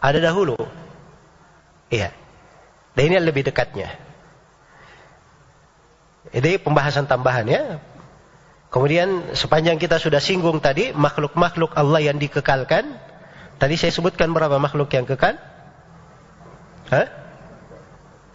[0.00, 0.56] Ada dahulu.
[1.92, 2.16] Iya.
[2.96, 3.92] Dan ini lebih dekatnya.
[6.32, 7.91] Ini pembahasan tambahan ya.
[8.72, 12.96] Kemudian sepanjang kita sudah singgung tadi makhluk-makhluk Allah yang dikekalkan.
[13.60, 15.36] Tadi saya sebutkan berapa makhluk yang kekal?
[16.88, 17.06] Hah?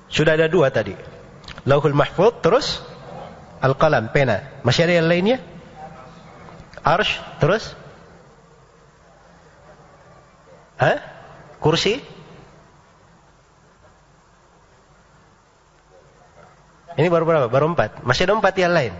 [0.07, 0.93] Sudah ada dua tadi.
[1.65, 2.85] Lauhul Mahfud terus
[3.57, 4.61] Al-qalam, pena.
[4.61, 5.41] Masih ada yang lainnya?
[6.85, 7.73] Arsh, terus?
[10.77, 11.01] Hah?
[11.57, 11.97] Kursi?
[16.97, 17.47] Ini baru berapa?
[17.49, 18.05] Baru empat.
[18.05, 18.93] Masih ada empat yang lain.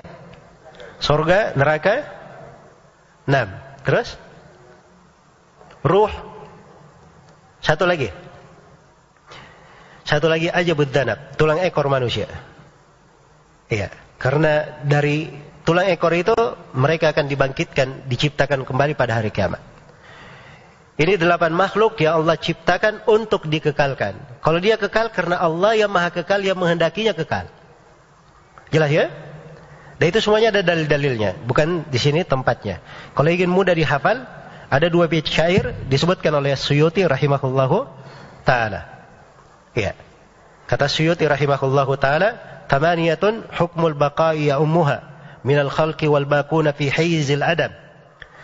[0.97, 2.05] Sorga, neraka,
[3.29, 3.53] enam.
[3.85, 4.17] Terus?
[5.85, 6.11] Ruh.
[7.61, 8.09] Satu lagi.
[10.07, 11.35] Satu lagi aja buddanab.
[11.37, 12.27] Tulang ekor manusia.
[13.67, 13.91] Iya.
[14.17, 15.29] Karena dari
[15.61, 16.33] tulang ekor itu
[16.73, 19.61] mereka akan dibangkitkan, diciptakan kembali pada hari kiamat.
[20.97, 24.41] Ini delapan makhluk yang Allah ciptakan untuk dikekalkan.
[24.41, 27.45] Kalau dia kekal karena Allah yang maha kekal yang menghendakinya kekal.
[28.73, 29.05] Jelas ya?
[29.97, 32.85] Dan itu semuanya ada dalil-dalilnya, bukan di sini tempatnya.
[33.17, 34.29] Kalau ingin mudah dihafal,
[34.69, 37.89] ada dua bait syair disebutkan oleh Suyuti rahimahullahu
[38.45, 38.85] taala.
[39.73, 39.97] Ya.
[40.69, 42.37] Kata Suyuti rahimahullahu taala,
[42.69, 45.01] "Tamaniyatun hukmul baqa'i ya ummuha
[45.41, 47.73] min al-khalqi wal baquna fi hayzil adab.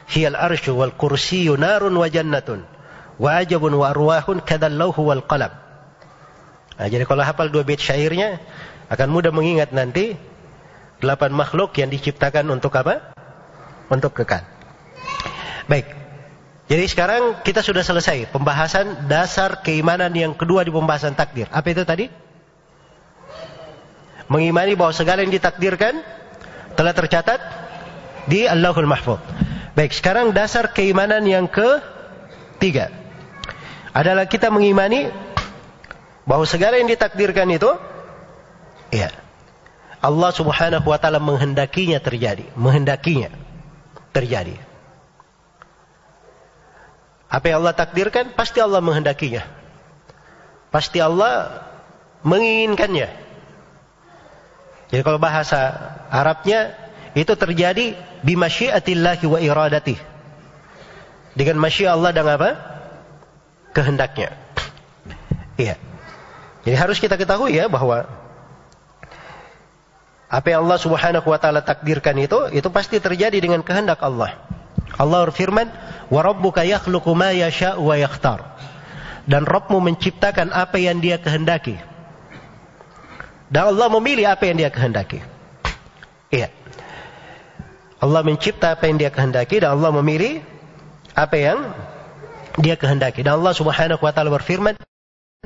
[0.10, 2.66] Hiya al-arshu wal kursiyyu narun wa jannatun
[3.22, 5.54] wa ajabun wa arwahun kadallahu wal qalam."
[6.82, 8.42] Nah, jadi kalau hafal dua bait syairnya
[8.90, 10.18] akan mudah mengingat nanti
[11.00, 13.14] delapan makhluk yang diciptakan untuk apa?
[13.88, 14.46] Untuk kekal.
[15.70, 15.88] Baik.
[16.68, 21.46] Jadi sekarang kita sudah selesai pembahasan dasar keimanan yang kedua di pembahasan takdir.
[21.52, 22.06] Apa itu tadi?
[24.34, 26.00] mengimani bahwa segala yang ditakdirkan
[26.74, 27.40] telah tercatat
[28.26, 29.20] di Allahul Mahfuz.
[29.74, 32.94] Baik, sekarang dasar keimanan yang ketiga
[33.94, 35.10] adalah kita mengimani
[36.26, 37.70] bahwa segala yang ditakdirkan itu
[38.90, 39.10] ya
[40.04, 43.32] Allah Subhanahu wa taala menghendakinya terjadi, menghendakinya
[44.12, 44.60] terjadi.
[47.32, 49.48] Apa yang Allah takdirkan pasti Allah menghendakinya.
[50.70, 51.66] Pasti Allah
[52.28, 53.10] menginginkannya.
[54.92, 55.58] Jadi kalau bahasa
[56.14, 56.76] Arabnya
[57.18, 59.98] itu terjadi bimasyiatillahi wa iradati.
[61.34, 62.54] Dengan masya Allah dan apa?
[63.74, 64.38] Kehendaknya.
[65.58, 65.82] Iya.
[66.66, 68.06] Jadi harus kita ketahui ya bahwa
[70.34, 74.34] apa yang Allah Subhanahu wa taala takdirkan itu itu pasti terjadi dengan kehendak Allah.
[74.98, 75.70] Allah berfirman,
[76.10, 78.42] "Wa rabbuka yakhluqu ma yasha'u wa yakhtar."
[79.30, 81.78] Dan Rabbmu menciptakan apa yang Dia kehendaki.
[83.54, 85.22] Dan Allah memilih apa yang dia kehendaki.
[86.34, 86.50] Iya.
[88.02, 90.42] Allah mencipta apa yang dia kehendaki dan Allah memilih
[91.14, 91.62] apa yang
[92.58, 93.22] dia kehendaki.
[93.22, 94.74] Dan Allah Subhanahu wa taala berfirman,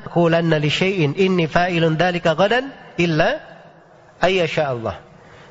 [0.08, 3.47] "Qulanna li syai'in inni fa'ilun ghadan illa
[4.22, 5.08] ayyasha Allah."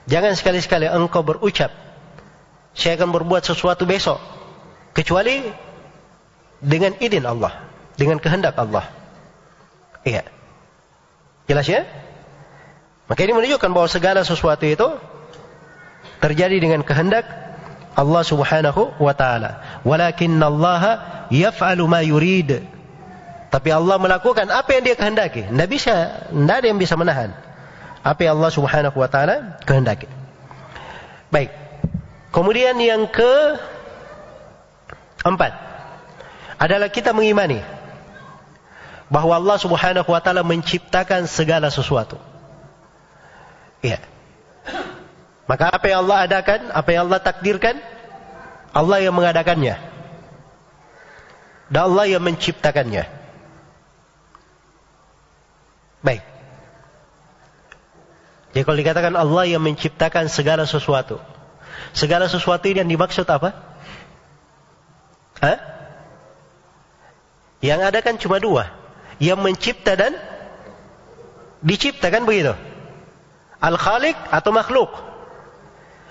[0.06, 1.74] Jangan sekali-sekali engkau berucap,
[2.78, 4.22] saya akan berbuat sesuatu besok
[4.94, 5.42] kecuali
[6.62, 7.66] dengan izin Allah,
[7.98, 8.86] dengan kehendak Allah.
[10.06, 10.22] Iya.
[11.50, 11.82] Jelas ya?
[13.10, 14.86] Maka ini menunjukkan bahwa segala sesuatu itu
[16.22, 17.26] terjadi dengan kehendak
[17.98, 19.82] Allah Subhanahu wa taala.
[19.82, 20.82] Walakin Allah
[21.34, 22.62] yaf'alu ma yurid.
[23.50, 25.50] Tapi Allah melakukan apa yang dia kehendaki.
[25.50, 25.94] Tidak bisa,
[26.30, 27.45] tidak ada yang bisa menahan
[28.06, 30.06] apa yang Allah Subhanahu wa taala kehendaki.
[31.34, 31.50] Baik.
[32.30, 33.58] Kemudian yang ke
[35.26, 35.50] empat
[36.62, 37.58] adalah kita mengimani
[39.10, 42.14] bahwa Allah Subhanahu wa taala menciptakan segala sesuatu.
[43.82, 43.98] Iya.
[45.50, 47.78] Maka apa yang Allah adakan, apa yang Allah takdirkan,
[48.70, 49.78] Allah yang mengadakannya.
[51.66, 53.02] Dan Allah yang menciptakannya.
[56.02, 56.35] Baik.
[58.56, 61.20] Jadi kalau dikatakan Allah yang menciptakan segala sesuatu.
[61.92, 63.52] Segala sesuatu ini yang dimaksud apa?
[65.44, 65.60] Hah?
[67.60, 68.72] Yang ada kan cuma dua.
[69.20, 70.16] Yang mencipta dan
[71.60, 72.56] diciptakan begitu.
[73.60, 74.88] Al-Khaliq atau makhluk.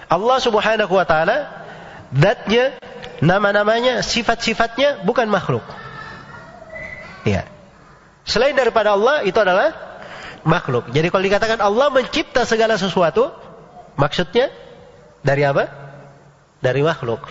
[0.05, 1.49] Allah subhanahu wa ta'ala,
[2.13, 2.77] datnya,
[3.25, 5.65] nama-namanya, sifat-sifatnya bukan makhluk.
[7.25, 7.49] Ya.
[8.21, 9.94] Selain daripada Allah, itu adalah
[10.45, 10.93] makhluk.
[10.93, 13.33] Jadi kalau dikatakan Allah mencipta segala sesuatu,
[13.97, 14.53] maksudnya
[15.25, 15.67] dari apa?
[16.61, 17.25] Dari makhluk.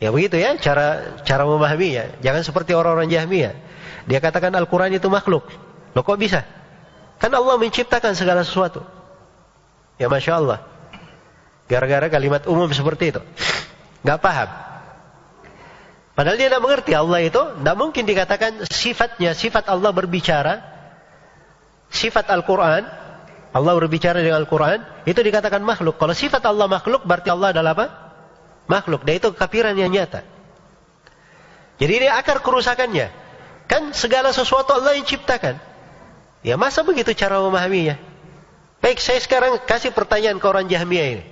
[0.00, 2.18] Ya begitu ya cara cara memahaminya.
[2.24, 3.54] Jangan seperti orang-orang Jahmiyah.
[4.08, 5.44] Dia katakan Al-Quran itu makhluk.
[5.92, 6.48] Loh kok bisa?
[7.20, 8.80] Kan Allah menciptakan segala sesuatu.
[10.00, 10.64] Ya Masya Allah.
[11.68, 13.20] Gara-gara kalimat umum seperti itu.
[14.00, 14.48] Gak paham.
[16.16, 17.36] Padahal dia tidak mengerti Allah itu.
[17.38, 19.36] Tidak mungkin dikatakan sifatnya.
[19.36, 20.79] Sifat Allah berbicara.
[21.90, 22.86] Sifat Al-Quran.
[23.50, 24.82] Allah berbicara dengan Al-Quran.
[25.04, 25.98] Itu dikatakan makhluk.
[25.98, 27.86] Kalau sifat Allah makhluk berarti Allah adalah apa?
[28.70, 29.02] Makhluk.
[29.02, 30.22] Dan itu kafiran yang nyata.
[31.82, 33.10] Jadi ini akar kerusakannya.
[33.66, 35.58] Kan segala sesuatu Allah yang ciptakan.
[36.46, 37.98] Ya masa begitu cara memahaminya?
[38.80, 41.24] Baik, saya sekarang kasih pertanyaan ke orang Jahmiyah ini.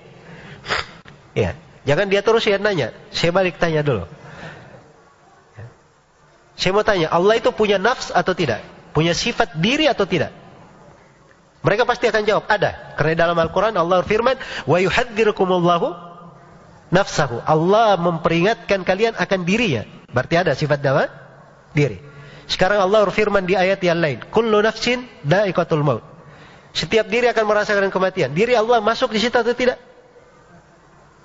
[1.32, 1.56] Ya,
[1.88, 2.92] jangan dia terus ya nanya.
[3.08, 4.04] Saya balik tanya dulu.
[5.56, 5.66] Ya.
[6.60, 8.60] Saya mau tanya, Allah itu punya nafs atau tidak?
[8.92, 10.34] Punya sifat diri atau tidak?
[11.58, 12.94] Mereka pasti akan jawab, ada.
[12.94, 15.90] Karena dalam Al-Quran Allah firman, yuhadzirukumullahu
[16.94, 17.42] nafsahu.
[17.42, 19.82] Allah memperingatkan kalian akan dirinya.
[20.08, 21.10] Berarti ada sifat dawa
[21.74, 21.98] diri.
[22.48, 26.00] Sekarang Allah berfirman di ayat yang lain, "Kullu nafsin da'iqatul maut."
[26.72, 28.32] Setiap diri akan merasakan kematian.
[28.32, 29.76] Diri Allah masuk di situ atau tidak?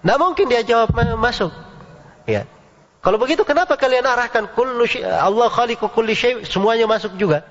[0.04, 1.54] Tidak mungkin dia jawab masuk.
[2.28, 2.44] Ya.
[3.04, 6.16] Kalau begitu kenapa kalian arahkan kullu Allah khaliqu kulli
[6.48, 7.48] semuanya masuk juga?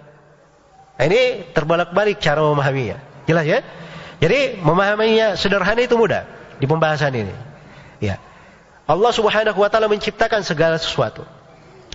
[0.98, 2.98] Nah, ini terbolak-balik cara memahaminya.
[3.24, 3.60] Jelas ya?
[4.22, 6.26] Jadi memahaminya sederhana itu mudah
[6.62, 7.34] di pembahasan ini.
[7.98, 8.22] Ya.
[8.86, 11.26] Allah Subhanahu wa taala menciptakan segala sesuatu.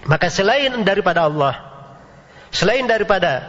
[0.08, 1.56] Maka selain daripada Allah,
[2.52, 3.44] selain daripada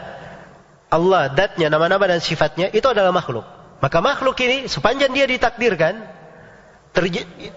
[0.89, 3.45] Allah, datnya, nama-nama dan sifatnya, itu adalah makhluk.
[3.79, 6.03] Maka makhluk ini sepanjang dia ditakdirkan,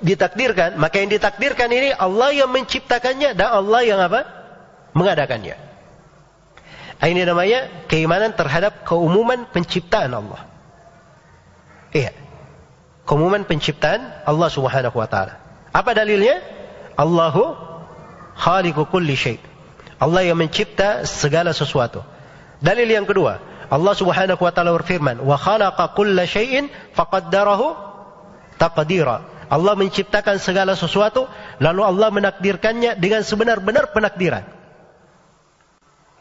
[0.05, 4.27] ditakdirkan, maka yang ditakdirkan ini Allah yang menciptakannya dan Allah yang apa?
[4.93, 5.70] Mengadakannya.
[7.01, 10.45] Nah, ini namanya keimanan terhadap keumuman penciptaan Allah.
[11.97, 12.13] Iya.
[13.09, 15.41] Keumuman penciptaan Allah Subhanahu wa taala.
[15.73, 16.37] Apa dalilnya?
[16.93, 17.57] Allahu
[18.37, 19.41] khaliqu kulli syai.
[19.97, 22.05] Allah yang mencipta segala sesuatu.
[22.61, 23.41] Dalil yang kedua,
[23.73, 27.67] Allah Subhanahu wa taala berfirman, "Wa khalaqa kulla syai'in faqaddarahu
[28.61, 31.25] taqdira." Allah menciptakan segala sesuatu,
[31.57, 34.45] lalu Allah menakdirkannya dengan sebenar-benar penakdiran.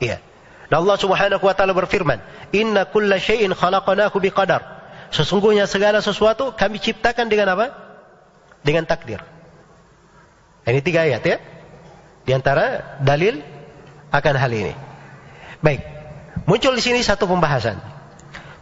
[0.00, 0.29] Iya.
[0.70, 2.22] Dan Allah Subhanahu wa taala berfirman,
[2.54, 4.62] "Inna kulla syai'in khalaqnahu biqadar."
[5.10, 7.74] Sesungguhnya segala sesuatu kami ciptakan dengan apa?
[8.62, 9.18] Dengan takdir.
[10.62, 11.42] Ini tiga ayat ya.
[12.22, 13.42] Di antara dalil
[14.14, 14.74] akan hal ini.
[15.58, 15.82] Baik.
[16.46, 17.82] Muncul di sini satu pembahasan.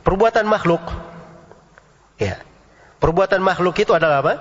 [0.00, 0.80] Perbuatan makhluk.
[2.16, 2.40] Ya.
[2.96, 4.34] Perbuatan makhluk itu adalah apa?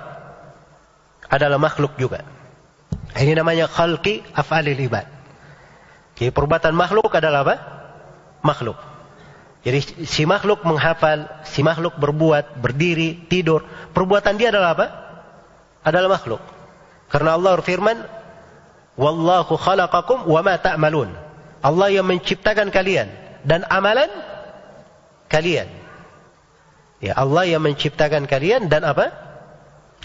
[1.28, 2.24] Adalah makhluk juga.
[3.20, 5.17] Ini namanya khalqi af'alil ibad.
[6.18, 7.56] Jadi perbuatan makhluk adalah apa?
[8.42, 8.78] Makhluk.
[9.62, 13.66] Jadi si makhluk menghafal, si makhluk berbuat, berdiri, tidur.
[13.94, 14.88] Perbuatan dia adalah apa?
[15.86, 16.42] Adalah makhluk.
[17.08, 17.98] Karena Allah berfirman,
[18.98, 21.14] Wallahu khalaqakum wa ma ta'malun.
[21.62, 23.14] Allah yang menciptakan kalian
[23.46, 24.10] dan amalan
[25.30, 25.70] kalian.
[26.98, 29.14] Ya, Allah yang menciptakan kalian dan apa?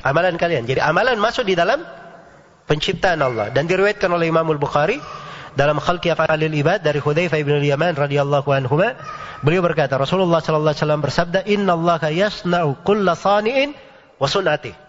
[0.04, 0.68] Amalan kalian.
[0.68, 1.80] Jadi amalan masuk di dalam
[2.68, 5.00] penciptaan Allah dan diriwayatkan oleh Imam Al-Bukhari
[5.52, 8.80] dalam Khalqi Af'alil Ibad dari Hudzaifah bin Yaman radhiyallahu anhu
[9.44, 13.76] beliau berkata Rasulullah sallallahu alaihi wasallam bersabda innallaha yasna'u kulla sani'in
[14.16, 14.82] wa sun'atihi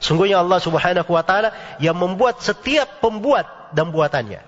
[0.00, 4.40] Sungguhnya Allah Subhanahu wa taala yang membuat setiap pembuat dan buatannya.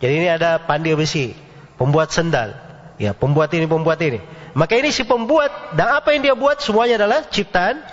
[0.00, 1.36] Jadi ini ada pandai besi,
[1.76, 2.56] pembuat sendal,
[2.96, 4.24] ya, pembuat ini, pembuat ini.
[4.56, 7.84] Maka ini si pembuat dan apa yang dia buat semuanya adalah ciptaan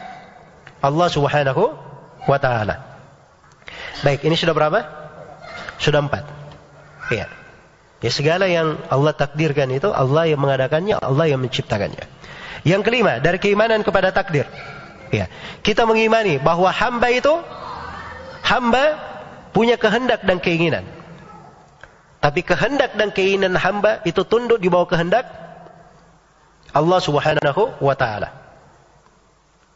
[0.80, 1.76] Allah Subhanahu
[2.24, 3.04] wa taala.
[4.00, 4.80] Baik, ini sudah berapa?
[5.76, 6.24] Sudah empat.
[7.11, 7.27] Iya.
[8.03, 12.06] Ya segala yang Allah takdirkan itu Allah yang mengadakannya, Allah yang menciptakannya.
[12.65, 14.45] Yang kelima, dari keimanan kepada takdir.
[15.14, 15.30] Ya.
[15.61, 17.34] Kita mengimani bahwa hamba itu
[18.45, 18.99] hamba
[19.53, 20.86] punya kehendak dan keinginan.
[22.19, 25.30] Tapi kehendak dan keinginan hamba itu tunduk di bawah kehendak
[26.73, 28.34] Allah Subhanahu wa taala.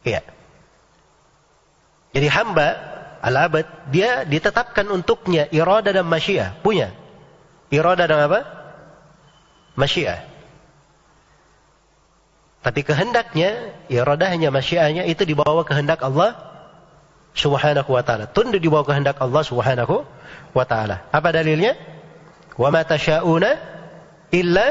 [0.04, 0.26] Iya.
[2.10, 2.68] Jadi hamba
[3.22, 6.92] al-abad dia ditetapkan untuknya irada dan masyiah, punya.
[7.70, 8.40] Irada dan apa?
[9.78, 10.26] Masyiah.
[12.60, 16.36] Tapi kehendaknya, iradahnya, masyiahnya itu di bawah kehendak Allah
[17.32, 18.28] Subhanahu wa taala.
[18.28, 20.04] Tunduk di bawah kehendak Allah Subhanahu
[20.52, 21.08] wa taala.
[21.14, 21.80] Apa dalilnya?
[22.60, 23.56] Ma tasha'una
[24.36, 24.66] illa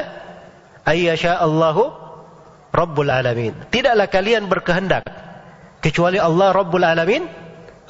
[0.85, 1.89] ayyasha Allahu
[2.69, 3.57] Rabbul Alamin.
[3.73, 5.09] Tidaklah kalian berkehendak
[5.81, 7.25] kecuali Allah Rabbul Alamin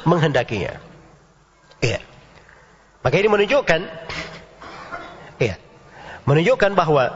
[0.08, 0.80] menghendakinya.
[1.84, 2.00] Iya.
[3.04, 3.82] Maka ini menunjukkan.
[6.30, 7.10] Menunjukkan bahwa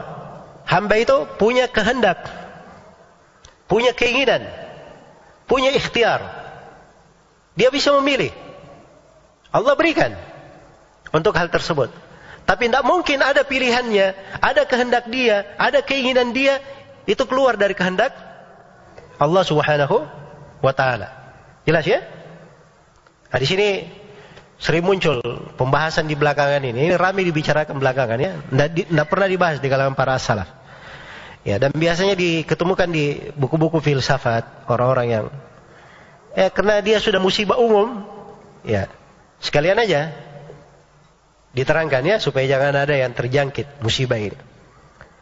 [0.66, 2.18] hamba itu punya kehendak,
[3.70, 4.42] punya keinginan,
[5.46, 6.18] punya ikhtiar.
[7.54, 8.34] Dia bisa memilih.
[9.54, 10.18] Allah berikan
[11.14, 11.94] untuk hal tersebut.
[12.42, 16.58] Tapi tidak mungkin ada pilihannya, ada kehendak dia, ada keinginan dia,
[17.06, 18.10] itu keluar dari kehendak
[19.22, 20.02] Allah Subhanahu
[20.58, 21.08] wa taala.
[21.62, 22.02] Jelas ya?
[23.30, 23.68] Nah, di sini
[24.58, 25.20] sering muncul
[25.58, 26.90] pembahasan di belakangan ini.
[26.90, 28.32] Ini ramai dibicarakan belakangan ya.
[28.50, 30.48] Tidak pernah dibahas di kalangan para salaf.
[31.44, 35.24] Ya, dan biasanya diketemukan di buku-buku filsafat orang-orang yang
[36.32, 38.00] ya karena dia sudah musibah umum,
[38.64, 38.88] ya
[39.44, 40.16] sekalian aja
[41.54, 44.34] Diterangkan ya supaya jangan ada yang terjangkit musibah ini.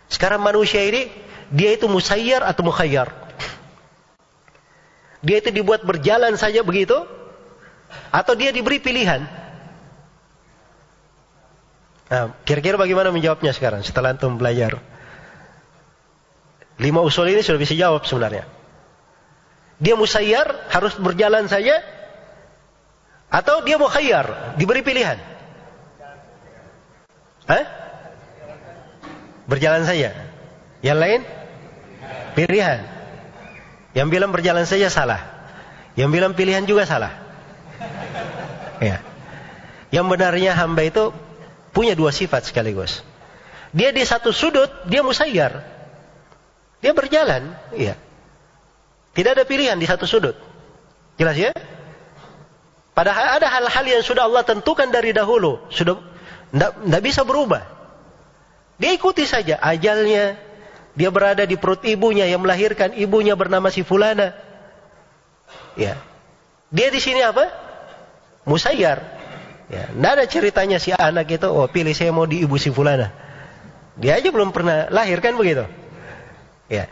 [0.09, 1.13] Sekarang manusia ini
[1.53, 3.13] dia itu musayyar atau mukhayyar.
[5.21, 7.05] Dia itu dibuat berjalan saja begitu
[8.13, 9.25] atau dia diberi pilihan.
[12.13, 14.77] Nah, kira-kira bagaimana menjawabnya sekarang setelah antum belajar?
[16.77, 18.45] Lima usul ini sudah bisa jawab sebenarnya.
[19.81, 21.81] Dia musayyar harus berjalan saja
[23.33, 25.17] atau dia mukhayyar diberi pilihan.
[27.49, 27.65] Hah?
[29.49, 30.13] Berjalan saja.
[30.85, 31.21] Yang lain?
[32.37, 32.79] Pilihan.
[33.97, 35.21] Yang bilang berjalan saja salah.
[35.97, 37.32] Yang bilang pilihan juga salah.
[38.83, 38.99] Ya.
[39.93, 41.15] Yang benarnya hamba itu
[41.71, 43.05] punya dua sifat sekaligus.
[43.73, 45.65] Dia di satu sudut, dia musayyar.
[46.83, 47.95] Dia berjalan, iya.
[49.13, 50.35] Tidak ada pilihan di satu sudut.
[51.17, 51.53] Jelas ya?
[52.93, 55.97] Padahal ada hal-hal yang sudah Allah tentukan dari dahulu, sudah
[56.53, 57.65] tidak bisa berubah.
[58.77, 60.37] Dia ikuti saja ajalnya.
[60.93, 64.37] Dia berada di perut ibunya yang melahirkan ibunya bernama si Fulana.
[65.73, 65.97] Ya.
[66.69, 67.49] Dia di sini apa?
[68.49, 68.99] Musayyar.
[69.73, 73.09] Ya, tidak ada ceritanya si anak itu, oh pilih saya mau di ibu si Fulana.
[73.97, 75.65] Dia aja belum pernah lahir kan begitu.
[76.69, 76.89] Ya.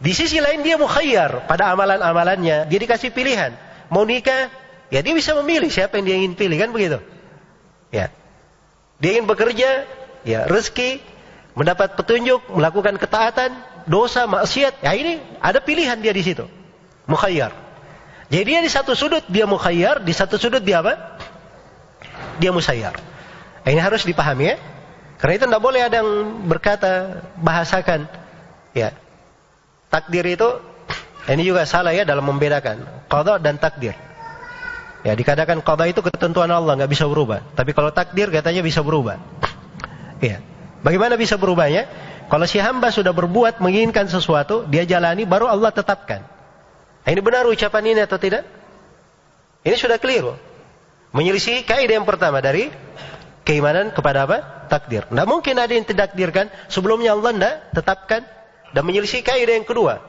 [0.00, 2.66] Di sisi lain dia mukhayyar pada amalan-amalannya.
[2.66, 3.54] Dia dikasih pilihan.
[3.92, 4.48] Mau nikah,
[4.88, 6.98] ya dia bisa memilih siapa yang dia ingin pilih kan begitu.
[7.94, 8.10] Ya.
[8.98, 9.86] Dia ingin bekerja,
[10.26, 11.04] ya rezeki,
[11.54, 13.54] mendapat petunjuk, melakukan ketaatan,
[13.86, 14.82] dosa, maksiat.
[14.82, 16.48] Ya ini ada pilihan dia di situ.
[17.06, 17.69] Mukhayyar.
[18.30, 21.18] Jadi dia di satu sudut dia mukhayyar, di satu sudut dia apa?
[22.38, 22.94] Dia musayyar.
[23.66, 24.56] Ini harus dipahami ya.
[25.18, 26.10] Karena itu tidak boleh ada yang
[26.46, 28.08] berkata, bahasakan.
[28.72, 28.94] Ya.
[29.90, 30.48] Takdir itu,
[31.28, 33.04] ini juga salah ya dalam membedakan.
[33.10, 33.98] Qadha dan takdir.
[35.00, 37.44] Ya dikatakan qada itu ketentuan Allah nggak bisa berubah.
[37.56, 39.18] Tapi kalau takdir katanya bisa berubah.
[40.22, 40.40] Ya.
[40.80, 41.88] Bagaimana bisa berubahnya?
[42.30, 46.22] Kalau si hamba sudah berbuat menginginkan sesuatu, dia jalani baru Allah tetapkan.
[47.00, 48.44] Nah, ini benar ucapan ini atau tidak?
[49.64, 50.36] Ini sudah keliru.
[51.10, 52.70] Menyelisih kaidah yang pertama dari
[53.42, 54.38] keimanan kepada apa?
[54.70, 55.08] Takdir.
[55.10, 58.22] Tidak mungkin ada yang ditakdirkan sebelumnya Allah tidak tetapkan
[58.70, 60.00] dan menyelisih kaidah yang kedua.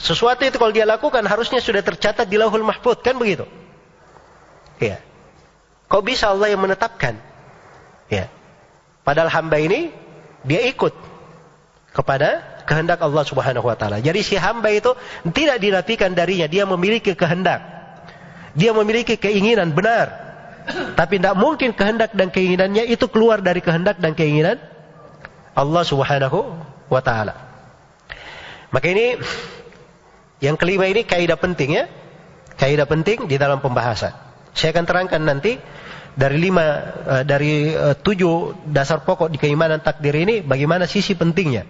[0.00, 3.46] Sesuatu itu kalau dia lakukan harusnya sudah tercatat di lauhul mahfud kan begitu?
[4.82, 4.98] Ya.
[5.86, 7.14] Kok bisa Allah yang menetapkan?
[8.10, 8.26] Ya.
[9.06, 9.94] Padahal hamba ini
[10.42, 10.92] dia ikut
[11.94, 14.00] kepada kehendak Allah Subhanahu wa taala.
[14.00, 14.96] Jadi si hamba itu
[15.30, 17.60] tidak dinafikan darinya, dia memiliki kehendak.
[18.56, 20.24] Dia memiliki keinginan benar.
[20.96, 24.56] Tapi tidak mungkin kehendak dan keinginannya itu keluar dari kehendak dan keinginan
[25.52, 26.40] Allah Subhanahu
[26.88, 27.36] wa taala.
[28.72, 29.20] Maka ini
[30.40, 31.84] yang kelima ini kaidah penting ya.
[32.56, 34.14] Kaidah penting di dalam pembahasan.
[34.54, 35.58] Saya akan terangkan nanti
[36.14, 36.64] dari lima
[37.02, 41.66] uh, dari uh, tujuh dasar pokok di keimanan takdir ini bagaimana sisi pentingnya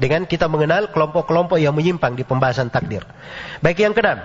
[0.00, 3.04] dengan kita mengenal kelompok-kelompok yang menyimpang di pembahasan takdir.
[3.60, 4.20] Baik yang keenam,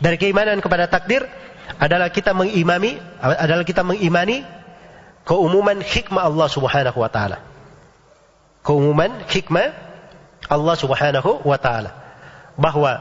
[0.00, 1.28] Dari keimanan kepada takdir
[1.76, 4.48] adalah kita mengimami adalah kita mengimani
[5.28, 7.44] keumuman hikmah Allah Subhanahu wa taala.
[8.64, 9.76] Keumuman hikmah
[10.48, 11.92] Allah Subhanahu wa taala.
[12.56, 12.96] Bahwa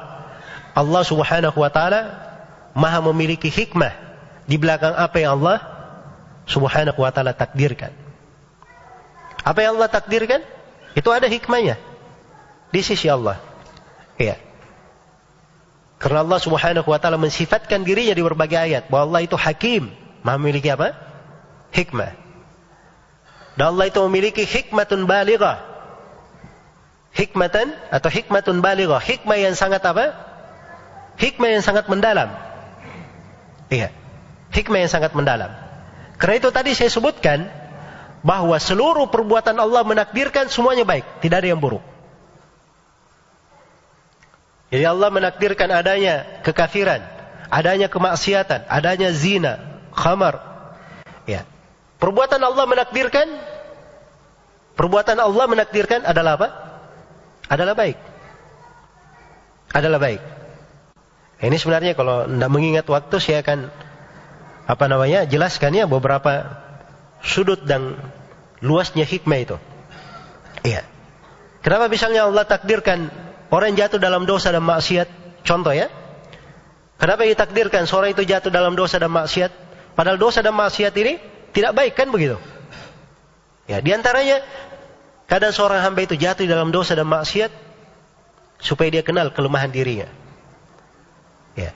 [0.76, 2.28] Allah Subhanahu wa taala
[2.76, 3.96] Maha memiliki hikmah
[4.46, 5.64] di belakang apa yang Allah
[6.52, 7.96] Subhanahu wa taala takdirkan.
[9.48, 10.44] Apa yang Allah takdirkan?
[11.00, 11.80] Itu ada hikmahnya
[12.76, 13.40] di sisi Allah.
[14.20, 14.36] Iya.
[15.96, 19.96] Karena Allah Subhanahu wa taala mensifatkan dirinya di berbagai ayat bahwa Allah itu hakim,
[20.28, 20.92] Maha memiliki apa?
[21.72, 22.12] Hikmah.
[23.56, 25.64] Dan Allah itu memiliki hikmatun balighah.
[27.16, 30.16] Hikmatan atau hikmatun balighah, hikmah yang sangat apa?
[31.20, 32.32] Hikmah yang sangat mendalam.
[33.72, 33.92] Iya.
[34.52, 35.52] Hikmah yang sangat mendalam.
[36.20, 37.48] Karena itu tadi saya sebutkan
[38.20, 41.84] bahwa seluruh perbuatan Allah menakdirkan semuanya baik, tidak ada yang buruk.
[44.70, 47.02] Jadi Allah menakdirkan adanya kekafiran,
[47.50, 50.38] adanya kemaksiatan, adanya zina, khamar.
[51.26, 51.46] Ya.
[51.98, 53.28] Perbuatan Allah menakdirkan
[54.78, 56.48] perbuatan Allah menakdirkan adalah apa?
[57.50, 57.98] Adalah baik.
[59.74, 60.22] Adalah baik.
[61.40, 63.72] Ini sebenarnya kalau tidak mengingat waktu saya akan
[64.70, 66.62] apa namanya jelaskan ya beberapa
[67.24, 68.00] sudut dan
[68.64, 69.58] luasnya hikmah itu.
[70.64, 70.84] Iya.
[71.60, 73.12] Kenapa misalnya Allah takdirkan
[73.50, 75.10] Orang jatuh dalam dosa dan maksiat,
[75.42, 75.90] contoh ya.
[77.02, 79.52] Kenapa ditakdirkan seorang itu jatuh dalam dosa dan maksiat?
[79.98, 81.18] Padahal dosa dan maksiat ini
[81.50, 82.38] tidak baik kan begitu?
[83.66, 84.46] Ya, di antaranya
[85.26, 87.50] kadang seorang hamba itu jatuh dalam dosa dan maksiat
[88.62, 90.06] supaya dia kenal kelemahan dirinya.
[91.58, 91.74] Ya.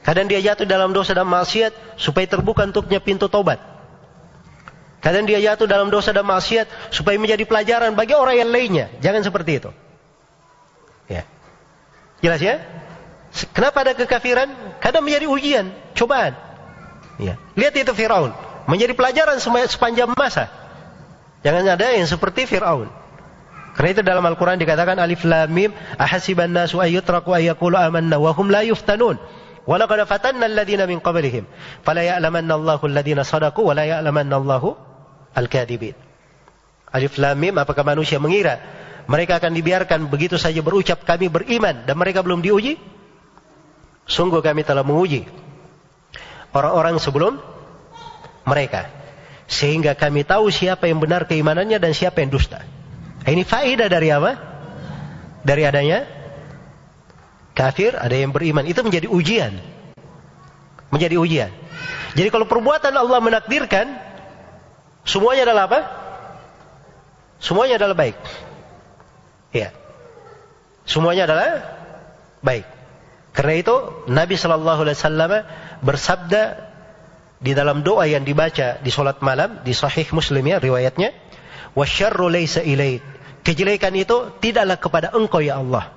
[0.00, 3.60] Kadang dia jatuh dalam dosa dan maksiat supaya terbuka untuknya pintu tobat.
[5.00, 8.86] Kadang dia jatuh dalam dosa dan maksiat supaya menjadi pelajaran bagi orang yang lainnya.
[9.00, 9.70] Jangan seperti itu.
[11.08, 11.24] Ya.
[12.20, 12.60] Jelas ya?
[13.56, 14.52] Kenapa ada kekafiran?
[14.84, 16.36] Kadang menjadi ujian, cobaan.
[17.16, 17.40] Ya.
[17.56, 18.36] Lihat itu Firaun,
[18.68, 20.52] menjadi pelajaran sepanjang masa.
[21.40, 22.92] Jangan ada yang seperti Firaun.
[23.72, 28.52] Karena itu dalam Al-Quran dikatakan Alif Lam Mim ahasiban nasu ayyutraku ayyakulu amanna wa hum
[28.52, 29.16] la yuftanun.
[29.64, 31.46] Walaqad fatanna alladhina min qablihim
[31.86, 34.89] fala ya'lamanna Allahu alladhina sadaqu wa la ya'lamanna Allahu
[35.36, 35.94] al-kadhibin.
[36.90, 38.58] Alif Lam Mim apakah manusia mengira
[39.06, 42.78] mereka akan dibiarkan begitu saja berucap kami beriman dan mereka belum diuji?
[44.10, 45.26] Sungguh kami telah menguji
[46.54, 47.38] orang-orang sebelum
[48.46, 48.90] mereka.
[49.50, 52.62] Sehingga kami tahu siapa yang benar keimanannya dan siapa yang dusta.
[53.26, 54.32] Ini faedah dari apa?
[55.42, 56.06] Dari adanya
[57.54, 58.62] kafir, ada yang beriman.
[58.62, 59.58] Itu menjadi ujian.
[60.94, 61.50] Menjadi ujian.
[62.14, 63.86] Jadi kalau perbuatan Allah menakdirkan,
[65.10, 65.80] semuanya adalah apa?
[67.42, 68.14] Semuanya adalah baik.
[69.50, 69.74] Ya.
[70.86, 71.50] Semuanya adalah
[72.44, 72.66] baik.
[73.34, 73.74] Karena itu
[74.06, 75.32] Nabi Shallallahu Alaihi Wasallam
[75.80, 76.42] bersabda
[77.40, 81.16] di dalam doa yang dibaca di solat malam di Sahih Muslim ya riwayatnya,
[81.72, 83.00] wasyarru laysa ilaik.
[83.40, 85.96] Kejelekan itu tidaklah kepada engkau ya Allah.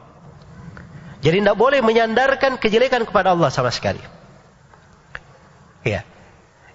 [1.19, 3.99] Jadi tidak boleh menyandarkan kejelekan kepada Allah sama sekali.
[5.83, 6.07] Ya.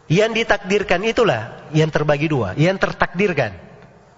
[0.09, 3.52] Yang ditakdirkan itulah yang terbagi dua, yang tertakdirkan.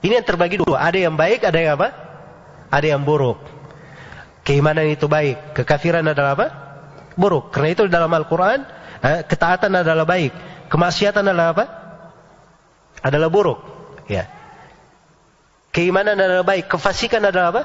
[0.01, 2.11] Ini yang terbagi dua, ada yang baik, ada yang apa?
[2.71, 3.43] ada yang buruk.
[4.47, 6.47] Keimanan itu baik, kekafiran adalah apa?
[7.19, 7.53] Buruk.
[7.53, 8.65] Karena itu dalam Al-Quran,
[9.05, 10.33] eh, ketaatan adalah baik,
[10.71, 11.65] kemaksiatan adalah apa?
[13.05, 13.59] Adalah buruk.
[14.09, 14.31] Ya.
[15.75, 17.63] Keimanan adalah baik, kefasikan adalah apa?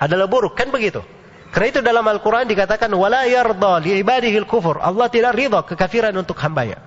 [0.00, 1.04] Adalah buruk, kan begitu?
[1.52, 4.80] Karena itu dalam Al-Quran dikatakan, wala yarda li ibadihil kufur.
[4.80, 6.80] Allah tidak ridha kekafiran untuk hambanya.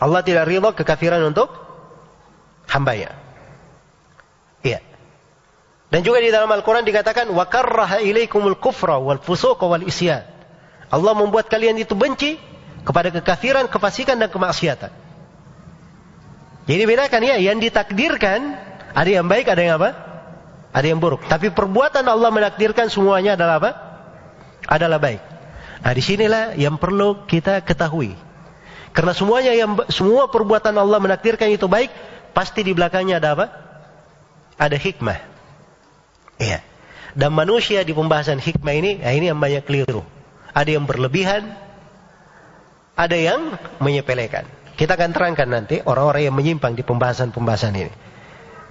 [0.00, 1.48] Allah tidak ridha kekafiran untuk
[2.68, 3.16] hambanya.
[4.60, 4.84] Iya.
[5.88, 10.24] Dan juga di dalam Al-Quran dikatakan, وَكَرَّهَ إِلَيْكُمُ الْكُفْرَ وَالْفُسُوقَ وَالْإِسْيَانِ
[10.86, 12.38] Allah membuat kalian itu benci
[12.86, 14.90] kepada kekafiran, kefasikan, dan kemaksiatan.
[16.66, 18.58] Jadi bedakan ya, yang ditakdirkan,
[18.94, 19.90] ada yang baik, ada yang apa?
[20.74, 21.24] Ada yang buruk.
[21.26, 23.70] Tapi perbuatan Allah menakdirkan semuanya adalah apa?
[24.66, 25.22] Adalah baik.
[25.86, 28.18] Nah disinilah yang perlu kita ketahui.
[28.91, 31.91] Karena semuanya yang semua perbuatan Allah menakdirkan itu baik,
[32.35, 33.45] pasti di belakangnya ada apa?
[34.59, 35.19] Ada hikmah.
[36.37, 36.59] Iya.
[37.15, 40.03] Dan manusia di pembahasan hikmah ini, ya ini yang banyak keliru.
[40.51, 41.55] Ada yang berlebihan,
[42.95, 44.47] ada yang menyepelekan.
[44.75, 47.93] Kita akan terangkan nanti orang-orang yang menyimpang di pembahasan-pembahasan ini.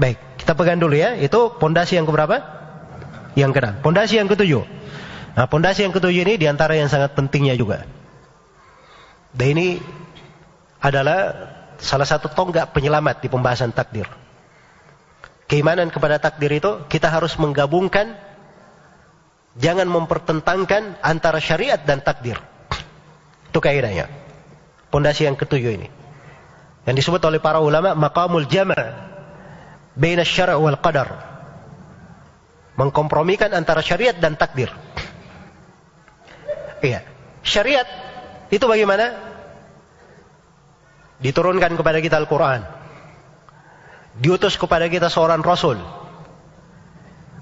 [0.00, 1.16] Baik, kita pegang dulu ya.
[1.16, 2.40] Itu pondasi yang keberapa?
[3.36, 3.74] Yang keenam.
[3.84, 4.64] Pondasi yang ketujuh.
[5.36, 7.84] Nah, pondasi yang ketujuh ini di antara yang sangat pentingnya juga.
[9.30, 9.78] Dan ini
[10.80, 14.08] adalah salah satu tonggak penyelamat di pembahasan takdir
[15.46, 18.16] keimanan kepada takdir itu kita harus menggabungkan
[19.58, 22.38] Jangan mempertentangkan antara syariat dan takdir.
[23.50, 24.06] Itu kaidahnya.
[24.94, 25.88] Pondasi yang ketujuh ini.
[26.86, 29.10] Yang disebut oleh para ulama maqamul jama'
[29.98, 31.28] baina syara' wal qadar.
[32.78, 34.70] Mengkompromikan antara syariat dan takdir.
[36.78, 37.02] Iya.
[37.42, 37.86] Syariat
[38.54, 39.29] itu bagaimana?
[41.20, 42.64] Diturunkan kepada kita Al-Quran.
[44.20, 45.76] Diutus kepada kita seorang Rasul.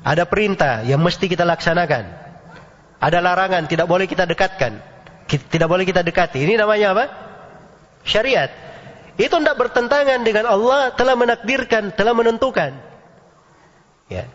[0.03, 2.05] Ada perintah yang mesti kita laksanakan.
[2.99, 4.83] Ada larangan tidak boleh kita dekatkan.
[5.27, 6.43] Tidak boleh kita dekati.
[6.43, 7.05] Ini namanya apa?
[8.03, 8.51] Syariat.
[9.19, 12.75] Itu tidak bertentangan dengan Allah telah menakdirkan, telah menentukan.
[14.11, 14.31] Ya.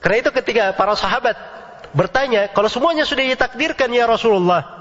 [0.00, 1.36] Karena itu ketika para sahabat
[1.92, 4.78] bertanya, kalau semuanya sudah ditakdirkan ya Rasulullah,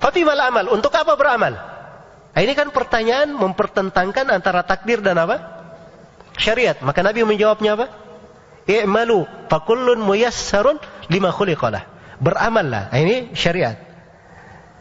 [0.00, 1.60] Fafimal amal, untuk apa beramal?
[2.30, 5.36] Nah, ini kan pertanyaan mempertentangkan antara takdir dan apa?
[6.38, 6.78] Syariat.
[6.80, 7.86] Maka Nabi menjawabnya apa?
[8.70, 10.78] I'malu fakullun muyassarun
[11.10, 11.82] lima khuliqalah.
[12.22, 12.94] Beramallah.
[12.94, 13.74] Nah, ini syariat.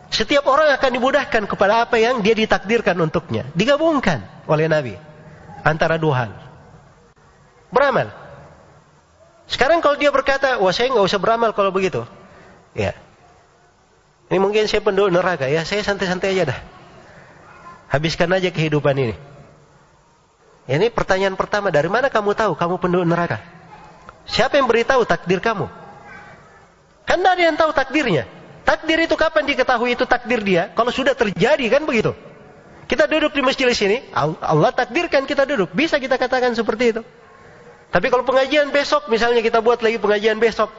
[0.09, 3.45] Setiap orang akan dimudahkan kepada apa yang dia ditakdirkan untuknya.
[3.53, 4.93] Digabungkan oleh Nabi.
[5.65, 6.31] Antara dua hal.
[7.69, 8.09] Beramal.
[9.49, 12.05] Sekarang kalau dia berkata, wah saya nggak usah beramal kalau begitu.
[12.77, 12.93] Ya.
[14.29, 16.59] Ini mungkin saya penduduk neraka ya, saya santai-santai aja dah.
[17.89, 19.15] Habiskan aja kehidupan ini.
[20.69, 23.41] Ini pertanyaan pertama, dari mana kamu tahu kamu penduduk neraka?
[24.29, 25.65] Siapa yang beritahu takdir kamu?
[27.09, 28.29] Kan ada yang tahu takdirnya.
[28.61, 30.69] Takdir itu kapan diketahui itu takdir dia?
[30.77, 32.13] Kalau sudah terjadi kan begitu.
[32.85, 35.73] Kita duduk di masjid sini, Allah takdirkan kita duduk.
[35.73, 37.01] Bisa kita katakan seperti itu.
[37.89, 40.69] Tapi kalau pengajian besok, misalnya kita buat lagi pengajian besok,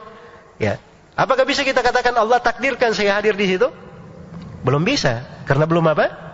[0.55, 0.79] ya,
[1.19, 3.67] apakah bisa kita katakan Allah takdirkan saya hadir di situ?
[4.63, 6.30] Belum bisa, karena belum apa?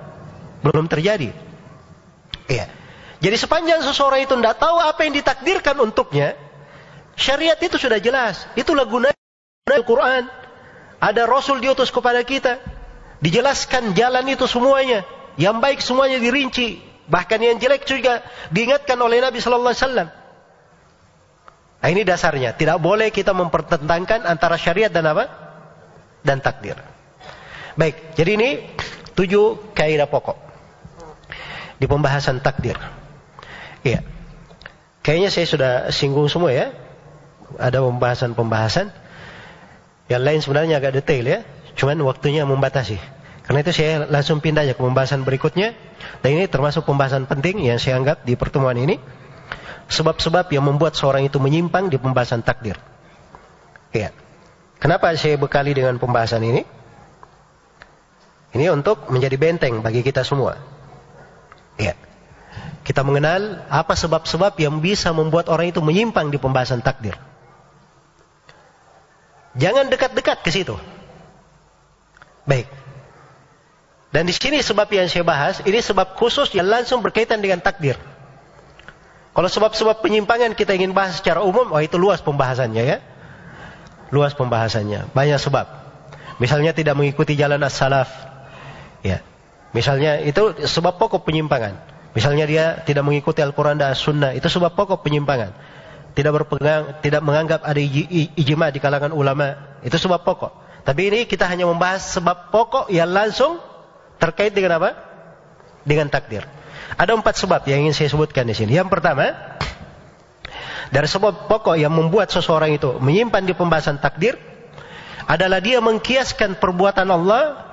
[0.66, 1.30] Belum terjadi.
[2.48, 2.66] Iya.
[3.18, 6.38] Jadi sepanjang seseorang itu tidak tahu apa yang ditakdirkan untuknya,
[7.18, 8.46] syariat itu sudah jelas.
[8.54, 9.10] Itulah guna
[9.68, 10.30] Al-Quran.
[10.98, 12.62] Ada Rasul diutus kepada kita.
[13.22, 15.06] Dijelaskan jalan itu semuanya.
[15.38, 16.82] Yang baik semuanya dirinci.
[17.10, 18.22] Bahkan yang jelek juga
[18.54, 20.08] diingatkan oleh Nabi Sallallahu Alaihi Wasallam.
[21.78, 22.58] Nah, ini dasarnya.
[22.58, 25.30] Tidak boleh kita mempertentangkan antara syariat dan apa?
[26.26, 26.78] Dan takdir.
[27.78, 28.50] Baik, jadi ini
[29.14, 30.47] tujuh kaidah pokok
[31.78, 32.78] di pembahasan takdir.
[33.86, 34.02] Iya.
[35.06, 36.74] Kayaknya saya sudah singgung semua ya.
[37.56, 38.91] Ada pembahasan-pembahasan.
[40.12, 41.40] Yang lain sebenarnya agak detail ya.
[41.78, 42.99] Cuman waktunya membatasi.
[43.48, 45.72] Karena itu saya langsung pindah aja ke pembahasan berikutnya.
[46.20, 48.99] Dan ini termasuk pembahasan penting yang saya anggap di pertemuan ini
[49.88, 52.76] sebab-sebab yang membuat seorang itu menyimpang di pembahasan takdir.
[53.95, 54.12] Ya.
[54.78, 56.62] Kenapa saya bekali dengan pembahasan ini?
[58.54, 60.77] Ini untuk menjadi benteng bagi kita semua.
[61.78, 61.94] Ya.
[62.84, 67.16] Kita mengenal apa sebab-sebab yang bisa membuat orang itu menyimpang di pembahasan takdir.
[69.58, 70.78] Jangan dekat-dekat ke situ.
[72.45, 72.70] Baik.
[74.14, 77.99] Dan di sini sebab yang saya bahas, ini sebab khusus yang langsung berkaitan dengan takdir.
[79.36, 82.98] Kalau sebab-sebab penyimpangan kita ingin bahas secara umum, oh itu luas pembahasannya ya.
[84.10, 85.68] Luas pembahasannya, banyak sebab.
[86.40, 88.08] Misalnya tidak mengikuti jalan as-salaf.
[89.04, 89.22] Ya.
[89.78, 91.78] Misalnya itu sebab pokok penyimpangan.
[92.18, 95.54] Misalnya dia tidak mengikuti Al-Quran dan As-Sunnah, itu sebab pokok penyimpangan.
[96.18, 100.82] Tidak berpegang, tidak menganggap ada ijma di kalangan ulama, itu sebab pokok.
[100.82, 103.62] Tapi ini kita hanya membahas sebab pokok yang langsung
[104.18, 104.98] terkait dengan apa?
[105.86, 106.41] Dengan takdir.
[106.98, 108.74] Ada empat sebab yang ingin saya sebutkan di sini.
[108.74, 109.30] Yang pertama,
[110.90, 114.41] dari sebab pokok yang membuat seseorang itu menyimpan di pembahasan takdir
[115.30, 117.68] adalah dia mengkiaskan perbuatan Allah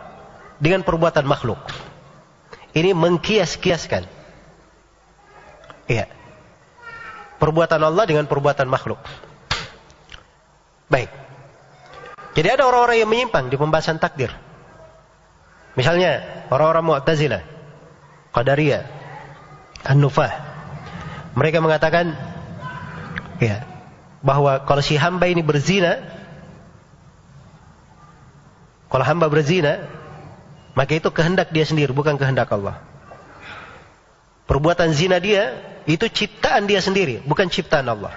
[0.61, 1.63] dengan perbuatan makhluk.
[2.75, 4.03] Ini mengkias-kiaskan.
[5.87, 6.11] Iya.
[7.39, 8.99] Perbuatan Allah dengan perbuatan makhluk.
[10.91, 11.11] Baik.
[12.35, 14.35] Jadi ada orang-orang yang menyimpang di pembahasan takdir.
[15.79, 17.43] Misalnya orang-orang Mu'tazilah,
[18.35, 18.83] Qadariyah,
[19.87, 20.33] An-Nufah.
[21.35, 22.15] Mereka mengatakan
[23.43, 23.67] ya,
[24.23, 26.01] bahwa kalau si hamba ini berzina
[28.87, 29.91] kalau hamba berzina
[30.75, 32.83] maka itu kehendak dia sendiri bukan kehendak Allah.
[34.45, 35.57] Perbuatan zina dia
[35.89, 38.13] itu ciptaan dia sendiri, bukan ciptaan Allah.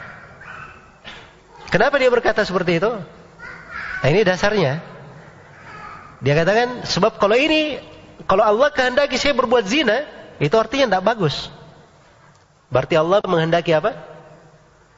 [1.71, 2.91] Kenapa dia berkata seperti itu?
[3.97, 4.84] Nah, ini dasarnya.
[6.19, 7.77] Dia katakan sebab kalau ini
[8.25, 10.03] kalau Allah kehendaki saya berbuat zina,
[10.41, 11.53] itu artinya tidak bagus.
[12.73, 13.95] Berarti Allah menghendaki apa?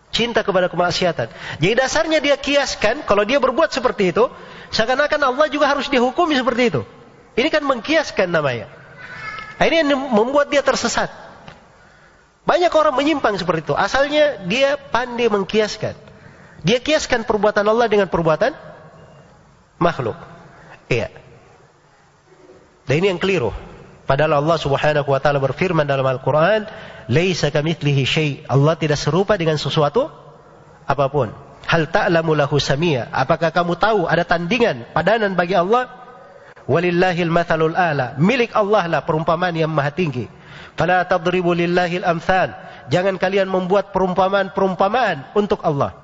[0.09, 1.29] Cinta kepada kemaksiatan.
[1.61, 4.25] Jadi dasarnya dia kiaskan, kalau dia berbuat seperti itu,
[4.73, 6.81] seakan-akan Allah juga harus dihukumi seperti itu.
[7.37, 8.71] Ini kan mengkiaskan namanya.
[9.59, 11.11] Nah, ini yang membuat dia tersesat.
[12.47, 13.75] Banyak orang menyimpang seperti itu.
[13.75, 15.93] Asalnya dia pandai mengkiaskan.
[16.65, 18.55] Dia kiaskan perbuatan Allah dengan perbuatan
[19.77, 20.17] makhluk.
[20.89, 21.13] Iya.
[22.89, 23.53] Dan ini yang keliru.
[24.09, 26.65] Padahal Allah Subhanahu wa taala berfirman dalam Al-Qur'an,
[27.05, 30.09] "Laisa kamitslihi syai." Allah tidak serupa dengan sesuatu
[30.89, 31.29] apa pun.
[31.69, 33.13] Hal ta'lamu lahu samia?
[33.13, 35.98] Apakah kamu tahu ada tandingan padanan bagi Allah?
[36.69, 38.13] Walillahil mathalul ala.
[38.21, 40.29] Milik Allah lah perumpamaan yang maha tinggi.
[40.77, 42.53] Fala tadribu lillahil amthal.
[42.93, 45.97] Jangan kalian membuat perumpamaan-perumpamaan untuk Allah.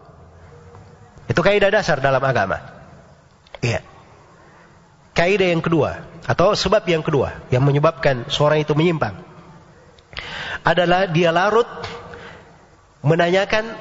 [1.30, 2.66] Itu kaidah dasar dalam agama.
[3.62, 3.86] Iya.
[5.14, 9.16] Kaidah yang kedua atau sebab yang kedua yang menyebabkan seorang itu menyimpang
[10.66, 11.70] adalah dia larut
[13.06, 13.78] menanyakan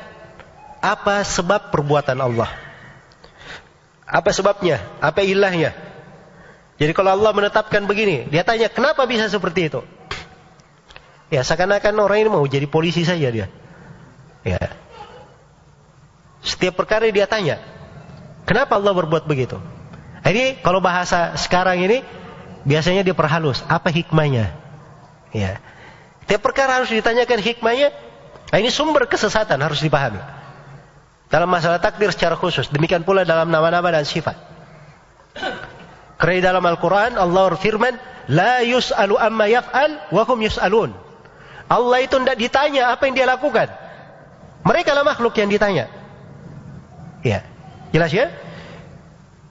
[0.85, 2.53] apa sebab perbuatan Allah.
[4.05, 4.85] Apa sebabnya?
[5.01, 5.73] Apa ilahnya?
[6.75, 9.81] Jadi kalau Allah menetapkan begini, dia tanya kenapa bisa seperti itu?
[11.31, 13.47] Ya seakan-akan orang ini mau jadi polisi saja dia.
[14.43, 14.61] Ya.
[16.45, 17.63] Setiap perkara dia tanya,
[18.45, 19.57] kenapa Allah berbuat begitu?
[20.25, 22.05] Ini kalau bahasa sekarang ini
[22.67, 24.53] biasanya dia perhalus, apa hikmahnya?
[25.33, 25.63] Ya.
[26.25, 27.89] Setiap perkara harus ditanyakan hikmahnya.
[28.49, 30.23] Nah, ini sumber kesesatan harus dipahami.
[31.29, 32.71] Dalam masalah takdir secara khusus.
[32.71, 34.54] Demikian pula dalam nama-nama dan sifat.
[36.19, 37.95] Karena dalam Al-Quran Allah berfirman,
[38.31, 40.91] La yus'alu amma yaf'al wa hum yus'alun.
[41.69, 43.69] Allah itu tidak ditanya apa yang dia lakukan.
[44.65, 45.93] Mereka lah makhluk yang ditanya.
[47.25, 47.45] Ya,
[47.93, 48.33] jelas ya?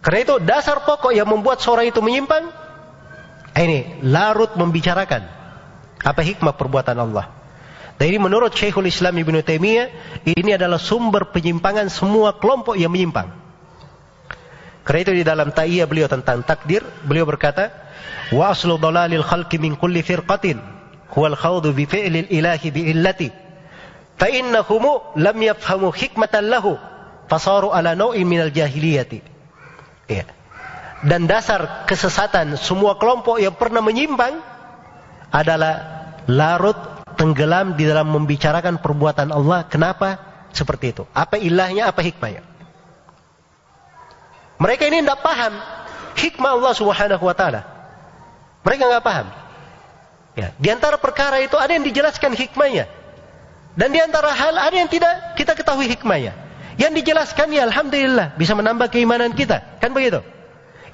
[0.02, 2.50] Karena itu dasar pokok yang membuat seorang itu menyimpang,
[3.56, 5.26] ini larut membicarakan
[6.04, 7.32] apa hikmah perbuatan Allah.
[7.96, 9.88] Dan ini menurut Syekhul Islam Ibn Taimiyah,
[10.26, 13.43] ini adalah sumber penyimpangan semua kelompok yang menyimpang.
[14.84, 17.72] Karena itu di dalam ta'iyah beliau tentang takdir, beliau berkata,
[18.36, 20.60] Wa aslu dalalil khalqi min kulli firqatin,
[21.16, 23.32] huwal khawdu bi fi'lil ilahi bi illati.
[24.20, 26.76] Fa innahumu lam yafhamu hikmatan lahu,
[27.32, 29.20] fasaru ala naw'in minal jahiliyati.
[30.12, 30.28] Ya.
[31.04, 34.40] Dan dasar kesesatan semua kelompok yang pernah menyimpang
[35.32, 35.74] adalah
[36.32, 36.76] larut
[37.20, 39.68] tenggelam di dalam membicarakan perbuatan Allah.
[39.68, 40.20] Kenapa
[40.56, 41.04] seperti itu?
[41.12, 42.53] Apa ilahnya, apa hikmahnya?
[44.64, 45.54] Mereka ini tidak paham
[46.16, 47.68] hikmah Allah Subhanahu wa taala.
[48.64, 49.28] Mereka nggak paham.
[50.40, 52.88] Ya, di antara perkara itu ada yang dijelaskan hikmahnya.
[53.76, 56.32] Dan di antara hal ada yang tidak kita ketahui hikmahnya.
[56.80, 59.84] Yang dijelaskan ya alhamdulillah bisa menambah keimanan kita.
[59.84, 60.24] Kan begitu?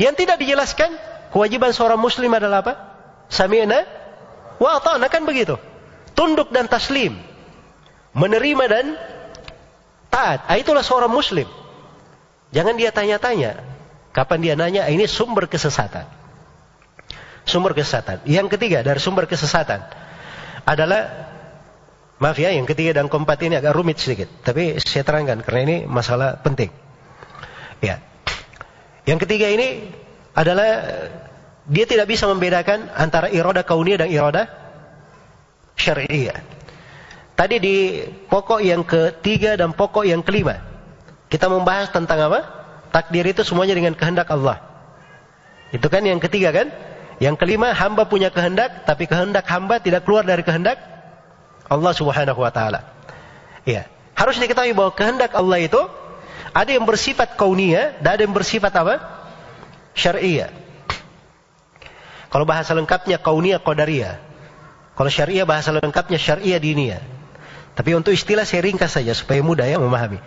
[0.01, 0.89] Yang tidak dijelaskan
[1.29, 2.73] kewajiban seorang muslim adalah apa?
[3.29, 3.85] Sami'na
[4.57, 5.55] wa ata'na kan begitu
[6.19, 7.15] tunduk dan taslim,
[8.11, 8.85] menerima dan
[10.11, 10.43] taat.
[10.51, 11.47] Ah, itulah seorang muslim.
[12.49, 13.61] Jangan dia tanya-tanya.
[14.09, 16.09] Kapan dia nanya, ini sumber kesesatan.
[17.45, 18.25] Sumber kesesatan.
[18.25, 19.85] Yang ketiga dari sumber kesesatan
[20.65, 21.29] adalah
[22.17, 25.77] maaf ya, yang ketiga dan keempat ini agak rumit sedikit, tapi saya terangkan karena ini
[25.85, 26.73] masalah penting.
[27.79, 28.01] Ya.
[29.05, 29.89] Yang ketiga ini
[30.33, 30.69] adalah
[31.69, 34.43] dia tidak bisa membedakan antara iroda kauniyah dan iroda
[35.77, 36.43] syariah.
[37.33, 40.68] Tadi di pokok yang ketiga dan pokok yang kelima.
[41.29, 42.39] Kita membahas tentang apa?
[42.89, 44.65] Takdir itu semuanya dengan kehendak Allah.
[45.69, 46.73] Itu kan yang ketiga kan?
[47.21, 50.81] Yang kelima, hamba punya kehendak, tapi kehendak hamba tidak keluar dari kehendak
[51.69, 52.81] Allah subhanahu wa ta'ala.
[53.67, 53.85] Iya.
[54.17, 55.79] Harus diketahui bahwa kehendak Allah itu
[56.49, 58.97] ada yang bersifat kauniyah dan ada yang bersifat apa?
[59.93, 60.49] Syariah.
[62.33, 64.17] Kalau bahasa lengkapnya kauniyah qadariyah.
[64.97, 66.99] Kalau syariah bahasa lengkapnya syariah dinia.
[67.77, 70.19] Tapi untuk istilah saya ringkas saja supaya mudah ya memahami.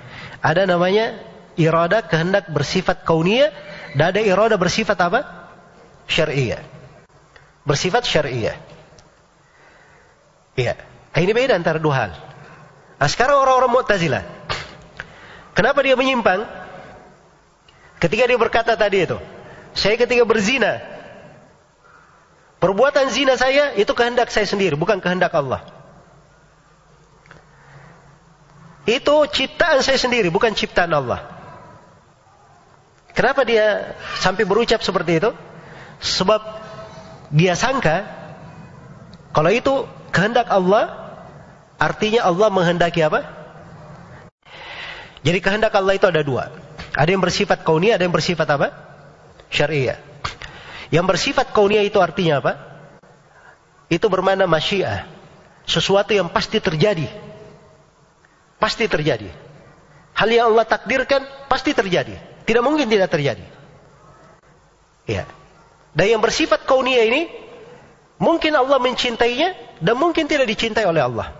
[0.43, 1.23] Ada namanya
[1.55, 3.55] irada kehendak bersifat kauniyah
[3.94, 5.20] dan ada irada bersifat apa?
[6.10, 6.60] Syariah.
[7.62, 8.59] Bersifat syariah.
[10.59, 10.74] Iya.
[11.14, 12.10] Nah, ini beda antara dua hal.
[12.98, 14.24] Nah, sekarang orang-orang Mu'tazilah.
[15.55, 16.43] Kenapa dia menyimpang?
[18.02, 19.19] Ketika dia berkata tadi itu,
[19.78, 20.82] saya ketika berzina,
[22.62, 25.66] Perbuatan zina saya itu kehendak saya sendiri, bukan kehendak Allah.
[28.83, 31.23] Itu ciptaan saya sendiri, bukan ciptaan Allah.
[33.13, 35.31] Kenapa dia sampai berucap seperti itu?
[36.03, 36.41] Sebab
[37.31, 38.03] dia sangka
[39.33, 40.93] kalau itu kehendak Allah,
[41.81, 43.25] artinya Allah menghendaki apa?
[45.25, 46.53] Jadi kehendak Allah itu ada dua.
[46.93, 48.69] Ada yang bersifat kauni, ada yang bersifat apa?
[49.49, 49.97] Syariah.
[50.93, 52.53] Yang bersifat kaunia itu artinya apa?
[53.89, 55.09] Itu bermana masyiah.
[55.65, 57.09] Sesuatu yang pasti terjadi.
[58.63, 59.27] Pasti terjadi.
[60.15, 62.15] Hal yang Allah takdirkan pasti terjadi.
[62.47, 63.43] Tidak mungkin tidak terjadi.
[65.11, 65.27] Ya.
[65.91, 67.27] Dan yang bersifat kaunia ini
[68.23, 71.35] mungkin Allah mencintainya dan mungkin tidak dicintai oleh Allah.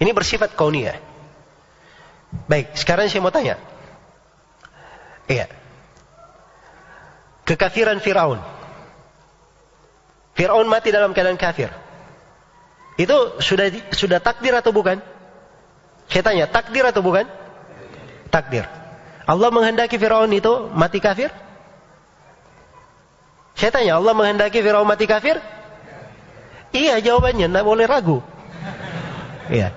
[0.00, 0.96] Ini bersifat kaunia.
[2.48, 3.60] Baik, sekarang saya mau tanya.
[5.28, 5.46] Iya.
[7.44, 8.40] Kekafiran Firaun.
[10.32, 11.68] Firaun mati dalam keadaan kafir.
[13.02, 15.02] Itu sudah sudah takdir atau bukan?
[16.06, 17.26] Saya tanya, takdir atau bukan?
[18.30, 18.62] Takdir.
[19.26, 21.34] Allah menghendaki Firaun itu mati kafir?
[23.58, 25.42] Saya tanya, Allah menghendaki Firaun mati kafir?
[26.70, 28.18] Iya jawabannya, tidak boleh ragu.
[29.50, 29.74] Iya.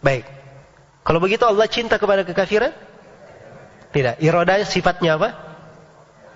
[0.00, 0.24] Baik.
[1.02, 2.72] Kalau begitu Allah cinta kepada kekafiran?
[3.90, 4.20] Tidak.
[4.20, 5.34] Iroda sifatnya apa?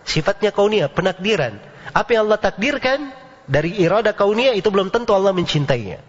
[0.08, 1.60] Sifatnya kaunia, penakdiran.
[1.92, 3.12] Apa yang Allah takdirkan
[3.52, 6.00] dari iroda kaunia itu belum tentu Allah mencintainya.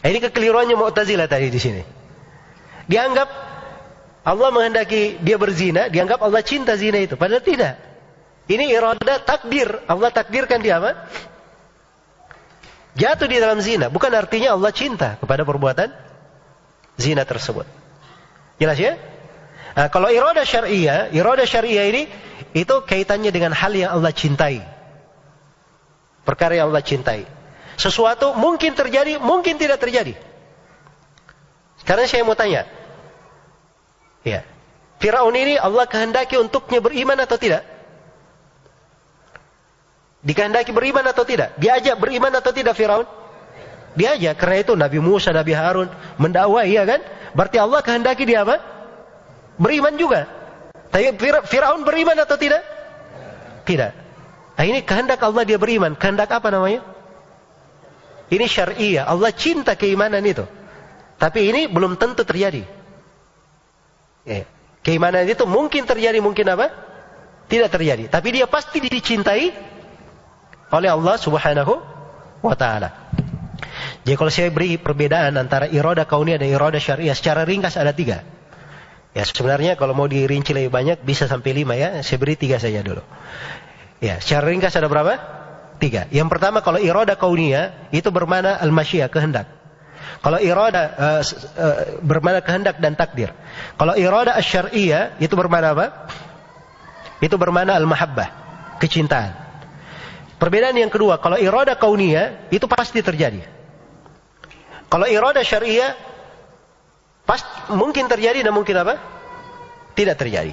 [0.00, 1.82] Nah, ini kekeliruannya Mu'tazilah tadi di sini.
[2.88, 3.28] Dianggap
[4.24, 7.20] Allah menghendaki dia berzina, dianggap Allah cinta zina itu.
[7.20, 7.76] Padahal tidak.
[8.48, 9.84] Ini iroda takdir.
[9.84, 11.08] Allah takdirkan dia apa?
[12.96, 13.92] Jatuh di dalam zina.
[13.92, 15.92] Bukan artinya Allah cinta kepada perbuatan
[16.96, 17.68] zina tersebut.
[18.56, 18.96] Jelas ya?
[19.76, 22.02] Nah, kalau iroda syariah, iroda syariah ini
[22.56, 24.73] itu kaitannya dengan hal yang Allah cintai.
[26.24, 27.28] Perkara yang Allah cintai.
[27.76, 30.16] Sesuatu mungkin terjadi, mungkin tidak terjadi.
[31.84, 32.64] Sekarang saya mau tanya.
[34.24, 34.40] Ya.
[34.98, 37.60] Firaun ini Allah kehendaki untuknya beriman atau tidak?
[40.24, 41.52] Dikehendaki beriman atau tidak?
[41.60, 43.04] Diajak beriman atau tidak Firaun?
[43.92, 44.40] Diajak.
[44.40, 47.04] Karena itu Nabi Musa, Nabi Harun mendakwai, ya kan?
[47.36, 48.56] Berarti Allah kehendaki dia apa?
[49.60, 50.24] Beriman juga.
[50.88, 52.64] Tapi Firaun beriman atau tidak?
[53.68, 54.03] Tidak.
[54.54, 55.98] Nah ini kehendak Allah dia beriman.
[55.98, 56.86] Kehendak apa namanya?
[58.30, 59.04] Ini syariah.
[59.04, 60.46] Allah cinta keimanan itu.
[61.18, 62.62] Tapi ini belum tentu terjadi.
[64.24, 64.46] Ya.
[64.84, 66.68] Keimanan itu mungkin terjadi, mungkin apa?
[67.48, 68.04] Tidak terjadi.
[68.08, 69.52] Tapi dia pasti dicintai
[70.72, 71.74] oleh Allah subhanahu
[72.44, 72.90] wa ta'ala.
[74.04, 78.20] Jadi kalau saya beri perbedaan antara iroda kauniyah dan iroda syariah secara ringkas ada tiga.
[79.16, 82.04] Ya sebenarnya kalau mau dirinci lebih banyak bisa sampai lima ya.
[82.04, 83.00] Saya beri tiga saja dulu.
[84.04, 85.16] Ya secara ringkas ada berapa?
[85.80, 86.04] Tiga.
[86.12, 89.48] Yang pertama kalau iroda kauniyah itu bermana al-masyiyah kehendak.
[90.20, 93.32] Kalau iroda uh, uh, bermana kehendak dan takdir.
[93.80, 95.86] Kalau iroda syariah itu bermana apa?
[97.24, 98.28] Itu bermana al-mahabbah,
[98.76, 99.32] kecintaan.
[100.36, 103.40] Perbedaan yang kedua, kalau iroda kauniyah itu pasti terjadi.
[104.92, 105.96] Kalau iroda syariah
[107.24, 107.40] pas
[107.72, 109.00] mungkin terjadi dan mungkin apa?
[109.96, 110.52] Tidak terjadi.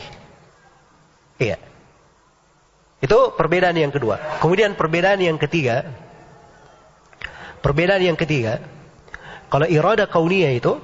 [1.35, 1.70] Iya.
[3.01, 4.21] Itu perbedaan yang kedua.
[4.37, 5.89] Kemudian perbedaan yang ketiga,
[7.65, 8.61] perbedaan yang ketiga,
[9.49, 10.77] kalau iroda kauniyah itu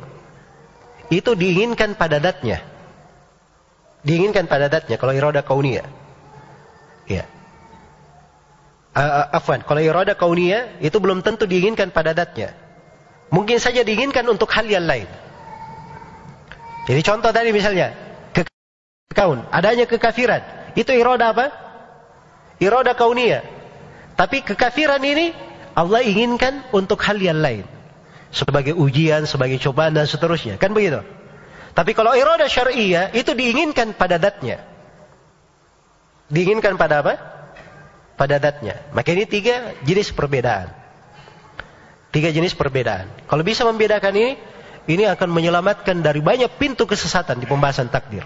[1.14, 2.66] itu diinginkan pada datnya.
[4.02, 5.86] Diinginkan pada datnya kalau iroda kauniyah.
[7.06, 7.30] Iya.
[8.98, 12.58] Uh, afwan, kalau iroda kauniyah itu belum tentu diinginkan pada datnya.
[13.30, 15.06] Mungkin saja diinginkan untuk hal yang lain.
[16.90, 17.94] Jadi contoh tadi misalnya,
[19.12, 20.72] kaun, adanya kekafiran.
[20.74, 21.67] Itu iroda apa?
[22.58, 23.46] Iroda kaunia.
[24.18, 25.34] Tapi kekafiran ini
[25.78, 27.66] Allah inginkan untuk hal yang lain.
[28.34, 30.58] Sebagai ujian, sebagai cobaan dan seterusnya.
[30.58, 31.06] Kan begitu?
[31.78, 34.66] Tapi kalau iroda syariah itu diinginkan pada datnya.
[36.34, 37.14] Diinginkan pada apa?
[38.18, 38.82] Pada datnya.
[38.98, 40.74] Maka ini tiga jenis perbedaan.
[42.10, 43.06] Tiga jenis perbedaan.
[43.30, 44.34] Kalau bisa membedakan ini,
[44.90, 48.26] ini akan menyelamatkan dari banyak pintu kesesatan di pembahasan takdir.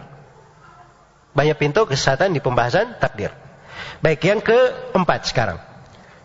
[1.35, 3.35] Banyak pintu kesesatan di pembahasan takdir.
[4.03, 5.59] Baik, yang keempat sekarang.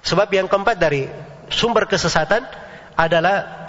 [0.06, 1.10] Sebab yang keempat dari
[1.50, 2.46] sumber kesesatan
[2.94, 3.66] adalah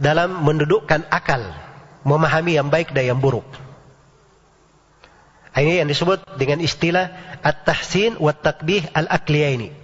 [0.00, 1.42] dalam mendudukkan akal,
[2.06, 3.44] memahami yang baik dan yang buruk.
[5.50, 9.80] Ini yang disebut dengan istilah at-tahsin wa takbih al-aqliyaini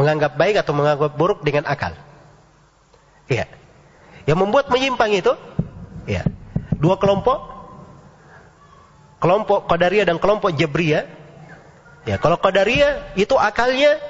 [0.00, 1.92] menganggap baik atau menganggap buruk dengan akal.
[3.28, 3.44] Iya.
[4.24, 5.32] Yang membuat menyimpang itu,
[6.08, 6.24] ya,
[6.80, 7.59] dua kelompok,
[9.20, 11.06] kelompok Qadariyah dan kelompok Jabriyah.
[12.08, 14.00] Ya, kalau Qadariyah itu akalnya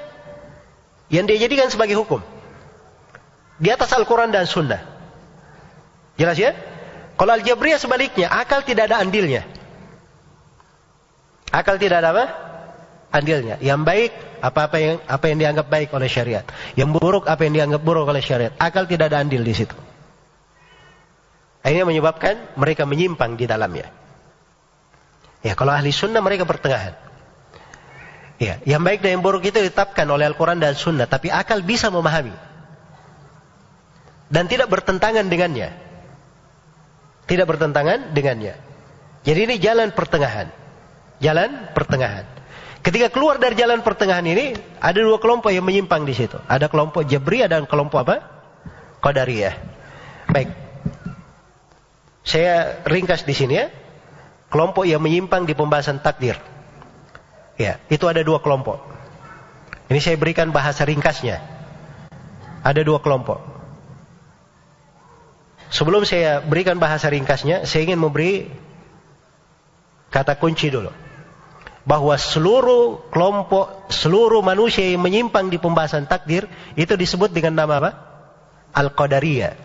[1.11, 2.23] yang dia jadikan sebagai hukum.
[3.61, 4.81] Di atas Al-Quran dan Sunnah.
[6.15, 6.55] Jelas ya?
[7.19, 9.45] Kalau Al-Jabriyah sebaliknya, akal tidak ada andilnya.
[11.51, 12.25] Akal tidak ada apa?
[13.11, 13.59] Andilnya.
[13.59, 14.11] Yang baik
[14.41, 16.47] apa-apa yang apa yang dianggap baik oleh syariat.
[16.73, 18.55] Yang buruk apa yang dianggap buruk oleh syariat.
[18.57, 19.75] Akal tidak ada andil di situ.
[21.61, 24.00] Ini menyebabkan mereka menyimpang di dalamnya.
[25.41, 26.93] Ya, kalau ahli sunnah mereka pertengahan.
[28.41, 31.93] Ya, yang baik dan yang buruk itu ditetapkan oleh Al-Quran dan Sunnah, tapi akal bisa
[31.93, 32.33] memahami
[34.31, 35.75] dan tidak bertentangan dengannya.
[37.27, 38.55] Tidak bertentangan dengannya.
[39.27, 40.49] Jadi ini jalan pertengahan.
[41.21, 42.25] Jalan pertengahan.
[42.81, 46.41] Ketika keluar dari jalan pertengahan ini, ada dua kelompok yang menyimpang di situ.
[46.49, 48.25] Ada kelompok Jabriyah dan kelompok apa?
[49.05, 49.55] Qadariyah.
[50.33, 50.49] Baik.
[52.25, 53.69] Saya ringkas di sini ya.
[54.51, 56.35] Kelompok yang menyimpang di pembahasan takdir.
[57.55, 58.83] Ya, itu ada dua kelompok.
[59.87, 61.39] Ini saya berikan bahasa ringkasnya.
[62.59, 63.39] Ada dua kelompok.
[65.71, 68.51] Sebelum saya berikan bahasa ringkasnya, saya ingin memberi
[70.11, 70.91] kata kunci dulu.
[71.87, 77.91] Bahwa seluruh kelompok, seluruh manusia yang menyimpang di pembahasan takdir, itu disebut dengan nama apa?
[78.75, 79.55] Al-Qadariyah.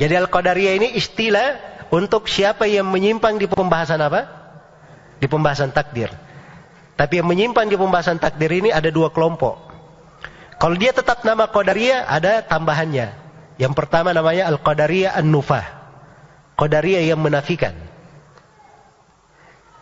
[0.00, 4.30] Jadi Al-Qadariyah ini istilah untuk siapa yang menyimpang di pembahasan apa?
[5.18, 6.10] Di pembahasan takdir.
[6.94, 9.58] Tapi yang menyimpang di pembahasan takdir ini ada dua kelompok.
[10.60, 13.16] Kalau dia tetap nama Qadariyah, ada tambahannya.
[13.56, 15.66] Yang pertama namanya Al-Qadariyah An-Nufah.
[16.60, 17.72] Qadariyah yang menafikan.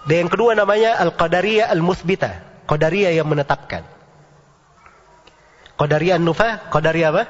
[0.07, 2.65] Dan yang kedua namanya Al-Qadariyah Al-Muthbitah.
[2.71, 3.83] Qadariyah yang menetapkan.
[5.75, 7.25] Qadariyah An-Nufah, Qadariyah apa?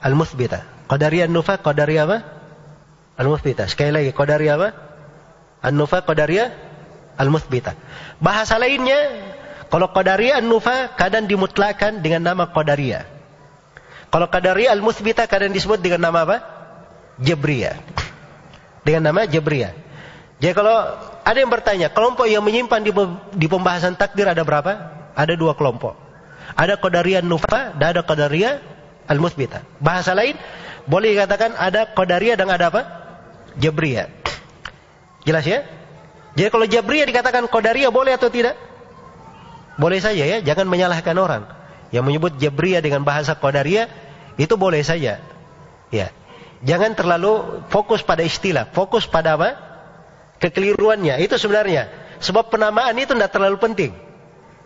[0.00, 0.86] Al-Muthbitah.
[0.86, 2.37] Qadariyah An-Nufah, Qadariyah apa?
[3.18, 3.66] Al-Muthbitah.
[3.66, 4.68] Sekali lagi, Qadariyah apa?
[5.66, 6.48] An-Nufah, Qadariyah
[7.18, 7.74] Al-Muthbitah.
[8.22, 8.96] Bahasa lainnya,
[9.68, 13.18] kalau Qadariyah An-Nufah kadang dimutlakan dengan nama Qadariyah.
[14.08, 16.36] Kalau Qadari Al-Muthbita kadang disebut dengan nama apa?
[17.20, 17.76] Jabriyah.
[18.80, 19.76] Dengan nama Jabriyah.
[20.40, 20.96] Jadi kalau
[21.26, 22.92] ada yang bertanya, kelompok yang menyimpan di,
[23.36, 24.72] di pembahasan takdir ada berapa?
[25.12, 25.92] Ada dua kelompok.
[26.56, 28.64] Ada Qadariyah Nufa dan ada Qadariyah
[29.12, 29.60] Al-Muthbita.
[29.76, 30.40] Bahasa lain,
[30.88, 32.82] boleh dikatakan ada Qadariyah dan ada apa?
[33.58, 34.08] Jabriyah.
[35.26, 35.66] Jelas ya?
[36.38, 38.54] Jadi kalau Jabriyah dikatakan Qadariyah boleh atau tidak?
[39.78, 41.46] Boleh saja ya, jangan menyalahkan orang
[41.94, 43.90] yang menyebut Jabriyah dengan bahasa Qadariyah
[44.38, 45.18] itu boleh saja.
[45.90, 46.08] Ya.
[46.62, 49.50] Jangan terlalu fokus pada istilah, fokus pada apa?
[50.42, 51.22] Kekeliruannya.
[51.22, 51.90] Itu sebenarnya.
[52.18, 53.92] Sebab penamaan itu tidak terlalu penting.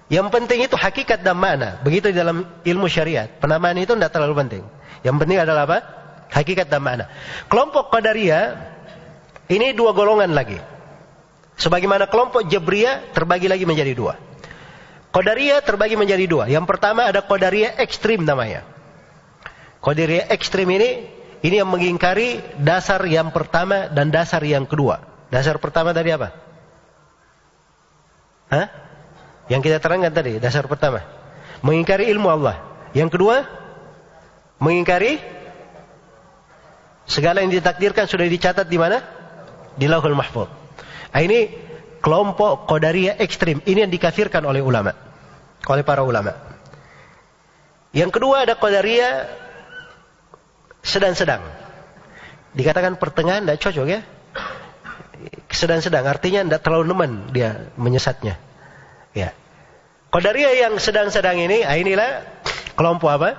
[0.08, 1.80] Yang penting itu hakikat dan makna.
[1.84, 3.28] Begitu di dalam ilmu syariat.
[3.40, 4.62] Penamaan itu tidak terlalu penting.
[5.04, 5.78] Yang penting adalah apa?
[6.32, 7.12] Hakikat dan makna.
[7.48, 8.71] Kelompok Qadariyah
[9.52, 10.56] ini dua golongan lagi.
[11.60, 14.16] Sebagaimana kelompok Jabriyah terbagi lagi menjadi dua.
[15.12, 16.48] Qadariyah terbagi menjadi dua.
[16.48, 18.64] Yang pertama ada Qadariyah ekstrim namanya.
[19.84, 21.04] Qadariyah ekstrim ini
[21.44, 25.04] ini yang mengingkari dasar yang pertama dan dasar yang kedua.
[25.28, 26.32] Dasar pertama tadi apa?
[28.48, 28.66] Hah?
[29.50, 31.04] Yang kita terangkan tadi, dasar pertama.
[31.60, 32.56] Mengingkari ilmu Allah.
[32.96, 33.44] Yang kedua,
[34.60, 35.20] mengingkari
[37.04, 39.21] segala yang ditakdirkan sudah dicatat di mana?
[39.76, 40.48] Di Lauhul Mahfuz.
[41.12, 41.48] Nah, ini
[42.02, 43.62] kelompok Qadariyah ekstrim.
[43.62, 44.92] Ini yang dikafirkan oleh ulama.
[45.68, 46.34] Oleh para ulama.
[47.94, 49.28] Yang kedua ada Qadariyah
[50.82, 51.44] sedang-sedang.
[52.52, 54.00] Dikatakan pertengahan tidak cocok ya.
[55.52, 58.36] Sedang-sedang artinya tidak terlalu nemen dia menyesatnya.
[59.14, 59.36] Ya.
[60.12, 62.26] Qadariyah yang sedang-sedang ini, ah, inilah
[62.76, 63.30] kelompok apa?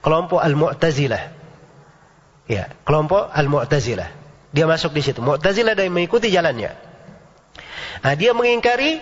[0.00, 1.22] Kelompok Al-Mu'tazilah.
[2.48, 4.21] Ya, kelompok Al-Mu'tazilah.
[4.52, 5.24] Dia masuk di situ.
[5.24, 6.76] Mu'tazilah dan mengikuti jalannya.
[8.04, 9.00] Nah, dia mengingkari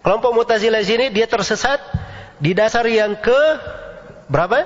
[0.00, 1.78] kelompok Mu'tazilah sini dia tersesat
[2.40, 3.40] di dasar yang ke
[4.32, 4.64] berapa?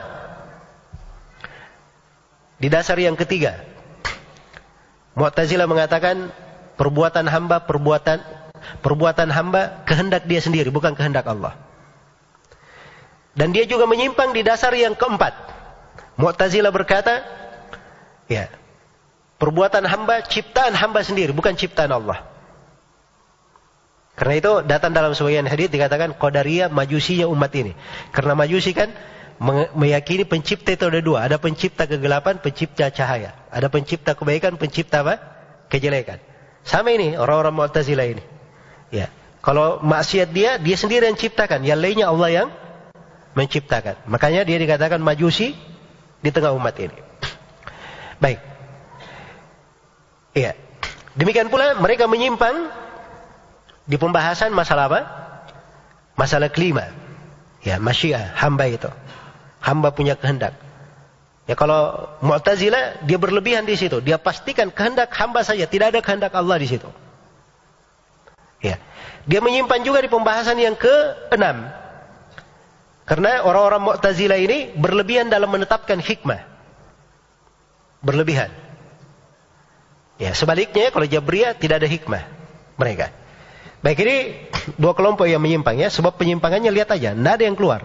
[2.63, 3.59] Di dasar yang ketiga.
[5.19, 6.31] Mu'tazilah mengatakan
[6.79, 8.23] perbuatan hamba perbuatan
[8.83, 11.59] perbuatan hamba kehendak dia sendiri bukan kehendak Allah.
[13.35, 15.35] Dan dia juga menyimpang di dasar yang keempat.
[16.15, 17.27] Mu'tazilah berkata,
[18.31, 18.47] ya,
[19.45, 22.25] perbuatan hamba ciptaan hamba sendiri bukan ciptaan Allah.
[24.17, 27.77] Karena itu datang dalam sebagian hadis dikatakan Qadariyah majusinya umat ini.
[28.09, 28.89] Karena majusi kan
[29.77, 31.29] meyakini pencipta itu ada dua.
[31.29, 33.37] Ada pencipta kegelapan, pencipta cahaya.
[33.53, 35.21] Ada pencipta kebaikan, pencipta apa?
[35.69, 36.25] Kejelekan.
[36.65, 38.25] Sama ini orang-orang Mu'tazilah ini.
[38.95, 39.13] Ya.
[39.45, 41.67] Kalau maksiat dia, dia sendiri yang ciptakan.
[41.67, 42.49] Yang lainnya Allah yang
[43.35, 44.09] menciptakan.
[44.09, 45.59] Makanya dia dikatakan majusi
[46.23, 46.97] di tengah umat ini.
[48.23, 48.54] Baik.
[50.35, 50.59] Iya.
[51.15, 52.69] Demikian pula mereka menyimpang
[53.87, 55.01] di pembahasan masalah apa?
[56.19, 56.91] Masalah kelima.
[57.63, 58.91] Ya, masyiah, hamba itu.
[59.63, 60.59] Hamba punya kehendak.
[61.45, 66.33] Ya kalau Mu'tazilah dia berlebihan di situ, dia pastikan kehendak hamba saja, tidak ada kehendak
[66.33, 66.89] Allah di situ.
[68.65, 68.81] Ya.
[69.25, 71.69] Dia menyimpan juga di pembahasan yang keenam.
[73.05, 76.41] Karena orang-orang Mu'tazilah ini berlebihan dalam menetapkan hikmah.
[78.01, 78.64] Berlebihan.
[80.15, 82.23] Ya, sebaliknya kalau Jabriyah tidak ada hikmah
[82.79, 83.11] mereka.
[83.83, 84.17] Baik ini
[84.83, 87.81] dua kelompok yang menyimpang ya, sebab penyimpangannya lihat aja, tidak ada yang keluar.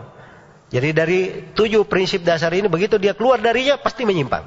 [0.69, 1.19] Jadi dari
[1.57, 4.45] tujuh prinsip dasar ini begitu dia keluar darinya pasti menyimpang.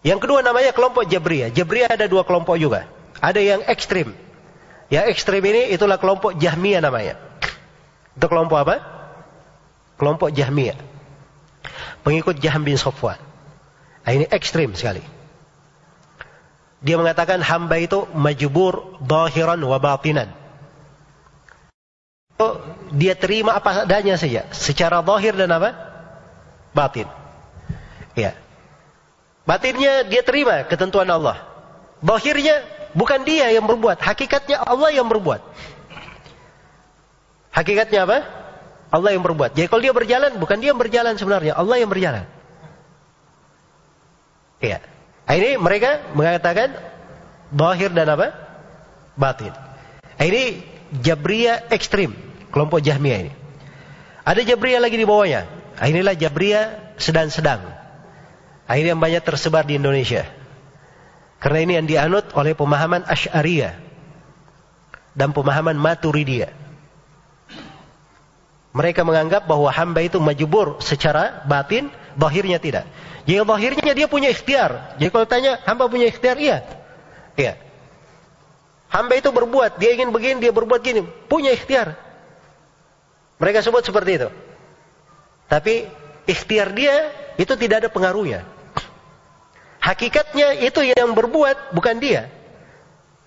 [0.00, 1.52] Yang kedua namanya kelompok Jabriyah.
[1.52, 2.88] Jabriyah ada dua kelompok juga.
[3.20, 4.16] Ada yang ekstrim.
[4.86, 7.18] Yang ekstrim ini itulah kelompok Jahmiyah namanya.
[8.14, 8.76] Itu kelompok apa?
[9.98, 10.78] Kelompok Jahmiyah.
[12.06, 13.18] pengikut Jaham bin Sofwan.
[14.06, 15.02] Nah, ini ekstrim sekali.
[16.86, 20.30] Dia mengatakan hamba itu majbur zahiran wa batinan.
[22.94, 25.74] Dia terima apa adanya saja, secara zahir dan apa?
[26.70, 27.10] Batin.
[28.14, 28.38] Ya.
[29.42, 31.42] Batinnya dia terima ketentuan Allah.
[32.04, 32.62] Zahirnya
[32.94, 35.42] bukan dia yang berbuat, hakikatnya Allah yang berbuat.
[37.50, 38.18] Hakikatnya apa?
[38.94, 39.58] Allah yang berbuat.
[39.58, 42.30] Jadi kalau dia berjalan, bukan dia yang berjalan sebenarnya, Allah yang berjalan.
[44.62, 44.78] Iya.
[45.26, 46.78] Ini mereka mengatakan
[47.50, 48.30] bahir dan apa?
[49.18, 49.50] Batin.
[50.22, 50.62] Ini
[51.02, 52.14] Jabriyah ekstrim,
[52.54, 53.32] kelompok Jahmiyah ini.
[54.22, 55.50] Ada Jabriyah lagi di bawahnya.
[55.82, 57.62] Inilah Jabriyah sedang-sedang.
[58.66, 60.26] Ini yang banyak tersebar di Indonesia.
[61.38, 63.76] Karena ini yang dianut oleh pemahaman Ash'ariyah
[65.14, 66.50] dan pemahaman Maturidiyah.
[68.76, 72.88] Mereka menganggap bahwa hamba itu majbur secara batin, bahirnya tidak.
[73.28, 74.96] Jadi bahirnya dia punya ikhtiar.
[74.96, 76.36] Jadi kalau tanya, hamba punya ikhtiar?
[76.40, 76.64] Iya.
[77.36, 77.54] Iya.
[78.88, 81.04] Hamba itu berbuat, dia ingin begini, dia berbuat gini.
[81.28, 81.94] Punya ikhtiar.
[83.36, 84.28] Mereka sebut seperti itu.
[85.46, 85.86] Tapi
[86.24, 88.48] ikhtiar dia itu tidak ada pengaruhnya.
[89.84, 92.32] Hakikatnya itu yang berbuat, bukan dia.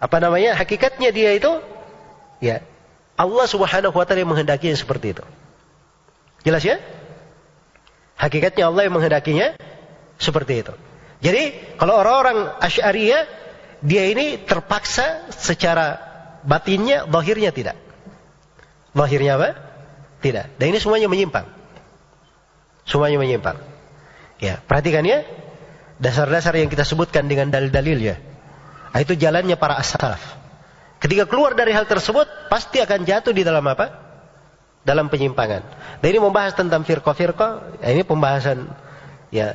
[0.02, 0.56] Apa namanya?
[0.60, 1.60] Hakikatnya dia itu,
[2.44, 2.64] ya
[3.20, 5.24] Allah subhanahu wa ta'ala yang menghendakinya seperti itu.
[6.44, 6.80] Jelas ya?
[8.20, 9.56] Hakikatnya Allah yang menghendakinya
[10.20, 10.74] seperti itu.
[11.24, 13.24] Jadi kalau orang-orang Asy'ariyah
[13.80, 15.96] dia ini terpaksa secara
[16.44, 17.80] batinnya, zahirnya tidak.
[18.91, 19.50] Zahirnya apa?
[20.20, 20.60] Tidak.
[20.60, 21.48] Dan ini semuanya menyimpang.
[22.84, 23.56] Semuanya menyimpang.
[24.44, 25.24] Ya, perhatikan ya.
[26.00, 28.16] Dasar-dasar yang kita sebutkan dengan dalil-dalil ya.
[28.91, 30.20] Nah, itu jalannya para as-salaf.
[31.00, 34.09] Ketika keluar dari hal tersebut, pasti akan jatuh di dalam apa?
[34.90, 35.61] Dalam penyimpangan.
[36.02, 38.66] Dan ini membahas tentang firqa-firqa, ya ini pembahasan
[39.30, 39.53] ya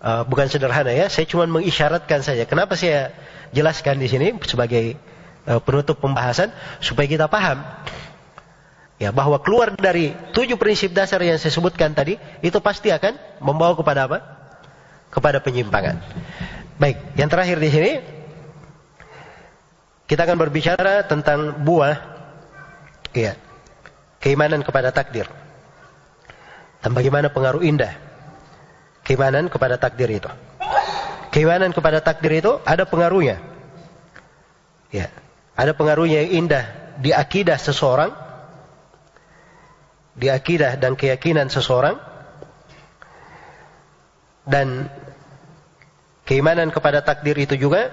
[0.00, 1.12] uh, bukan sederhana ya.
[1.12, 2.48] Saya cuma mengisyaratkan saja.
[2.48, 3.12] Kenapa saya
[3.52, 4.96] jelaskan di sini sebagai
[5.44, 6.48] uh, penutup pembahasan
[6.80, 7.60] supaya kita paham
[8.96, 13.76] ya bahwa keluar dari tujuh prinsip dasar yang saya sebutkan tadi itu pasti akan membawa
[13.76, 14.18] kepada apa?
[15.12, 16.00] Kepada penyimpangan.
[16.80, 17.92] Baik, yang terakhir di sini
[20.08, 22.00] kita akan berbicara tentang buah
[23.12, 23.36] ya,
[24.22, 25.26] keimanan kepada takdir.
[26.78, 27.98] Dan bagaimana pengaruh indah
[29.02, 30.30] keimanan kepada takdir itu.
[31.32, 33.40] Keimanan kepada takdir itu ada pengaruhnya.
[34.92, 35.12] Ya,
[35.56, 36.64] ada pengaruhnya yang indah
[37.00, 38.12] di akidah seseorang,
[40.16, 42.00] di akidah dan keyakinan seseorang,
[44.48, 44.88] dan
[46.24, 47.92] keimanan kepada takdir itu juga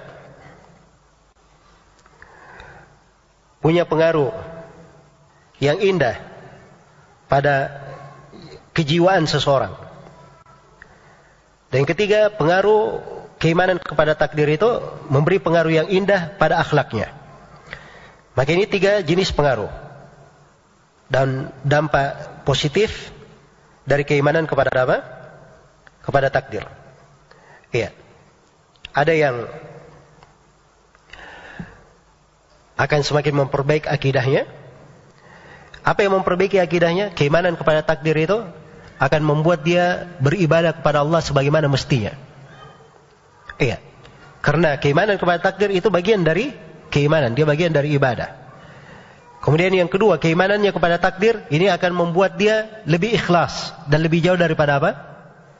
[3.60, 4.55] punya pengaruh
[5.60, 6.19] yang indah
[7.32, 7.72] pada
[8.76, 9.72] kejiwaan seseorang.
[11.72, 13.03] Dan yang ketiga, pengaruh
[13.40, 14.68] keimanan kepada takdir itu
[15.11, 17.11] memberi pengaruh yang indah pada akhlaknya.
[18.36, 19.72] Maka ini tiga jenis pengaruh.
[21.06, 23.11] Dan dampak positif
[23.88, 24.98] dari keimanan kepada apa?
[26.03, 26.65] Kepada takdir.
[27.72, 27.91] Iya.
[28.95, 29.36] Ada yang
[32.76, 34.48] akan semakin memperbaik akidahnya.
[35.86, 37.14] Apa yang memperbaiki akidahnya?
[37.14, 38.41] Keimanan kepada takdir itu
[38.98, 42.18] akan membuat dia beribadah kepada Allah sebagaimana mestinya.
[43.62, 43.78] Iya.
[44.41, 46.49] Karena keimanan kepada takdir itu bagian dari
[46.90, 48.34] keimanan, dia bagian dari ibadah.
[49.45, 54.41] Kemudian yang kedua, keimanannya kepada takdir ini akan membuat dia lebih ikhlas dan lebih jauh
[54.41, 54.91] daripada apa?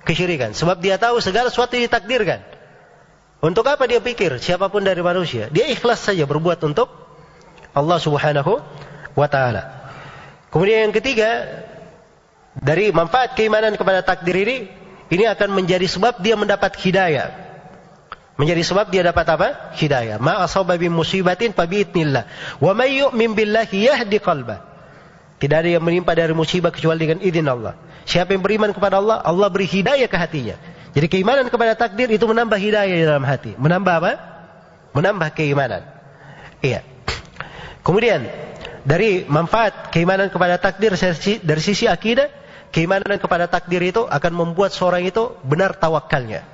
[0.10, 0.58] Kesyirikan.
[0.58, 2.42] Sebab dia tahu segala sesuatu ditakdirkan.
[3.46, 4.42] Untuk apa dia pikir?
[4.42, 6.90] Siapa pun dari manusia, dia ikhlas saja berbuat untuk
[7.78, 8.58] Allah Subhanahu
[9.14, 9.85] wa taala.
[10.56, 11.52] Kemudian yang ketiga,
[12.56, 14.72] dari manfaat keimanan kepada takdir ini,
[15.11, 17.27] ini akan menjadi sebab dia mendapat hidayah.
[18.40, 19.76] Menjadi sebab dia dapat apa?
[19.76, 20.15] Hidayah.
[20.15, 22.23] Ma asaba bi musibatin fa bi idnillah.
[22.64, 24.64] Wa may yu'min billahi yahdi qalbah.
[25.44, 27.76] Tidak ada yang menimpa dari musibah kecuali dengan izin Allah.
[28.07, 30.56] Siapa yang beriman kepada Allah, Allah beri hidayah ke hatinya.
[30.95, 33.60] Jadi keimanan kepada takdir itu menambah hidayah di dalam hati.
[33.60, 34.11] Menambah apa?
[34.95, 35.84] Menambah keimanan.
[36.64, 36.88] Iya.
[37.84, 38.23] Kemudian
[38.86, 40.94] dari manfaat keimanan kepada takdir
[41.41, 42.30] dari sisi akidah,
[42.70, 46.45] keimanan kepada takdir itu akan membuat seorang itu benar tawakalnya.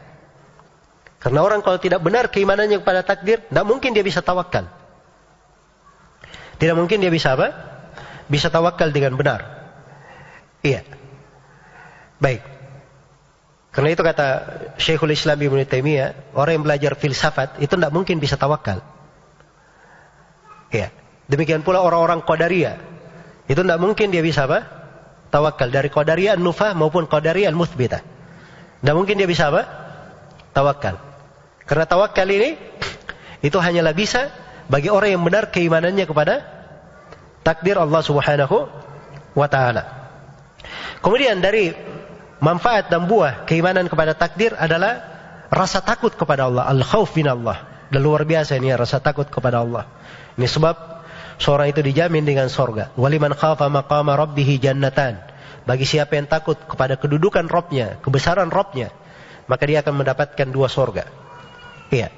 [1.19, 4.65] Karena orang kalau tidak benar keimanannya kepada takdir, tidak mungkin dia bisa tawakal.
[6.57, 7.51] Tidak mungkin dia bisa apa?
[8.31, 9.43] Bisa tawakal dengan benar.
[10.63, 10.87] Iya.
[12.17, 12.41] Baik.
[13.75, 14.27] Karena itu kata
[14.79, 18.79] Syekhul Islam Ibn Taimiyah, orang yang belajar filsafat itu tidak mungkin bisa tawakal.
[20.71, 21.00] Iya.
[21.29, 22.75] Demikian pula orang-orang Qadariyah.
[23.49, 24.65] Itu tidak mungkin dia bisa apa?
[25.29, 25.69] Tawakal.
[25.69, 28.01] Dari Qadariyah Nufah maupun Qadariyah Muthbitah.
[28.81, 29.61] Tidak mungkin dia bisa apa?
[30.55, 30.97] Tawakal.
[31.69, 32.57] Karena tawakal ini
[33.41, 34.33] itu hanyalah bisa
[34.67, 36.35] bagi orang yang benar keimanannya kepada
[37.41, 38.69] takdir Allah Subhanahu
[39.33, 39.83] wa taala.
[41.01, 41.73] Kemudian dari
[42.41, 45.01] manfaat dan buah keimanan kepada takdir adalah
[45.47, 47.87] rasa takut kepada Allah, al-khauf min Allah.
[47.91, 49.83] Dan luar biasa ini ya, rasa takut kepada Allah.
[50.39, 50.75] Ini sebab
[51.41, 52.93] seorang itu dijamin dengan sorga.
[52.93, 55.17] Waliman khafa maqama rabbihi jannatan.
[55.65, 58.93] Bagi siapa yang takut kepada kedudukan Robnya, kebesaran Robnya,
[59.49, 61.09] maka dia akan mendapatkan dua sorga.
[61.89, 62.13] Iya.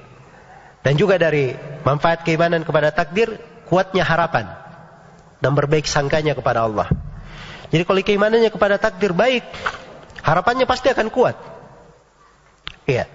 [0.84, 1.56] Dan juga dari
[1.88, 4.52] manfaat keimanan kepada takdir, kuatnya harapan
[5.40, 6.88] dan berbaik sangkanya kepada Allah.
[7.72, 9.44] Jadi kalau keimanannya kepada takdir baik,
[10.24, 11.36] harapannya pasti akan kuat.
[12.88, 13.08] Iya.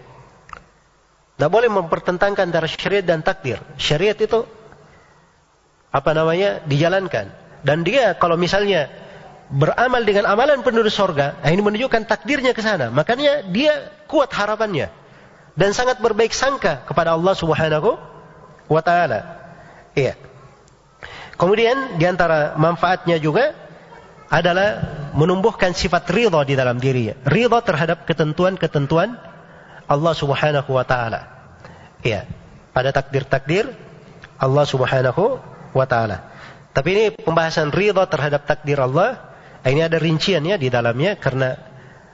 [1.38, 3.62] Tidak boleh mempertentangkan antara syariat dan takdir.
[3.78, 4.44] Syariat itu
[5.88, 7.32] apa namanya dijalankan.
[7.64, 8.88] Dan dia kalau misalnya
[9.48, 12.92] beramal dengan amalan penduduk sorga, nah ini menunjukkan takdirnya ke sana.
[12.92, 14.92] Makanya dia kuat harapannya
[15.58, 17.98] dan sangat berbaik sangka kepada Allah Subhanahu
[18.70, 19.40] wa taala.
[19.96, 20.14] Iya.
[21.34, 23.54] Kemudian di antara manfaatnya juga
[24.28, 24.84] adalah
[25.16, 27.16] menumbuhkan sifat ridha di dalam dirinya.
[27.26, 29.18] Ridha terhadap ketentuan-ketentuan
[29.88, 31.26] Allah Subhanahu wa taala.
[32.06, 32.28] Iya.
[32.70, 33.74] Pada takdir-takdir
[34.38, 36.32] Allah Subhanahu wa taala.
[36.72, 39.34] Tapi ini pembahasan ridha terhadap takdir Allah.
[39.66, 41.58] Ini ada rinciannya di dalamnya karena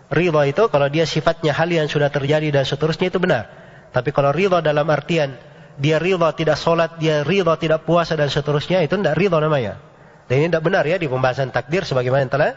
[0.08, 3.44] ridha itu kalau dia sifatnya hal yang sudah terjadi dan seterusnya itu benar.
[3.92, 5.36] Tapi kalau ridha dalam artian
[5.78, 9.78] dia ridha tidak sholat, dia ridha tidak puasa dan seterusnya itu tidak ridha namanya.
[10.24, 12.50] Dan ini tidak benar ya di pembahasan takdir sebagaimana yang telah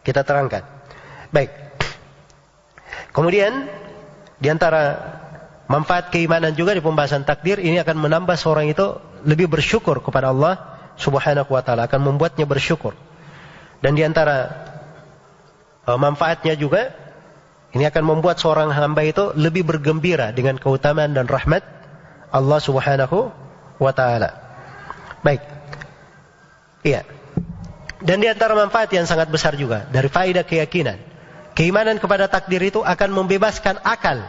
[0.00, 0.62] kita terangkan.
[1.28, 1.50] Baik.
[3.12, 3.68] Kemudian
[4.40, 4.96] di antara
[5.66, 10.60] manfaat keimanan juga di pembahasan takdir ini akan menambah seorang itu lebih bersyukur kepada Allah
[10.94, 12.94] Subhanahu wa taala, akan membuatnya bersyukur.
[13.80, 14.52] Dan di antara
[15.88, 16.94] uh, manfaatnya juga
[17.74, 21.66] ini akan membuat seorang hamba itu lebih bergembira dengan keutamaan dan rahmat
[22.30, 23.34] Allah Subhanahu
[23.82, 24.30] wa taala.
[25.26, 25.42] Baik.
[26.84, 27.02] Iya.
[28.04, 31.00] Dan di antara manfaat yang sangat besar juga dari faedah keyakinan,
[31.56, 34.20] keimanan kepada takdir itu akan membebaskan akal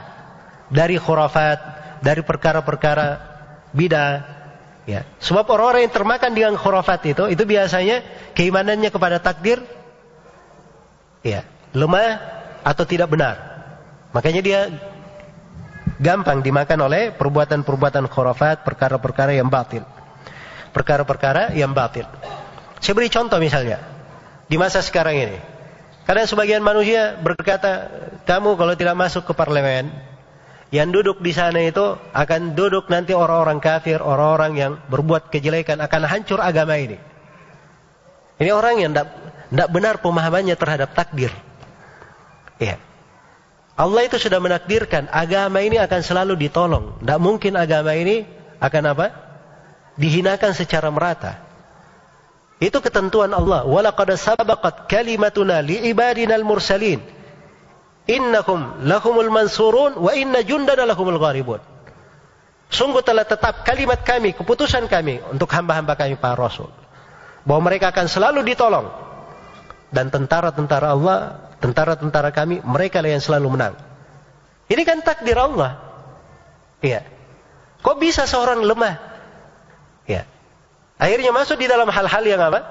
[0.69, 1.59] dari khurafat,
[2.01, 3.07] dari perkara-perkara
[3.75, 4.11] bidah.
[4.85, 5.01] Ya.
[5.17, 8.05] Sebab orang-orang yang termakan dengan khurafat itu, itu biasanya
[8.37, 9.65] keimanannya kepada takdir
[11.25, 11.41] ya,
[11.73, 12.21] lemah
[12.61, 13.35] atau tidak benar.
[14.13, 14.59] Makanya dia
[15.97, 19.81] gampang dimakan oleh perbuatan-perbuatan khurafat, perkara-perkara yang batil.
[20.71, 22.05] Perkara-perkara yang batil.
[22.83, 23.79] Saya beri contoh misalnya.
[24.45, 25.39] Di masa sekarang ini.
[26.05, 27.89] Karena sebagian manusia berkata,
[28.29, 29.89] kamu kalau tidak masuk ke parlemen,
[30.75, 36.03] yang duduk di sana itu akan duduk nanti orang-orang kafir, orang-orang yang berbuat kejelekan, akan
[36.03, 36.99] hancur agama ini.
[38.35, 41.31] Ini orang yang tidak benar pemahamannya terhadap takdir.
[42.59, 42.75] Ya.
[43.79, 46.99] Allah itu sudah menakdirkan agama ini akan selalu ditolong.
[46.99, 48.27] Tidak mungkin agama ini
[48.59, 49.07] akan apa?
[49.95, 51.39] Dihinakan secara merata.
[52.59, 53.63] Itu ketentuan Allah.
[53.63, 54.11] Walaqad
[54.91, 57.14] kalimatuna li'ibadinal mursalin.
[58.05, 61.57] Innakum lahumul mansurun wa inna jundana lahumul gharibun.
[62.69, 66.69] Sungguh telah tetap kalimat kami, keputusan kami untuk hamba-hamba kami para rasul.
[67.45, 68.89] Bahwa mereka akan selalu ditolong.
[69.93, 71.17] Dan tentara-tentara Allah,
[71.61, 73.73] tentara-tentara kami, mereka lah yang selalu menang.
[74.65, 75.77] Ini kan takdir Allah.
[76.81, 77.05] Iya.
[77.85, 78.97] Kok bisa seorang lemah?
[80.09, 80.25] Ya.
[80.97, 82.65] Akhirnya masuk di dalam hal-hal yang apa?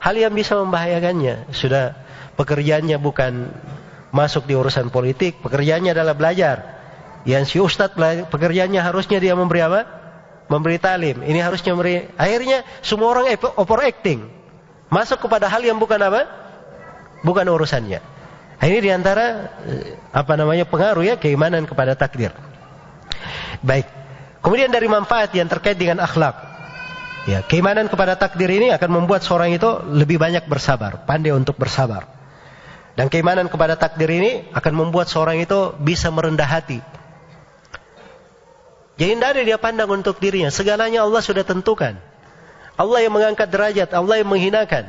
[0.00, 1.52] Hal yang bisa membahayakannya.
[1.52, 1.94] Sudah
[2.40, 3.52] pekerjaannya bukan
[4.12, 6.56] masuk di urusan politik, pekerjaannya adalah belajar.
[7.24, 7.96] Yang si ustadz
[8.28, 9.80] pekerjaannya harusnya dia memberi apa?
[10.52, 11.24] Memberi talim.
[11.24, 12.12] Ini harusnya memberi.
[12.20, 14.28] Akhirnya semua orang overacting.
[14.92, 16.28] Masuk kepada hal yang bukan apa?
[17.24, 18.04] Bukan urusannya.
[18.62, 22.30] Nah, ini di antara eh, apa namanya pengaruh ya keimanan kepada takdir.
[23.64, 23.88] Baik.
[24.42, 26.52] Kemudian dari manfaat yang terkait dengan akhlak.
[27.22, 32.11] Ya, keimanan kepada takdir ini akan membuat seorang itu lebih banyak bersabar, pandai untuk bersabar.
[32.92, 36.84] Dan keimanan kepada takdir ini akan membuat seorang itu bisa merendah hati.
[39.00, 40.52] Jadi tidak ada dia pandang untuk dirinya.
[40.52, 41.96] Segalanya Allah sudah tentukan.
[42.76, 44.84] Allah yang mengangkat derajat, Allah yang menghinakan.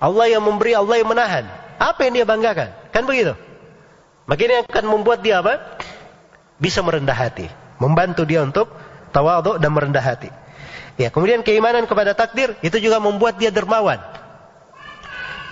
[0.00, 1.44] Allah yang memberi, Allah yang menahan.
[1.76, 2.72] Apa yang dia banggakan?
[2.90, 3.36] Kan begitu?
[4.24, 5.78] Makanya akan membuat dia apa?
[6.56, 7.46] Bisa merendah hati.
[7.76, 8.72] Membantu dia untuk
[9.12, 10.32] tawaduk dan merendah hati.
[10.96, 14.00] Ya, kemudian keimanan kepada takdir itu juga membuat dia dermawan.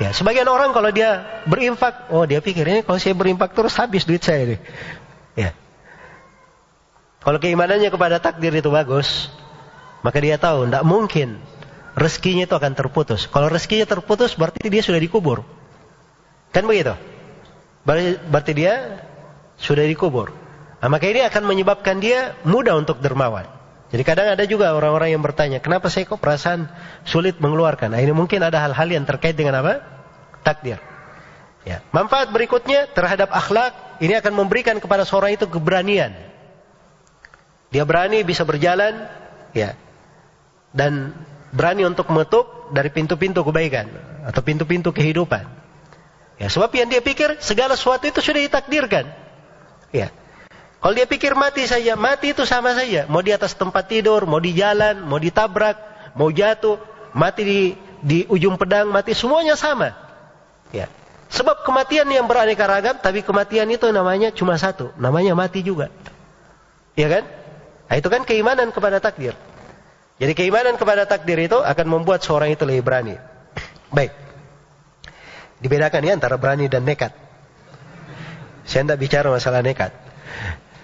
[0.01, 4.09] Ya, sebagian orang kalau dia berinfak, oh dia pikir ini kalau saya berinfak terus habis
[4.09, 4.57] duit saya ini.
[5.37, 5.53] Ya.
[7.21, 9.29] Kalau keimanannya kepada takdir itu bagus,
[10.01, 11.37] maka dia tahu tidak mungkin
[12.01, 13.29] rezekinya itu akan terputus.
[13.29, 15.45] Kalau rezekinya terputus berarti dia sudah dikubur.
[16.49, 16.97] Kan begitu?
[17.85, 19.05] berarti dia
[19.61, 20.33] sudah dikubur.
[20.81, 23.60] Nah, maka ini akan menyebabkan dia mudah untuk dermawan.
[23.91, 26.71] Jadi kadang ada juga orang-orang yang bertanya, kenapa saya kok perasaan
[27.03, 27.91] sulit mengeluarkan?
[27.91, 29.83] Nah, ini mungkin ada hal-hal yang terkait dengan apa?
[30.47, 30.79] Takdir.
[31.67, 31.83] Ya.
[31.91, 36.15] Manfaat berikutnya terhadap akhlak, ini akan memberikan kepada seorang itu keberanian.
[37.75, 39.11] Dia berani bisa berjalan,
[39.55, 39.75] ya,
[40.71, 41.11] dan
[41.51, 43.91] berani untuk mengetuk dari pintu-pintu kebaikan
[44.23, 45.47] atau pintu-pintu kehidupan.
[46.39, 49.11] Ya, sebab yang dia pikir segala sesuatu itu sudah ditakdirkan.
[49.91, 50.15] Ya.
[50.81, 53.05] Kalau dia pikir mati saja, mati itu sama saja.
[53.05, 55.77] Mau di atas tempat tidur, mau di jalan, mau ditabrak,
[56.17, 56.81] mau jatuh,
[57.13, 57.61] mati di
[58.01, 59.93] di ujung pedang, mati semuanya sama.
[60.73, 60.89] Ya.
[61.31, 65.93] Sebab kematian yang beraneka ragam, tapi kematian itu namanya cuma satu, namanya mati juga.
[66.97, 67.29] Ya kan?
[67.87, 69.37] Nah, itu kan keimanan kepada takdir.
[70.17, 73.17] Jadi keimanan kepada takdir itu akan membuat seorang itu lebih berani.
[73.93, 74.13] Baik.
[75.61, 77.13] Dibedakan ya antara berani dan nekat.
[78.65, 79.93] Saya tidak bicara masalah nekat.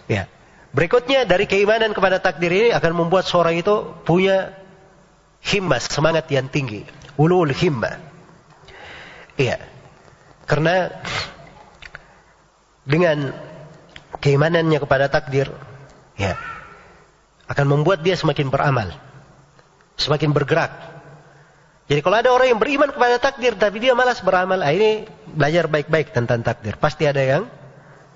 [0.07, 0.31] Ya.
[0.77, 4.53] Berikutnya dari keimanan kepada takdir ini akan membuat seorang itu punya
[5.41, 6.85] himmah, semangat yang tinggi.
[7.17, 7.97] Ulul himmah.
[9.41, 9.57] Iya.
[10.45, 10.93] Karena
[12.87, 13.35] dengan
[14.21, 15.51] keimanannya kepada takdir,
[16.15, 16.37] ya,
[17.49, 18.95] akan membuat dia semakin beramal
[19.97, 20.71] semakin bergerak.
[21.87, 25.67] Jadi kalau ada orang yang beriman kepada takdir tapi dia malas beramal, ah, ini belajar
[25.67, 26.77] baik-baik tentang takdir.
[26.77, 27.49] Pasti ada yang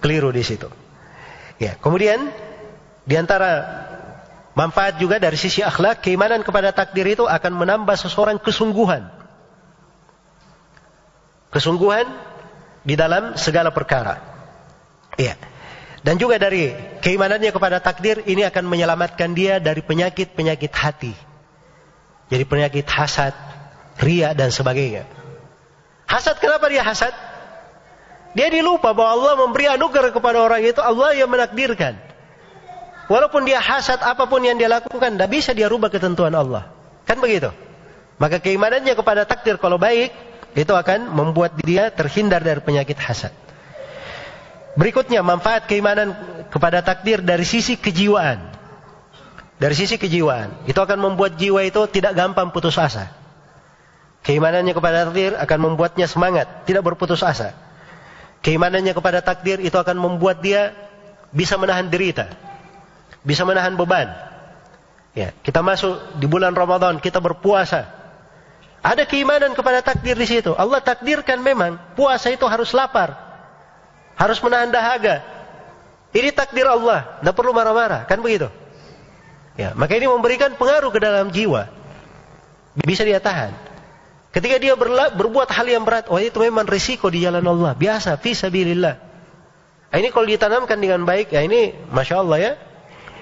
[0.02, 0.68] keliru di situ.
[1.60, 2.32] Ya, kemudian
[3.04, 3.68] di antara
[4.56, 9.12] manfaat juga dari sisi akhlak, keimanan kepada takdir itu akan menambah seseorang kesungguhan.
[11.52, 12.08] Kesungguhan
[12.80, 14.16] di dalam segala perkara.
[15.20, 15.36] Iya.
[16.00, 16.72] Dan juga dari
[17.04, 21.12] keimanannya kepada takdir ini akan menyelamatkan dia dari penyakit-penyakit hati.
[22.32, 23.36] Jadi penyakit hasad,
[24.00, 25.04] ria dan sebagainya.
[26.08, 27.12] Hasad kenapa dia hasad?
[28.30, 31.98] Dia dilupa bahwa Allah memberi anugerah kepada orang itu, Allah yang menakdirkan.
[33.10, 36.70] Walaupun dia hasad apa pun yang dia lakukan, tidak bisa dia rubah ketentuan Allah.
[37.02, 37.50] Kan begitu?
[38.22, 40.14] Maka keimanannya kepada takdir kalau baik,
[40.54, 43.34] itu akan membuat dia terhindar dari penyakit hasad.
[44.78, 46.14] Berikutnya, manfaat keimanan
[46.54, 48.38] kepada takdir dari sisi kejiwaan.
[49.58, 53.10] Dari sisi kejiwaan, itu akan membuat jiwa itu tidak gampang putus asa.
[54.22, 57.69] Keimanannya kepada takdir akan membuatnya semangat, tidak berputus asa.
[58.40, 60.72] Keimanannya kepada takdir itu akan membuat dia
[61.28, 62.32] bisa menahan derita,
[63.20, 64.08] bisa menahan beban.
[65.12, 67.84] Ya, kita masuk di bulan Ramadan, kita berpuasa.
[68.80, 70.56] Ada keimanan kepada takdir di situ.
[70.56, 73.12] Allah takdirkan memang puasa itu harus lapar,
[74.16, 75.20] harus menahan dahaga.
[76.16, 78.48] Ini takdir Allah, tidak perlu marah-marah, kan begitu?
[79.60, 81.68] Ya, maka ini memberikan pengaruh ke dalam jiwa.
[82.80, 83.69] Bisa dia tahan.
[84.30, 87.74] Ketika dia berla, berbuat hal yang berat, oh itu memang risiko di jalan Allah.
[87.74, 88.94] Biasa, fisabilillah.
[89.90, 92.52] Nah, ini kalau ditanamkan dengan baik, ya ini Masya Allah ya.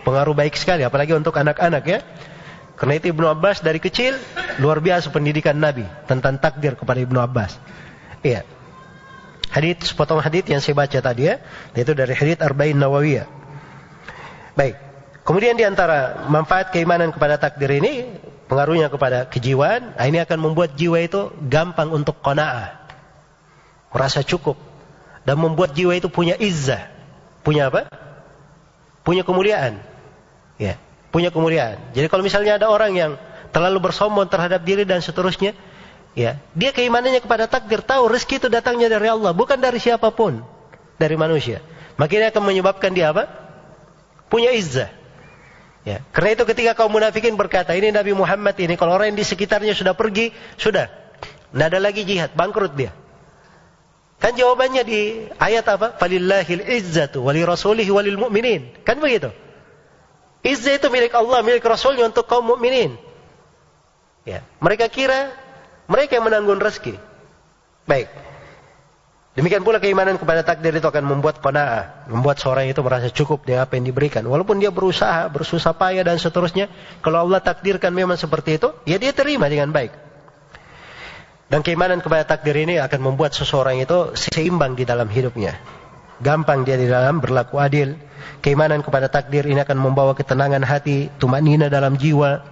[0.05, 2.05] Pengaruh baik sekali, apalagi untuk anak-anak ya.
[2.77, 4.21] Karena itu Ibnu Abbas dari kecil,
[4.61, 5.89] luar biasa pendidikan Nabi.
[6.05, 7.57] Tentang takdir kepada Ibnu Abbas.
[8.21, 8.45] Iya.
[9.49, 11.41] Hadith, sepotong hadith yang saya baca tadi ya.
[11.73, 13.27] Itu dari hadith Arba'in Nawawiyah.
[14.53, 14.77] Baik.
[15.25, 18.13] Kemudian di antara manfaat keimanan kepada takdir ini,
[18.49, 22.81] pengaruhnya kepada kejiwaan, nah ini akan membuat jiwa itu gampang untuk kona'ah.
[23.93, 24.57] Merasa cukup.
[25.23, 26.89] Dan membuat jiwa itu punya izzah.
[27.45, 27.93] Punya apa?
[29.05, 29.81] Punya kemuliaan.
[30.57, 30.81] Ya,
[31.13, 31.93] punya kemuliaan.
[31.93, 33.13] Jadi kalau misalnya ada orang yang
[33.53, 35.53] terlalu bersombong terhadap diri dan seterusnya,
[36.17, 40.41] ya, dia keimanannya kepada takdir tahu rezeki itu datangnya dari Allah, bukan dari siapa pun,
[40.97, 41.61] dari manusia.
[42.01, 43.29] Makanya akan menyebabkan dia apa?
[44.33, 44.93] Punya izzah.
[45.89, 46.05] Ya.
[46.13, 49.73] Karena itu ketika kaum munafikin berkata, ini Nabi Muhammad ini, kalau orang yang di sekitarnya
[49.73, 50.93] sudah pergi, sudah.
[51.49, 52.93] Tidak ada lagi jihad, bangkrut dia.
[54.21, 55.97] Kan jawabannya di ayat apa?
[55.97, 58.85] Falillahil izzatu wali rasulihi walil mu'minin.
[58.85, 59.33] Kan begitu?
[60.45, 63.01] Izzah itu milik Allah, milik Rasulnya untuk kaum mukminin.
[64.29, 64.45] Ya.
[64.61, 65.33] Mereka kira
[65.89, 67.01] mereka yang menanggung rezeki.
[67.89, 68.13] Baik.
[69.39, 73.71] Demikian pula keimanan kepada takdir itu akan membuat qanaah, membuat seorang itu merasa cukup dengan
[73.71, 74.27] apa yang diberikan.
[74.27, 76.67] Walaupun dia berusaha, bersusah payah dan seterusnya,
[76.99, 79.95] kalau Allah takdirkan memang seperti itu, ya dia terima dengan baik.
[81.47, 85.55] Dan keimanan kepada takdir ini akan membuat seseorang itu seimbang di dalam hidupnya.
[86.19, 87.95] Gampang dia di dalam berlaku adil.
[88.43, 92.43] Keimanan kepada takdir ini akan membawa ketenangan hati, tumak nina dalam jiwa.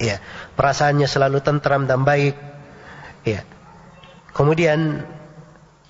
[0.00, 0.24] Ya,
[0.56, 2.32] perasaannya selalu tentram dan baik.
[3.28, 3.44] Ya.
[4.32, 5.04] Kemudian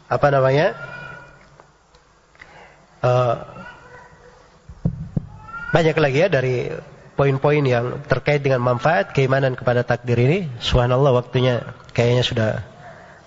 [0.09, 0.75] apa namanya
[3.05, 3.37] uh,
[5.69, 6.73] banyak lagi ya dari
[7.15, 12.51] poin-poin yang terkait dengan manfaat keimanan kepada takdir ini subhanallah waktunya kayaknya sudah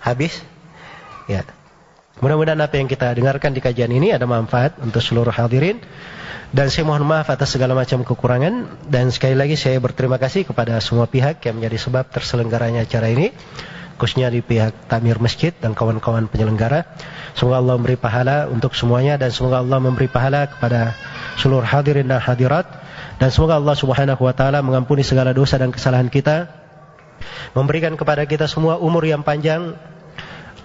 [0.02, 0.42] habis
[1.30, 1.46] ya
[2.22, 5.82] Mudah-mudahan apa yang kita dengarkan di kajian ini ada manfaat untuk seluruh hadirin.
[6.54, 8.86] Dan saya mohon maaf atas segala macam kekurangan.
[8.86, 13.34] Dan sekali lagi saya berterima kasih kepada semua pihak yang menjadi sebab terselenggaranya acara ini.
[14.02, 16.90] Khususnya di pihak Tamir Masjid dan kawan-kawan penyelenggara.
[17.38, 19.14] Semoga Allah memberi pahala untuk semuanya.
[19.14, 20.98] Dan semoga Allah memberi pahala kepada
[21.38, 22.66] seluruh hadirin dan hadirat.
[23.22, 26.50] Dan semoga Allah subhanahu wa ta'ala mengampuni segala dosa dan kesalahan kita.
[27.54, 29.78] Memberikan kepada kita semua umur yang panjang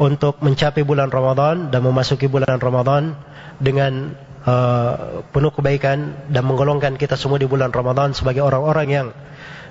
[0.02, 3.14] untuk mencapai bulan Ramadan dan memasuki bulan Ramadan
[3.62, 4.18] dengan
[4.50, 9.08] uh, penuh kebaikan dan menggolongkan kita semua di bulan Ramadan sebagai orang-orang yang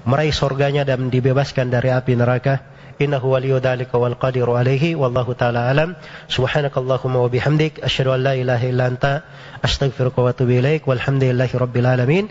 [0.06, 2.75] meraih surganya dan dibebaskan dari api neraka.
[2.98, 5.96] Innahu waliyu dzalika wal qadiru alaihi wallahu taala alam.
[6.28, 9.22] Subhanakallahumma wa bihamdik asyhadu an la ilaha illa anta
[9.62, 12.28] astaghfiruka wa atubu ilaik walhamdulillahi rabbil alamin.